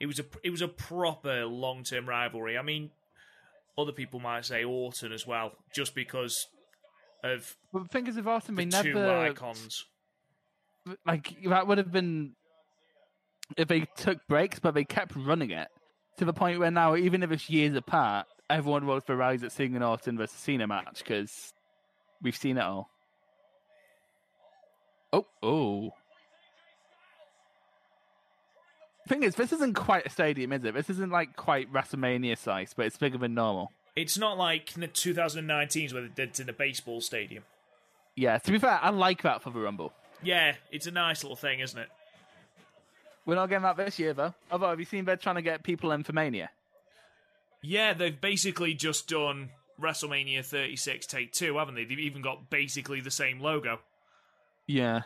[0.00, 2.56] It was a it was a proper long term rivalry.
[2.56, 2.90] I mean,
[3.78, 6.46] other people might say Orton as well, just because
[7.24, 9.84] of But the thing is, with Austin, the they two never icons.
[11.06, 12.34] like that would have been
[13.56, 15.68] if they took breaks, but they kept running it
[16.18, 19.52] to the point where now, even if it's years apart, everyone rolls their eyes at
[19.52, 21.52] seeing an Orton versus Cena match because
[22.22, 22.88] we've seen it all.
[25.12, 25.90] Oh, oh.
[29.08, 30.74] Thing is, this isn't quite a stadium, is it?
[30.74, 33.72] This isn't like quite WrestleMania size, but it's bigger than normal.
[33.96, 37.44] It's not like the 2019s where they did it in a baseball stadium.
[38.14, 39.92] Yeah, to be fair, I like that for the Rumble.
[40.22, 41.88] Yeah, it's a nice little thing, isn't it?
[43.26, 44.34] We're not getting that this year, though.
[44.50, 46.50] Although, have you seen they're trying to get people in for Mania?
[47.60, 49.50] Yeah, they've basically just done
[49.80, 51.84] WrestleMania 36 Take 2, haven't they?
[51.84, 53.80] They've even got basically the same logo.
[54.66, 55.02] Yeah.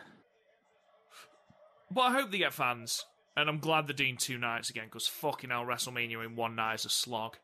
[1.91, 3.05] But I hope they get fans.
[3.37, 6.79] And I'm glad they're doing two nights again, because fucking hell, WrestleMania in one night
[6.79, 7.37] is a slog.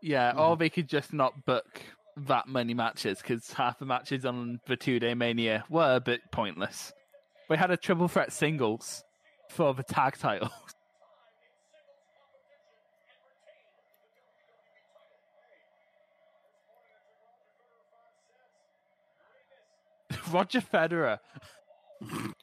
[0.00, 0.38] Yeah, mm.
[0.38, 1.82] or they could just not book
[2.16, 6.22] that many matches because half the matches on the two day mania were a bit
[6.32, 6.94] pointless.
[7.50, 9.04] We had a triple threat singles
[9.50, 10.50] for the tag titles.
[20.32, 21.18] Roger Federer.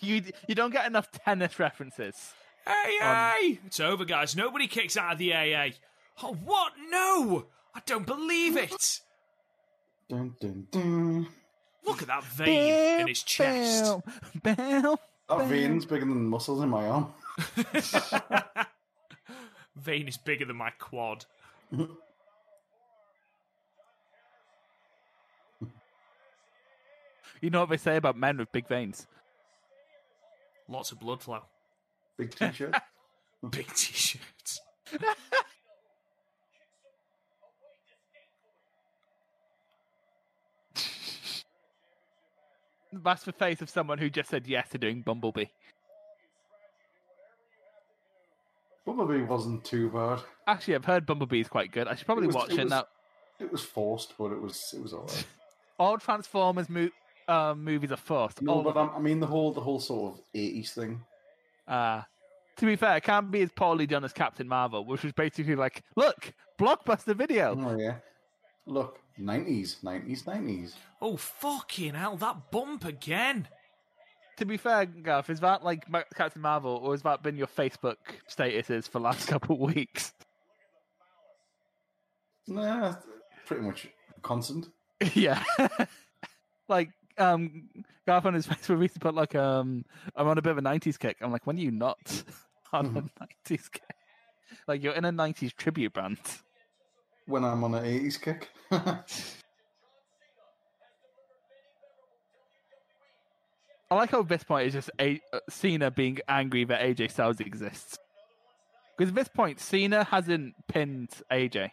[0.00, 2.34] you you don't get enough tennis references.
[2.66, 3.58] Hey, Um, hey!
[3.66, 4.36] It's over, guys.
[4.36, 5.70] Nobody kicks out of the AA.
[6.22, 6.72] Oh, what?
[6.90, 7.46] No!
[7.74, 9.00] I don't believe it.
[10.08, 11.28] Dun, dun, dun.
[11.84, 13.94] Look at that vein in his chest.
[14.42, 14.96] Bam, bam.
[15.28, 17.12] That vein's bigger than the muscles in my arm.
[19.76, 21.24] vein is bigger than my quad.
[27.40, 29.06] You know what they say about men with big veins?
[30.70, 31.42] Lots of blood flow.
[32.16, 32.74] Big t-shirt.
[33.50, 34.60] Big t-shirts.
[42.92, 45.46] That's the face of someone who just said yes to doing Bumblebee.
[48.84, 50.20] Bumblebee wasn't too bad.
[50.46, 51.86] Actually, I've heard Bumblebee is quite good.
[51.86, 52.84] I should probably It was- watch it it, was- now.
[53.38, 55.24] It was forced, but it was it was alright.
[55.78, 56.90] All Transformers mo-
[57.30, 58.42] uh, movies are forced.
[58.42, 61.00] No, All but um, I mean the whole the whole sort of eighties thing.
[61.66, 62.02] Uh,
[62.56, 65.54] to be fair, it can't be as poorly done as Captain Marvel, which was basically
[65.54, 67.56] like, look, blockbuster video.
[67.58, 67.96] Oh yeah.
[68.66, 70.74] Look, nineties, nineties, nineties.
[71.00, 72.16] Oh fucking hell!
[72.16, 73.48] That bump again.
[74.38, 75.86] To be fair, Garth, is that like
[76.16, 77.96] Captain Marvel, or has that been your Facebook
[78.28, 80.14] statuses for the last couple of weeks?
[82.46, 82.94] Nah,
[83.46, 83.88] pretty much
[84.22, 84.68] constant.
[85.14, 85.42] yeah.
[86.68, 86.90] like,
[87.20, 87.68] um,
[88.06, 89.84] Garth on his Facebook used to put like, um,
[90.16, 91.18] I'm on a bit of a 90s kick.
[91.20, 92.24] I'm like, when are you not
[92.72, 93.82] on a 90s kick?
[94.66, 96.18] Like, you're in a 90s tribute band.
[97.26, 98.48] When I'm on an eighties kick.
[98.72, 99.02] I
[103.96, 107.40] like how at this point is just a- uh, Cena being angry that AJ Styles
[107.40, 107.98] exists.
[108.96, 111.70] Because at this point, Cena hasn't pinned AJ.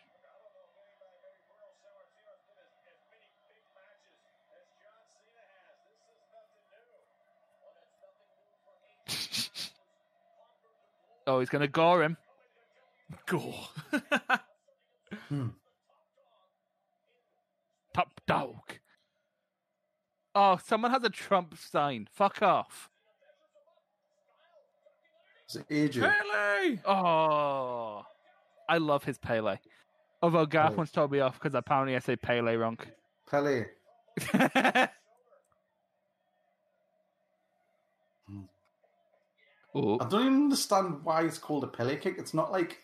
[11.27, 12.17] Oh, he's going to gore him.
[13.27, 13.53] Go.
[15.29, 15.47] Hmm.
[17.93, 18.59] Top dog.
[20.35, 22.09] Oh, someone has a Trump sign.
[22.11, 22.89] Fuck off.
[25.45, 26.01] It's it AJ?
[26.01, 26.79] Pele.
[26.85, 28.03] Oh,
[28.69, 29.55] I love his Pele.
[30.21, 30.77] Although Garth Oh.
[30.77, 32.77] once told me off because apparently I say Pele wrong.
[33.29, 33.65] Pele.
[39.77, 42.15] oh, I don't even understand why it's called a Pele kick.
[42.17, 42.79] It's not like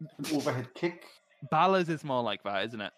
[0.00, 1.06] an overhead kick.
[1.52, 2.92] Ballas is more like that, isn't it?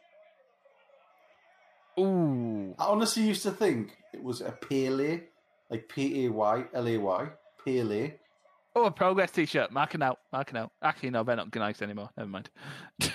[1.99, 5.21] Ooh, I honestly used to think it was a Pele,
[5.71, 7.29] like P A Y L A Y,
[7.65, 8.13] Pele.
[8.75, 9.73] oh, a progress T-shirt.
[9.73, 10.73] Marking out, marking out.
[10.83, 12.11] Actually, no, they're not nice anymore.
[12.17, 12.51] Never mind.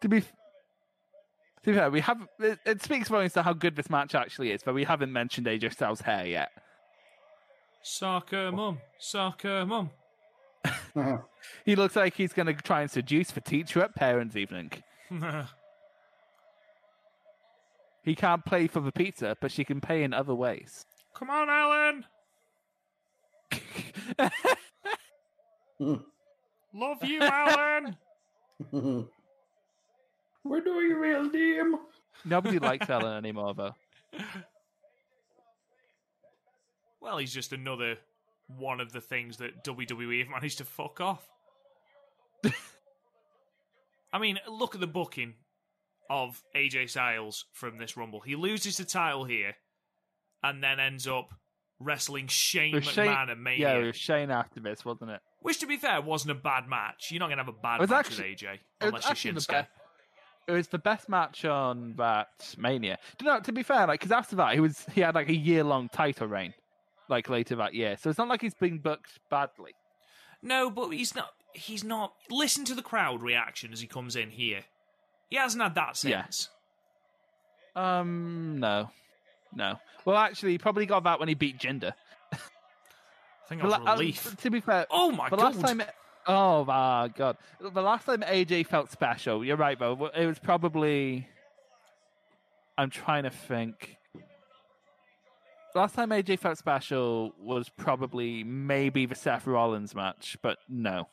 [0.00, 0.24] to be,
[1.64, 2.26] to be fair, we have.
[2.38, 5.46] It, it speaks volumes to how good this match actually is, but we haven't mentioned
[5.46, 6.50] AJ Styles' hair yet.
[7.82, 8.78] Soccer mum.
[8.98, 9.90] Soccer mum.
[10.64, 11.18] Uh-huh.
[11.64, 14.72] He looks like he's going to try and seduce the teacher at parents' evening.
[18.02, 20.86] He can't pay for the pizza, but she can pay in other ways.
[21.14, 22.04] Come on, Alan.
[26.72, 27.96] Love you, Alan.
[30.44, 31.76] We're doing a real name.
[32.24, 33.74] Nobody likes Ellen anymore, though.
[37.00, 37.96] Well, he's just another
[38.46, 41.26] one of the things that WWE have managed to fuck off.
[44.12, 45.34] I mean, look at the booking
[46.10, 48.20] of AJ Styles from this Rumble.
[48.20, 49.54] He loses the title here
[50.42, 51.28] and then ends up
[51.78, 53.74] wrestling Shane With Shane- and Mania.
[53.74, 55.20] Yeah, it was Shane after this, wasn't it?
[55.40, 57.08] Which, to be fair, wasn't a bad match.
[57.10, 59.40] You're not going to have a bad match actually- with AJ unless you're actually the
[59.40, 59.66] Shinsuke.
[60.50, 62.98] It was the best match on that Mania.
[63.18, 65.28] Do you know, to be fair, like because after that he was he had like
[65.28, 66.54] a year long title reign,
[67.08, 67.96] like later that year.
[68.00, 69.72] So it's not like he's been booked badly.
[70.42, 71.30] No, but he's not.
[71.52, 72.14] He's not.
[72.30, 74.64] Listen to the crowd reaction as he comes in here.
[75.28, 76.24] He hasn't had that Yeah.
[76.24, 76.48] since.
[77.76, 78.90] Um, no,
[79.54, 79.76] no.
[80.04, 81.92] Well, actually, he probably got that when he beat Jinder.
[82.32, 82.38] I
[83.48, 84.36] think that was uh, relief.
[84.42, 85.56] to be fair, oh my the god!
[85.56, 85.82] last time,
[86.26, 89.44] oh my god, the last time AJ felt special.
[89.44, 90.10] You're right, though.
[90.16, 91.28] It was probably.
[92.78, 93.96] I'm trying to think.
[95.74, 101.08] Last time AJ felt special was probably maybe the Seth Rollins match, but no.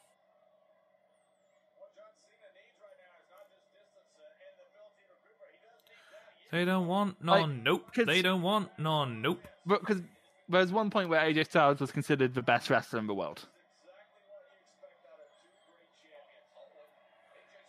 [6.51, 7.91] They don't want no, Like, nope.
[7.95, 9.45] They don't want no, nope.
[9.67, 10.01] Because
[10.49, 13.45] there was one point where AJ Styles was considered the best wrestler in the world.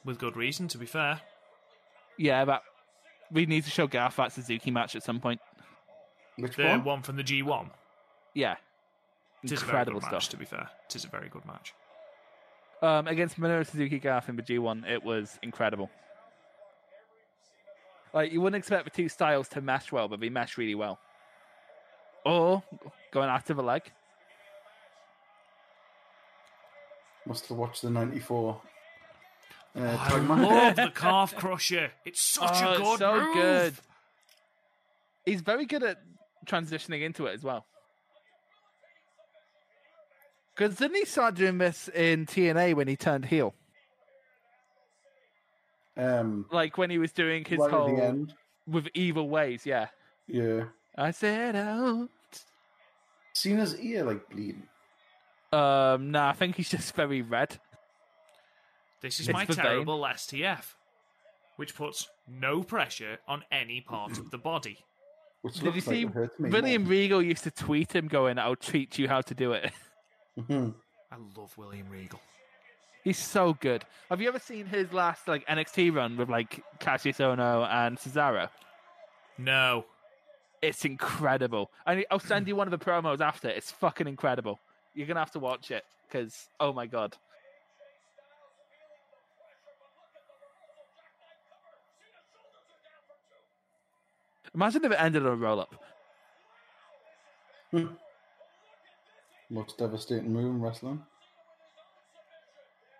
[0.09, 1.21] With good reason, to be fair.
[2.17, 2.63] Yeah, but
[3.31, 5.39] we need to show Garth that Suzuki match at some point.
[6.39, 6.83] Which The one?
[6.83, 7.69] one from the G1.
[8.33, 8.57] Yeah.
[9.43, 10.71] It is a very incredible good match, to be fair.
[10.89, 11.75] It is a very good match.
[12.81, 15.91] Um, against Minoru Suzuki Garth in the G1, it was incredible.
[18.15, 20.99] Like you wouldn't expect the two styles to mesh well, but they mesh really well.
[22.25, 22.63] Or
[23.13, 23.83] going after the leg.
[27.27, 28.59] Must have watched the '94.
[29.79, 31.93] Uh, I love the calf crusher.
[32.05, 33.35] It's such Oh, a it's good so move.
[33.35, 33.75] good.
[35.25, 35.99] He's very good at
[36.47, 37.65] transitioning into it as well.
[40.57, 43.55] Because didn't he start doing this in TNA when he turned heel?
[45.97, 48.35] Um, Like when he was doing his right whole end.
[48.67, 49.89] with evil ways, yeah.
[50.27, 50.65] Yeah.
[50.97, 52.09] I said oh.
[53.35, 54.65] Cena's ear like bleeding.
[55.53, 57.59] Um, nah, I think he's just very red.
[59.01, 59.65] This is It's my the vein.
[59.65, 60.75] terrible STF,
[61.57, 64.79] which puts no pressure on any part of the body.
[65.43, 66.05] Which Did you looks like see
[66.43, 66.91] me William more.
[66.91, 69.73] Regal used to tweet him going, I'll teach you how to do it.
[70.39, 70.73] Mhm.
[71.11, 72.21] I love William Regal.
[73.03, 73.85] He's so good.
[74.09, 78.49] Have you ever seen his last like NXT run with like Kassius Ohno and Cesaro?
[79.37, 79.85] No.
[80.63, 81.71] It's incredible.
[81.87, 83.49] And I'll send you one of the promos after.
[83.49, 84.61] It's fucking incredible.
[84.95, 87.17] You're gonna have to watch it because oh my god.
[94.55, 95.75] Imagine if it ended on a roll up.
[97.73, 97.91] Most
[99.51, 99.85] hmm.
[99.85, 101.03] devastating move in wrestling.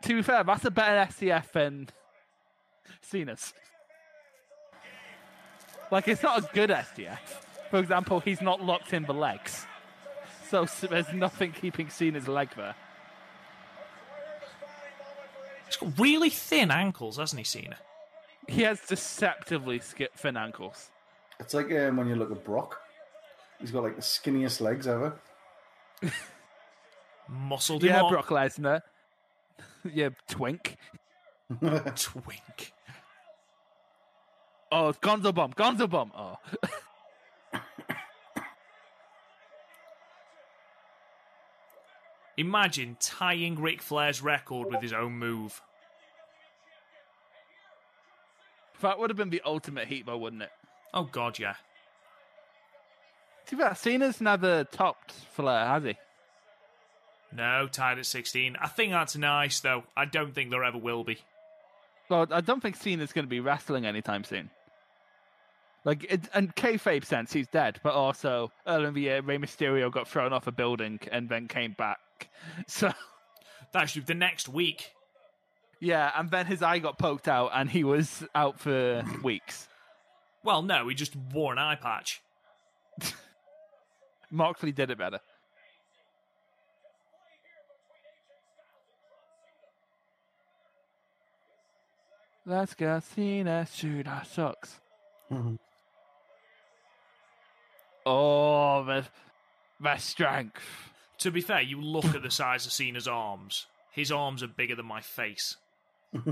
[0.03, 1.89] To be fair, that's a better STF than
[3.01, 3.53] Cena's.
[5.91, 7.19] Like, it's not a good STF.
[7.71, 9.67] For example, he's not locked in the legs.
[10.49, 12.75] So s- there's nothing keeping Cena's leg there.
[15.67, 17.77] He's got really thin ankles, hasn't he, Cena?
[18.47, 20.91] He has deceptively thin ankles.
[21.41, 22.81] It's like um, when you look at Brock.
[23.61, 25.15] He's got like the skinniest legs ever.
[27.29, 28.11] Muscled him Yeah, up.
[28.11, 28.83] Brock Lesnar.
[29.93, 30.77] yeah, twink.
[31.61, 32.73] Twink.
[34.71, 36.13] Oh, Gonzo Bomb, Gonzo Bomb.
[36.15, 36.37] Oh.
[42.37, 45.63] Imagine tying Ric Flair's record with his own move.
[48.81, 50.53] That would have been the ultimate heat, though, wouldn't it?
[50.95, 51.55] Oh, God, yeah.
[53.51, 55.97] Be fair, Cena's never topped Flair, has he?
[57.33, 58.57] No, tied at 16.
[58.61, 59.85] I think that's nice, though.
[59.97, 61.19] I don't think there ever will be.
[62.09, 64.51] Well, I don't think Cena's going to be wrestling anytime soon.
[65.85, 69.91] Like, it, and kayfabe sense, he's dead, but also earlier in the year, Rey Mysterio
[69.93, 71.99] got thrown off a building and then came back.
[72.67, 72.93] So,
[73.75, 74.93] Actually, the next week.
[75.81, 79.69] yeah, and then his eye got poked out and he was out for weeks.
[80.45, 82.23] Well, no, he just wore an eye patch.
[84.31, 85.21] Moxley did it better.
[92.47, 93.67] Let's go, Cena.
[93.71, 94.81] Shoot, that sucks.
[98.11, 99.05] Oh, the,
[99.81, 100.63] the strength.
[101.19, 103.67] To be fair, you look at the size of Cena's arms.
[103.93, 105.57] His arms are bigger than my face.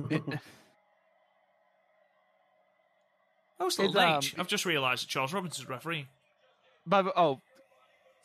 [3.58, 4.34] Oh, it's Little um, H.
[4.38, 6.06] I've just realised that Charles Robinson's referee.
[6.86, 7.40] By the, oh,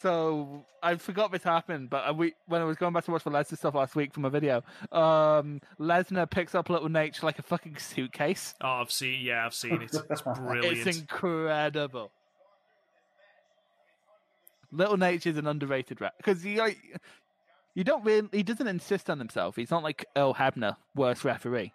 [0.02, 3.30] so I forgot this happened, but week, when I was going back to watch the
[3.30, 7.44] Lesnar stuff last week from a video, um, Lesnar picks up Little Naitch like a
[7.44, 8.56] fucking suitcase.
[8.62, 9.24] Oh, I've seen.
[9.24, 9.96] Yeah, I've seen it.
[10.10, 10.88] It's brilliant.
[10.88, 12.12] It's incredible.
[14.72, 16.80] Little Naitch is an underrated rep because you like,
[17.76, 19.56] you don't really he doesn't insist on himself.
[19.56, 21.74] He's not like Earl Hebner, worst referee.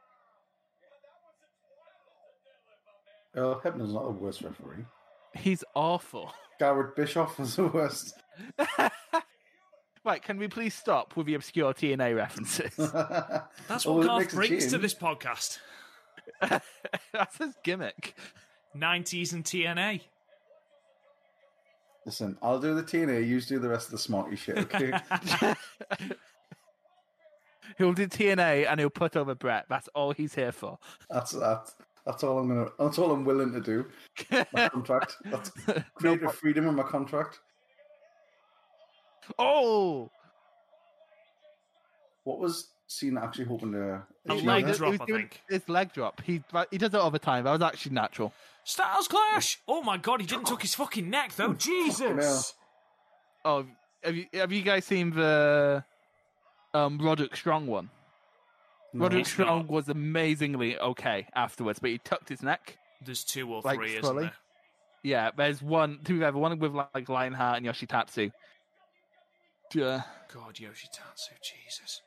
[3.37, 4.85] Earl Hebner's not the worst referee.
[5.35, 6.33] He's awful.
[6.59, 8.15] Garrett Bischoff was the worst.
[10.05, 12.75] right, can we please stop with the obscure TNA references?
[13.69, 15.59] That's what it Garth makes a brings to this podcast.
[17.13, 18.15] That's his gimmick.
[18.75, 20.01] 90s and TNA.
[22.07, 24.93] Listen, I'll do the TNA, you do the rest of the smarty shit, okay?
[27.79, 29.67] He'll do TNA and he'll put over Bret.
[29.69, 30.79] That's all he's here for.
[31.11, 31.73] that's that.
[32.07, 32.69] That's all I'm gonna.
[32.79, 33.87] That's all I'm willing to do.
[34.53, 35.17] My contract.
[35.25, 35.51] That's
[35.97, 37.41] creative freedom in my contract.
[39.39, 40.09] oh,
[42.25, 44.03] What was Cena actually hoping to?
[44.29, 44.75] A achieve leg there?
[44.75, 45.41] drop, He I doing think.
[45.49, 46.23] His leg drop.
[46.23, 47.45] He he does it all the time.
[47.45, 48.33] That was actually natural.
[48.63, 49.59] Styles Clash!
[49.69, 51.55] Oh my god, he didn't tuck his fucking neck though.
[51.55, 52.55] Jesus!
[53.45, 53.65] Oh,
[54.03, 55.85] have you have you guys seen the
[56.75, 57.91] um Roderick Strong one?
[58.99, 59.05] No.
[59.05, 59.69] Roderick Strong not.
[59.69, 62.79] was amazingly okay afterwards, but he tucked his neck.
[63.05, 64.33] There's two or Like three, isn't there?
[65.03, 66.01] Yeah, there's one.
[66.05, 68.33] To be fair, the one with like Lionheart and Yoshitatsu.
[69.75, 70.03] Yeah.
[70.33, 72.01] God, Yoshitatsu, Jesus.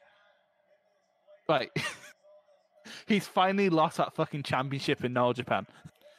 [1.47, 1.71] Right.
[3.07, 5.65] He's finally lost that fucking championship in All Japan.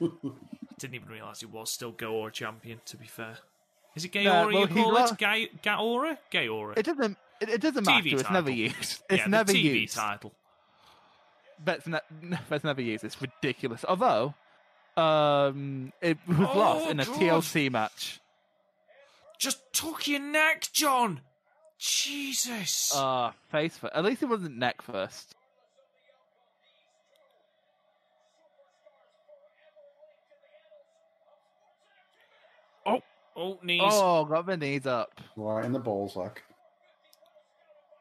[0.00, 3.38] Didn't even realise he was still Gaora champion, to be fair.
[3.94, 5.18] Is it Yeah, Gaora well, you he call it?
[5.18, 6.18] Ga- Gaora?
[6.32, 6.78] Gaora.
[6.78, 7.18] It doesn't.
[7.40, 8.16] It, it doesn't TV matter.
[8.16, 9.02] It's never used.
[9.08, 9.96] It's yeah, never the TV used.
[9.96, 10.32] title.
[11.62, 13.04] But it's, ne- but never used.
[13.04, 13.84] It's ridiculous.
[13.88, 14.34] Although,
[14.96, 17.16] um, it was Oh, lost in a God.
[17.16, 18.20] TLC match.
[19.38, 21.20] Just tuck your neck, John.
[21.78, 22.94] Jesus.
[22.94, 23.94] Uh, face first.
[23.94, 25.34] At least it wasn't neck first.
[33.36, 33.80] oh, knees.
[33.84, 35.20] Oh, got my knees up.
[35.36, 36.42] Right in the balls, like.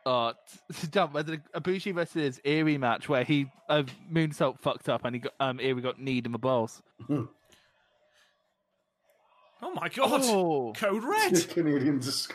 [0.06, 0.34] Oh,
[0.74, 5.04] t- John, was it a Bushi versus Erie match where he uh, Moonsault fucked up
[5.06, 6.82] and he got um Erie got kneed in the balls?
[7.10, 7.28] oh
[9.74, 10.22] my God.
[10.24, 11.50] Oh, Code Red.
[11.50, 12.34] Canadian disc-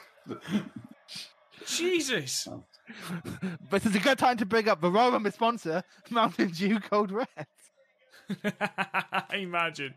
[1.67, 2.47] Jesus.
[3.71, 7.47] but it's a good time to bring up the Roman sponsor, Mountain Dew Code Red.
[9.33, 9.95] Imagine.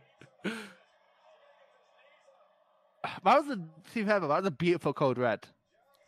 [3.24, 3.60] That was a
[3.94, 5.48] see ever, that was a beautiful Code Red.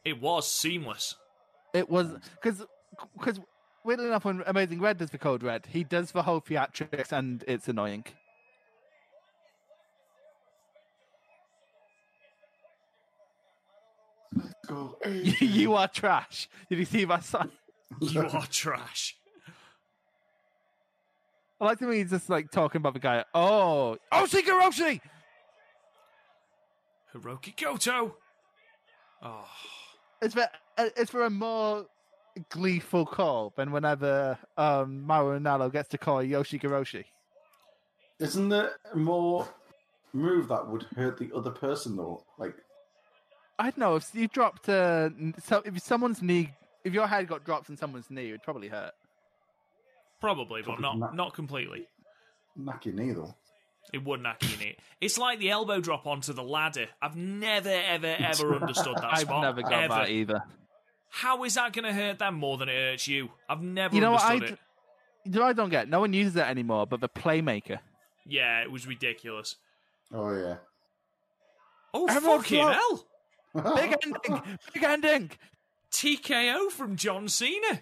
[0.06, 1.16] It was seamless.
[1.74, 2.08] It was
[2.42, 2.66] because
[3.18, 3.40] because
[3.84, 7.44] weirdly enough, when Amazing Red does the Code Red, he does the whole theatrics, and
[7.48, 8.06] it's annoying.
[14.68, 14.98] Go.
[15.06, 16.48] you are trash.
[16.70, 17.52] Did you see my sign?
[18.02, 19.16] You are trash.
[21.60, 23.26] I like the way he's just like talking about the guy.
[23.34, 25.02] Oh, Oshi Garoshi!
[27.14, 28.16] Hirooki Goto.
[29.22, 29.50] Oh, ah.
[30.22, 30.48] It's for
[30.80, 31.86] uh, it's for a more
[32.50, 37.06] gleeful call than whenever um Mauro Ranallo gets to call Ushigoroshi.
[38.20, 39.48] Isn't there a more
[40.14, 42.24] move that would hurt the other person though?
[42.38, 42.56] Like,
[43.58, 45.10] I don't know if you dropped uh,
[45.44, 46.54] so if someone's knee,
[46.84, 48.92] if your head got dropped on someone's knee, it would probably hurt.
[50.20, 51.16] probably, but Probably not not.
[51.16, 51.88] not completely.
[52.56, 53.36] knock your knee though.
[53.92, 54.80] It would knock you in it.
[55.02, 56.88] It's like the elbow drop onto the ladder.
[57.02, 59.42] I've never, ever, ever understood that I've spot.
[59.42, 59.94] never got ever.
[59.96, 60.44] that either.
[61.10, 63.30] How is that going to hurt them more than it hurts you?
[63.50, 64.34] I've never You know what I?
[64.34, 64.62] understood d-
[65.26, 65.32] it.
[65.34, 65.90] You know what I don't get.
[65.90, 67.80] No one uses it anymore, but the playmaker.
[68.26, 69.56] Yeah, it was ridiculous.
[70.14, 70.58] Oh yeah.
[71.94, 72.74] Oh, Everyone fucking float.
[72.76, 73.76] hell.
[73.76, 74.42] Big ending,
[74.74, 75.32] big ending.
[75.92, 77.82] TKO from John Cena.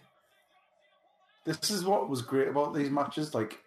[1.43, 3.33] This is what was great about these matches.
[3.33, 3.61] Like,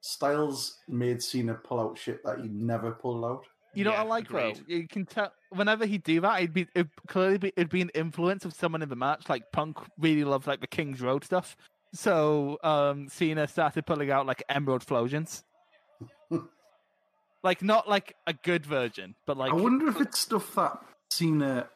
[0.00, 3.44] Styles made Cena pull out shit that he never pulled out.
[3.74, 4.56] You know Yeah, what I like agreed.
[4.56, 4.74] though?
[4.74, 7.90] You can tell whenever he'd do that, it'd be it'd clearly be it'd be an
[7.94, 9.28] influence of someone in the match.
[9.28, 11.56] Like Punk really loves like the King's Road stuff,
[11.92, 15.44] so um Cena started pulling out like Emerald Flowsions.
[17.42, 20.78] like not like a good version, but like I wonder if it's stuff that
[21.10, 21.68] Cena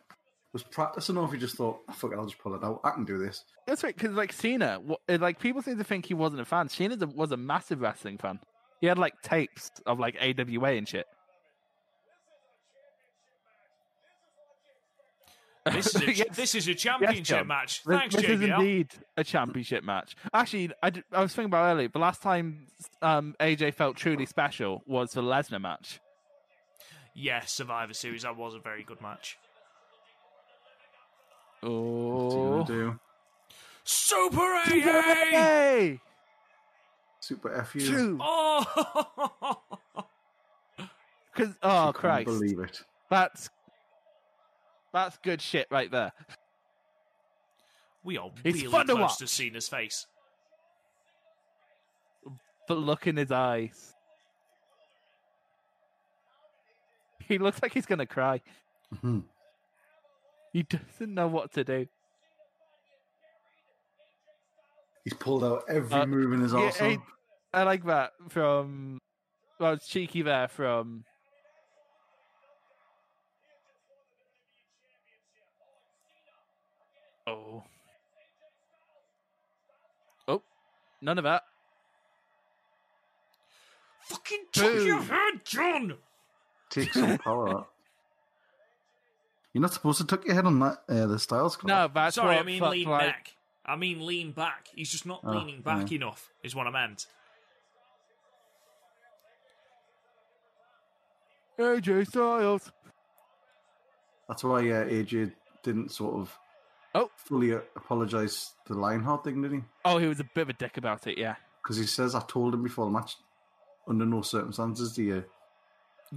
[0.53, 2.81] was practicing, or if he just thought, "Ah, "Fuck it, I'll just pull it out.
[2.85, 6.15] I can do this." that's right because like Cena, like people seem to think he
[6.15, 6.69] wasn't a fan.
[6.69, 8.39] Cena was a massive wrestling fan.
[8.81, 11.07] He had like tapes of like AWA and shit.
[15.72, 16.36] This is a, Yes.
[16.36, 17.47] this is a championship John.
[17.47, 17.84] match.
[17.84, 18.59] This, Thanks, this is JBL.
[18.59, 20.16] indeed a championship match.
[20.34, 21.86] Actually, I, d- I was thinking about earlier.
[21.89, 22.66] The last time
[23.01, 26.01] um, AJ felt truly special was the Lesnar match.
[27.14, 28.22] Yes, Survivor Series.
[28.22, 29.36] That was a very good match.
[31.62, 32.98] Oh, gonna do?
[33.84, 34.64] Super AA!
[34.70, 36.01] hey,
[37.20, 37.86] Super F you.
[37.89, 38.18] true.
[38.20, 39.59] Oh,
[41.34, 42.82] Because oh can't Christ, believe it.
[43.09, 43.48] that's
[44.93, 46.12] that's good shit right there.
[48.05, 49.31] we are It's really fun to close to watch.
[49.31, 50.06] Cena's face.
[52.69, 53.94] But look in his eyes.
[57.27, 58.40] He looks like he's gonna cry.
[58.94, 59.24] Mhm.
[60.52, 61.86] He doesn't know what to do.
[65.05, 67.02] He's pulled out every Uh, move in his Yeah, arsenal.
[67.55, 69.01] I, I like that from.
[69.59, 71.05] Well, it's cheeky there from.
[77.27, 77.62] Oh.
[80.28, 80.43] Oh,
[81.03, 81.43] none of that.
[84.05, 85.95] Fucking tuck your head, John.
[86.70, 87.66] Take some power.
[89.53, 91.69] You're not supposed to tuck your head on that uh, the Styles card.
[91.69, 93.33] No, that's Sorry, what I mean fucked lean my- back.
[93.65, 94.69] I mean lean back.
[94.74, 95.97] He's just not Oh, leaning back yeah.
[95.97, 96.31] enough.
[96.43, 97.07] Is what I meant.
[101.59, 102.73] AJ Styles.
[104.29, 106.37] That's why uh, AJ didn't sort of
[106.94, 107.10] Oh.
[107.16, 109.60] fully apologise to the Lionheart thing, did he?
[109.85, 111.16] Oh, he was a bit of a dick about it.
[111.16, 111.36] Yeah.
[111.62, 113.16] Because he says, I told him before the match,
[113.86, 115.24] under no circumstances do you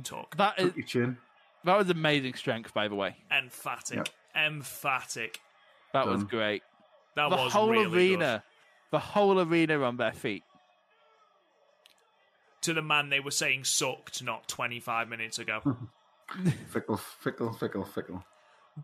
[0.03, 0.35] Talk.
[0.35, 1.17] That is your chin.
[1.63, 3.15] that was amazing strength, by the way.
[3.31, 4.11] Emphatic.
[4.35, 4.47] Yeah.
[4.47, 5.39] Emphatic.
[5.93, 6.63] That was great.
[7.15, 8.43] That the was whole really arena,
[8.91, 10.43] the whole arena on their feet.
[12.63, 15.61] To the man they were saying sucked not 25 minutes ago.
[16.69, 18.25] Fickle, fickle, fickle, fickle.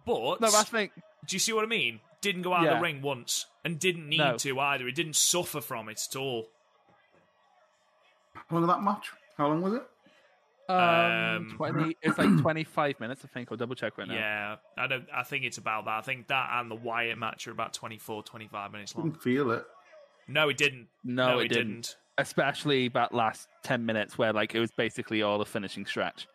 [0.06, 0.92] But No, I think
[1.26, 2.00] do you see what I mean?
[2.22, 4.38] Didn't go out of the ring once and didn't need No.
[4.38, 4.86] to either.
[4.86, 6.48] He didn't suffer from it at all.
[8.36, 9.12] How long was that match?
[9.38, 9.84] How long was it?
[10.70, 11.98] um, Um, twenty.
[12.02, 13.22] It's like twenty-five minutes.
[13.26, 13.50] I think.
[13.52, 14.14] I'll double check right now.
[14.14, 15.06] Yeah, I don't.
[15.14, 15.98] I think it's about that.
[15.98, 19.10] I think that and the Wyatt match are about 24, 25 minutes long.
[19.10, 19.66] Didn't feel it.
[20.28, 20.88] No, it didn't.
[21.04, 21.98] No, it it didn't.
[22.18, 26.28] Especially that last ten minutes where like it was basically all the finishing stretch.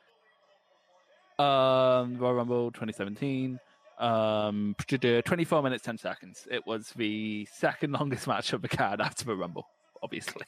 [1.39, 3.59] Um, Royal Rumble 2017.
[3.99, 6.47] Um, 24 minutes 10 seconds.
[6.51, 9.67] It was the second longest match of the card after the Rumble,
[10.03, 10.45] obviously.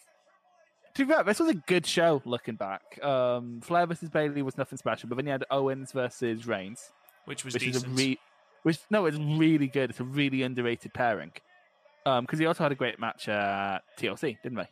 [0.95, 3.03] To be fair, this was a good show looking back.
[3.05, 6.91] Um, Flair versus Bayley was nothing special, but then you had Owens versus Reigns,
[7.25, 7.87] which was which decent.
[7.87, 8.19] is a re-
[8.65, 9.91] which no, it's really good.
[9.91, 11.33] It's a really underrated pairing.
[12.05, 14.69] Um, because he also had a great match at TLC, didn't they?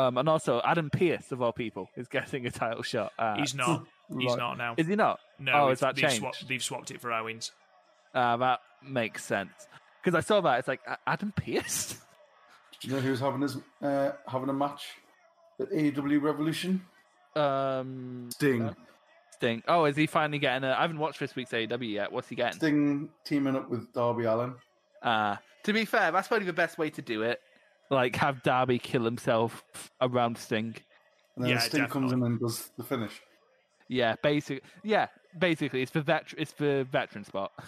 [0.00, 3.12] Um, and also Adam Pearce of all people is getting a title shot.
[3.18, 3.38] At...
[3.40, 3.84] He's not.
[4.18, 4.74] He's not now.
[4.78, 5.20] Is he not?
[5.38, 6.16] No, Oh, it's- is that changed?
[6.18, 7.52] swapped, they've swapped it for Owens.
[8.14, 9.52] Uh, that makes sense.
[10.02, 11.96] Because I saw that, it's like Adam Pearce.
[12.80, 14.86] Do you know who's having his uh, having a match
[15.60, 16.80] at AEW Revolution?
[17.36, 18.62] Um, Sting.
[18.62, 18.74] uh,
[19.32, 19.62] Sting.
[19.68, 20.72] Oh, is he finally getting a?
[20.72, 22.10] I haven't watched this week's AEW yet.
[22.10, 22.58] What's he getting?
[22.58, 24.54] Sting teaming up with Darby Allin.
[25.02, 27.40] Uh, to be fair, that's probably the best way to do it.
[27.90, 29.62] Like have Darby kill himself
[30.00, 30.74] around Sting.
[31.36, 33.20] And then Yeah, Sting comes in and does the finish.
[33.88, 34.62] Yeah, basic.
[34.82, 35.08] Yeah,
[35.38, 36.32] basically, it's for vet.
[36.38, 37.52] It's for veteran spot.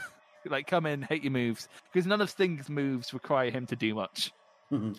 [0.50, 3.94] like, come in, hate your moves, because none of Sting's moves require him to do
[3.94, 4.32] much.
[4.72, 4.92] Mm-hmm.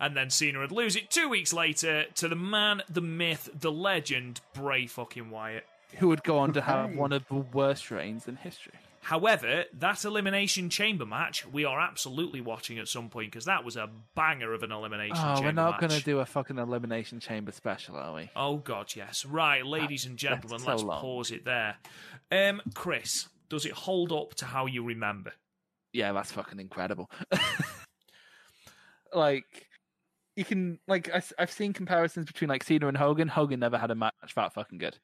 [0.00, 3.72] And then Cena would lose it two weeks later to the man, the myth, the
[3.72, 5.66] legend, Bray fucking Wyatt.
[5.98, 8.74] Who would go on to have one of the worst reigns in history?
[9.04, 13.76] However, that Elimination Chamber match we are absolutely watching at some point because that was
[13.76, 17.20] a banger of an Elimination Oh, Chamber we're not going to do a fucking elimination
[17.20, 18.30] chamber special, are we?
[18.34, 19.26] Oh god, yes.
[19.26, 21.02] Right, ladies and gentlemen, so let's long.
[21.02, 21.76] pause it there.
[22.32, 25.34] Um, Chris, does it hold up to how you remember?
[25.92, 27.10] Yeah, that's fucking incredible.
[29.14, 29.68] like,
[30.34, 33.28] you can like I, have seen comparisons between like Cena and Hogan.
[33.28, 34.96] Hogan never had a match that fucking good,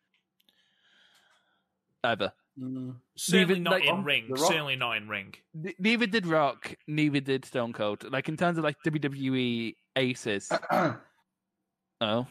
[2.03, 2.33] ever.
[2.61, 2.97] Mm.
[3.17, 4.37] Certainly Even, not like, in on ring.
[4.37, 5.35] Certainly not in ring.
[5.79, 8.11] Neither did Rock, neither did Stone Cold.
[8.11, 10.51] Like in terms of like WWE aces.
[12.03, 12.27] Oh,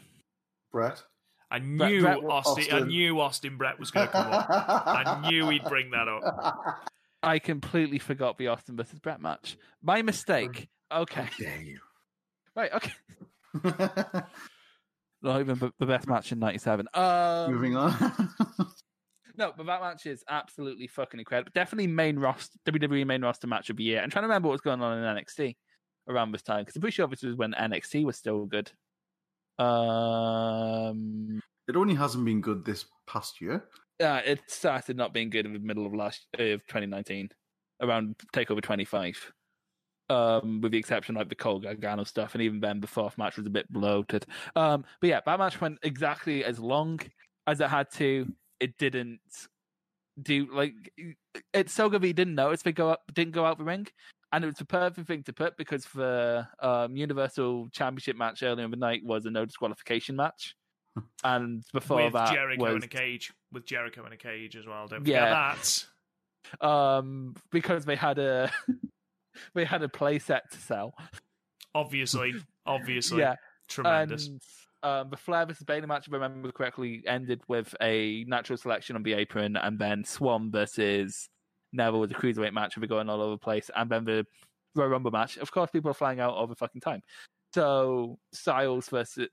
[0.72, 1.00] Bret.
[1.48, 4.46] I knew Bret Austin, I knew Austin Bret was going to come up.
[4.50, 6.90] I knew he'd bring that up.
[7.22, 9.56] I completely forgot the Austin versus Bret match.
[9.80, 10.68] My mistake.
[10.90, 11.78] Okay, Dare you?
[12.56, 12.72] right.
[12.72, 12.92] Okay,
[15.22, 16.88] not even the- the best match in '97.
[16.92, 17.94] Um, Moving on.
[19.40, 21.50] No, but that match is absolutely fucking incredible.
[21.54, 24.02] Definitely main roster WWE main roster match of the year.
[24.02, 25.56] I'm trying to remember what was going on in NXT
[26.10, 28.70] around this time because I'm pretty sure this was when NXT was still good.
[29.58, 33.64] Um, it only hasn't been good this past year.
[33.98, 37.30] uh, it started not being good in the middle of last of 2019,
[37.80, 39.32] around Takeover 25.
[40.10, 43.16] Um, with the exception of like the Cole Gargano stuff, and even then the fourth
[43.16, 44.26] match was a bit bloated.
[44.54, 47.00] Um, but yeah, that match went exactly as long
[47.46, 48.26] as it had to.
[48.60, 49.20] It didn't
[50.20, 50.74] do like
[51.54, 53.86] it's so good that you didn't notice they go up, didn't go out the ring,
[54.32, 58.64] and it was the perfect thing to put because the um, Universal Championship match earlier
[58.64, 60.54] in the night was a no disqualification match,
[61.24, 63.32] and before with that Jericho was in a cage.
[63.52, 64.86] With Jericho in a cage as well.
[64.86, 65.54] Don't forget Yeah.
[65.56, 66.66] that.
[66.66, 68.50] um because they had a
[69.54, 70.94] they had a play set to sell.
[71.74, 72.34] Obviously,
[72.66, 73.36] obviously, yeah,
[73.68, 74.26] tremendous.
[74.26, 74.40] and
[74.82, 78.96] um, the Flair versus Bayley match, if I remember correctly, ended with a natural selection
[78.96, 81.28] on the apron, and then Swann versus
[81.72, 84.24] Neville was a cruiserweight match, with it going all over the place, and then the
[84.74, 85.36] Royal Rumble match.
[85.36, 87.02] Of course, people are flying out all the fucking time.
[87.52, 89.28] So Styles versus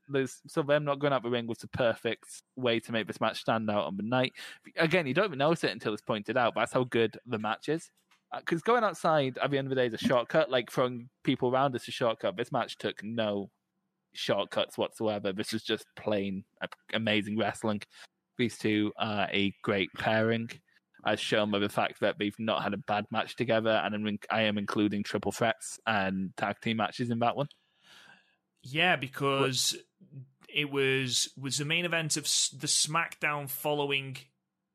[0.46, 2.24] so them not going out the ring was the perfect
[2.56, 4.32] way to make this match stand out on the night.
[4.76, 6.54] Again, you don't even notice it until it's pointed out.
[6.54, 7.90] But that's how good the match is.
[8.36, 10.50] Because going outside at the end of the day is a shortcut.
[10.50, 12.36] Like throwing people around is a shortcut.
[12.36, 13.50] This match took no
[14.14, 15.32] shortcuts whatsoever.
[15.32, 16.44] This was just plain
[16.92, 17.82] amazing wrestling.
[18.36, 20.50] These two are a great pairing,
[21.04, 24.42] as shown by the fact that they've not had a bad match together, and I
[24.42, 27.48] am including triple threats and tag team matches in that one.
[28.62, 29.76] Yeah, because
[30.48, 34.16] it was was the main event of the SmackDown following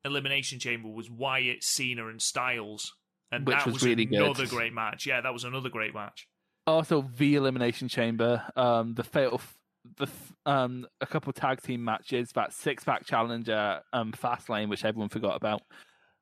[0.04, 2.92] Elimination Chamber was Wyatt, Cena, and Styles,
[3.32, 4.20] and Which that was was, really good.
[4.20, 5.06] another great match.
[5.06, 6.28] Yeah, that was another great match.
[6.66, 9.56] Also, the elimination chamber, um, the fatal, f-
[9.98, 14.84] the f- um, a couple tag team matches, that six pack challenger, um, Fastlane, which
[14.84, 15.62] everyone forgot about.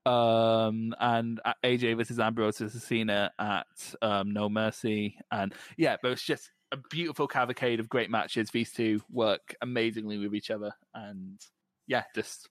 [0.05, 6.23] um, and AJ versus Ambrose versus Cena at um, No Mercy, and yeah, but it's
[6.25, 8.51] just a beautiful cavalcade of great matches.
[8.51, 11.39] These two work amazingly with each other, and
[11.87, 12.49] yeah, just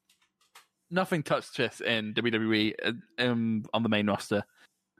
[0.90, 4.46] nothing touched this in WWE uh, um, on the main roster.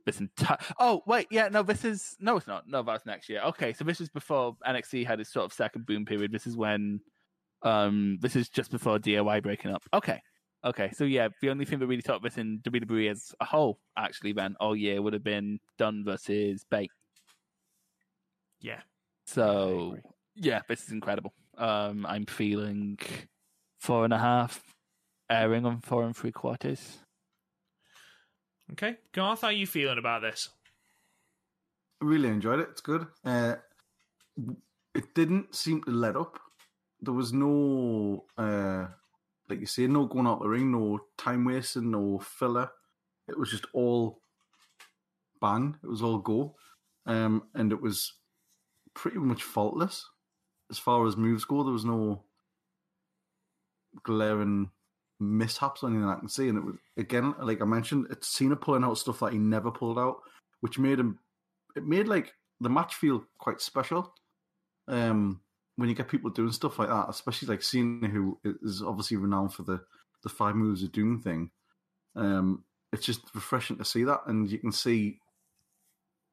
[0.06, 3.42] This entire oh wait yeah no this is no it's not no that's next year.
[3.42, 6.32] Okay so this is before NXT had its sort of second boom period.
[6.32, 7.02] This is when
[7.64, 9.84] um this is just before DIY breaking up.
[9.94, 10.22] Okay
[10.64, 13.80] okay so yeah the only thing that really topped this in WWE as a whole
[13.98, 16.92] actually then all year would have been Dunne versus Bate.
[18.60, 18.82] Yeah.
[19.26, 19.98] so
[20.36, 21.34] yeah this is incredible.
[21.58, 22.98] Um I'm feeling
[23.80, 24.64] four and a half
[25.30, 26.98] airing on four and three quarters
[28.74, 28.98] Okay.
[29.12, 30.50] Garth, how are you feeling about this?
[32.02, 32.70] I really enjoyed it.
[32.72, 33.06] It's good.
[33.24, 33.56] Uh,
[34.96, 36.40] it didn't seem to let up.
[37.02, 38.88] There was no, uh,
[39.50, 42.70] like you say, no going out the ring, no time wasting, no filler.
[43.28, 44.22] It was just all
[45.40, 45.78] bang.
[45.84, 46.56] It was all go,
[47.06, 48.14] um, and it was
[48.94, 50.06] pretty much faultless
[50.70, 51.64] as far as moves go.
[51.64, 52.24] There was no
[54.04, 54.70] glaring
[55.22, 56.50] mishaps or anything I can see.
[56.50, 59.72] And it was again, like I mentioned, it's Cena pulling out stuff that he never
[59.72, 60.18] pulled out,
[60.60, 61.20] which made him.
[61.76, 64.14] It made like the match feel quite special.
[64.88, 65.42] Um,
[65.78, 69.54] when you get people doing stuff like that, especially like Cena, who is obviously renowned
[69.54, 69.82] for the
[70.24, 71.52] the five moves of doom thing.
[72.16, 75.20] Um, it's just refreshing to see that, and you can see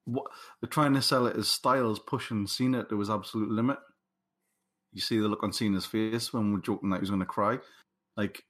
[0.05, 0.27] what
[0.61, 3.79] they're trying to sell it as Styles pushing Cena to his absolute limit.
[4.93, 7.59] You see the look on Cena's face when we're joking that he's going to cry.
[8.17, 8.43] Like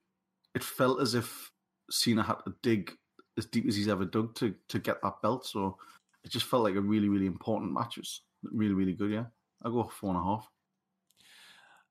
[0.55, 1.51] it felt as if
[1.91, 2.93] Cena had to dig
[3.37, 5.47] as deep as he's ever dug to to get that belt.
[5.47, 5.79] So
[6.25, 7.97] it just felt like a really really important match.
[7.97, 9.13] It was really really good.
[9.13, 9.25] Yeah,
[9.65, 10.49] I go four and a half.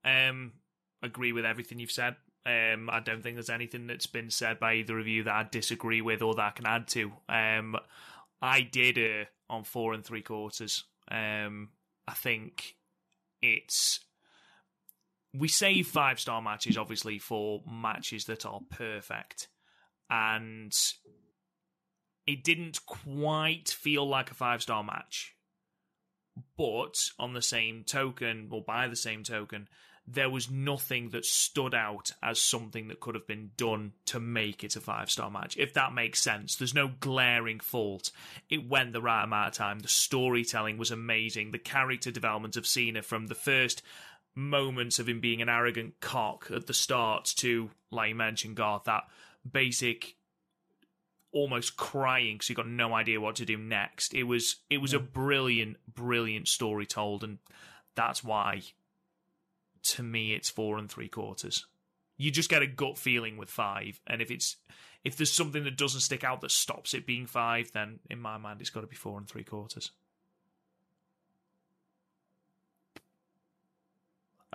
[0.03, 0.53] Um,
[1.01, 2.15] agree with everything you've said.
[2.45, 5.45] Um, I don't think there's anything that's been said by either of you that I
[5.49, 7.11] disagree with or that I can add to.
[7.27, 7.75] Um,
[8.41, 10.85] I did uh, on four and three quarters.
[11.11, 11.69] Um,
[12.07, 12.75] I think
[13.41, 13.99] it's
[15.33, 19.47] we save five star matches obviously for matches that are perfect,
[20.09, 20.73] and
[22.25, 25.33] it didn't quite feel like a five star match.
[26.55, 29.67] But on the same token, or by the same token,
[30.09, 34.63] there was nothing that stood out as something that could have been done to make
[34.63, 36.55] it a five star match, if that makes sense.
[36.55, 38.11] There's no glaring fault.
[38.49, 39.79] It went the right amount of time.
[39.79, 41.51] The storytelling was amazing.
[41.51, 43.81] The character development of Cena from the first
[44.37, 48.83] moments of him being an arrogant cock at the start to, like you mentioned, Garth,
[48.83, 49.05] that
[49.49, 50.15] basic
[51.31, 54.13] almost crying because he got no idea what to do next.
[54.13, 57.39] It was it was a brilliant, brilliant story told, and
[57.95, 58.61] that's why
[59.83, 61.65] to me it's four and three quarters.
[62.15, 64.57] You just get a gut feeling with five, and if it's
[65.03, 68.37] if there's something that doesn't stick out that stops it being five, then in my
[68.37, 69.91] mind it's got to be four and three quarters.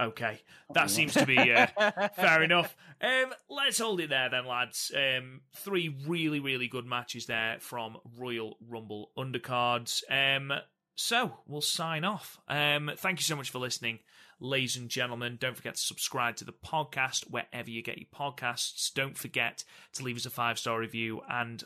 [0.01, 0.41] Okay,
[0.73, 1.67] that seems to be uh,
[2.17, 2.75] fair enough.
[3.01, 4.91] Um, let's hold it there then, lads.
[4.97, 10.03] Um, three really, really good matches there from Royal Rumble undercards.
[10.11, 10.53] Um,
[10.95, 12.41] so we'll sign off.
[12.49, 13.99] Um, thank you so much for listening,
[14.41, 15.37] ladies and gentlemen.
[15.39, 18.93] Don't forget to subscribe to the podcast wherever you get your podcasts.
[18.95, 19.65] Don't forget
[19.95, 21.65] to leave us a five star review and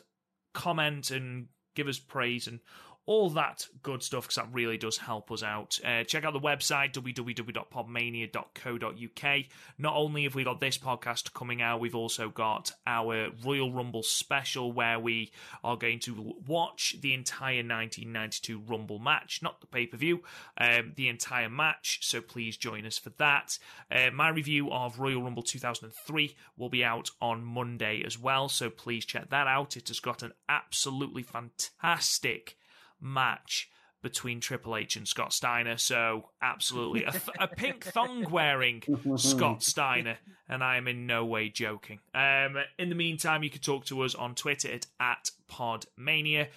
[0.53, 2.59] comment and give us praise and
[3.07, 5.79] all that good stuff because that really does help us out.
[5.83, 9.45] Uh, check out the website www.podmania.co.uk.
[9.77, 14.03] Not only have we got this podcast coming out, we've also got our Royal Rumble
[14.03, 15.31] special where we
[15.63, 20.23] are going to watch the entire 1992 Rumble match, not the pay per view,
[20.57, 21.99] um, the entire match.
[22.01, 23.57] So please join us for that.
[23.89, 28.49] Uh, my review of Royal Rumble 2003 will be out on Monday as well.
[28.49, 29.77] So please check that out.
[29.77, 32.57] It has got an absolutely fantastic
[33.01, 33.69] match
[34.03, 35.77] between Triple H and Scott Steiner.
[35.77, 37.03] So, absolutely.
[37.05, 38.83] A, th- a pink thong wearing
[39.17, 40.17] Scott Steiner.
[40.47, 41.99] And I am in no way joking.
[42.13, 46.47] Um, in the meantime, you can talk to us on Twitter at, at Podmania.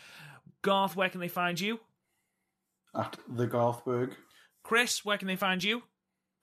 [0.63, 1.81] Garth, where can they find you?
[2.95, 4.13] At the Garthberg.
[4.63, 5.83] Chris, where can they find you?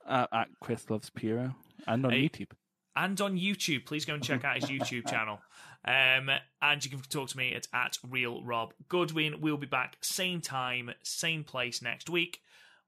[0.05, 1.53] uh, at Chris Loves Puro
[1.85, 2.29] and on Hey.
[2.29, 2.51] YouTube.
[2.95, 3.85] and on YouTube.
[3.85, 5.39] Please go and check out his YouTube channel.
[5.87, 6.29] Um,
[6.61, 9.39] and you can talk to me at, at Real Rob Goodwin.
[9.39, 12.41] We'll be back same time, same place next week.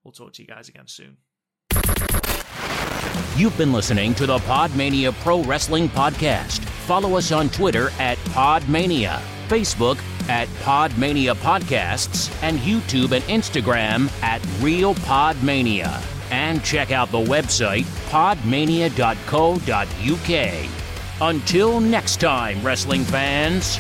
[0.04, 1.18] We'll talk to you guys again soon.
[3.38, 6.60] You've been listening to the Podmania Pro Wrestling Podcast.
[6.86, 9.98] Follow us on Twitter at Podmania, Facebook
[10.28, 16.04] at Podmania Podcasts, and YouTube and Instagram at Real Podmania.
[16.32, 20.78] And check out the website podmania.co.uk.
[21.22, 23.78] Until next time, wrestling fans.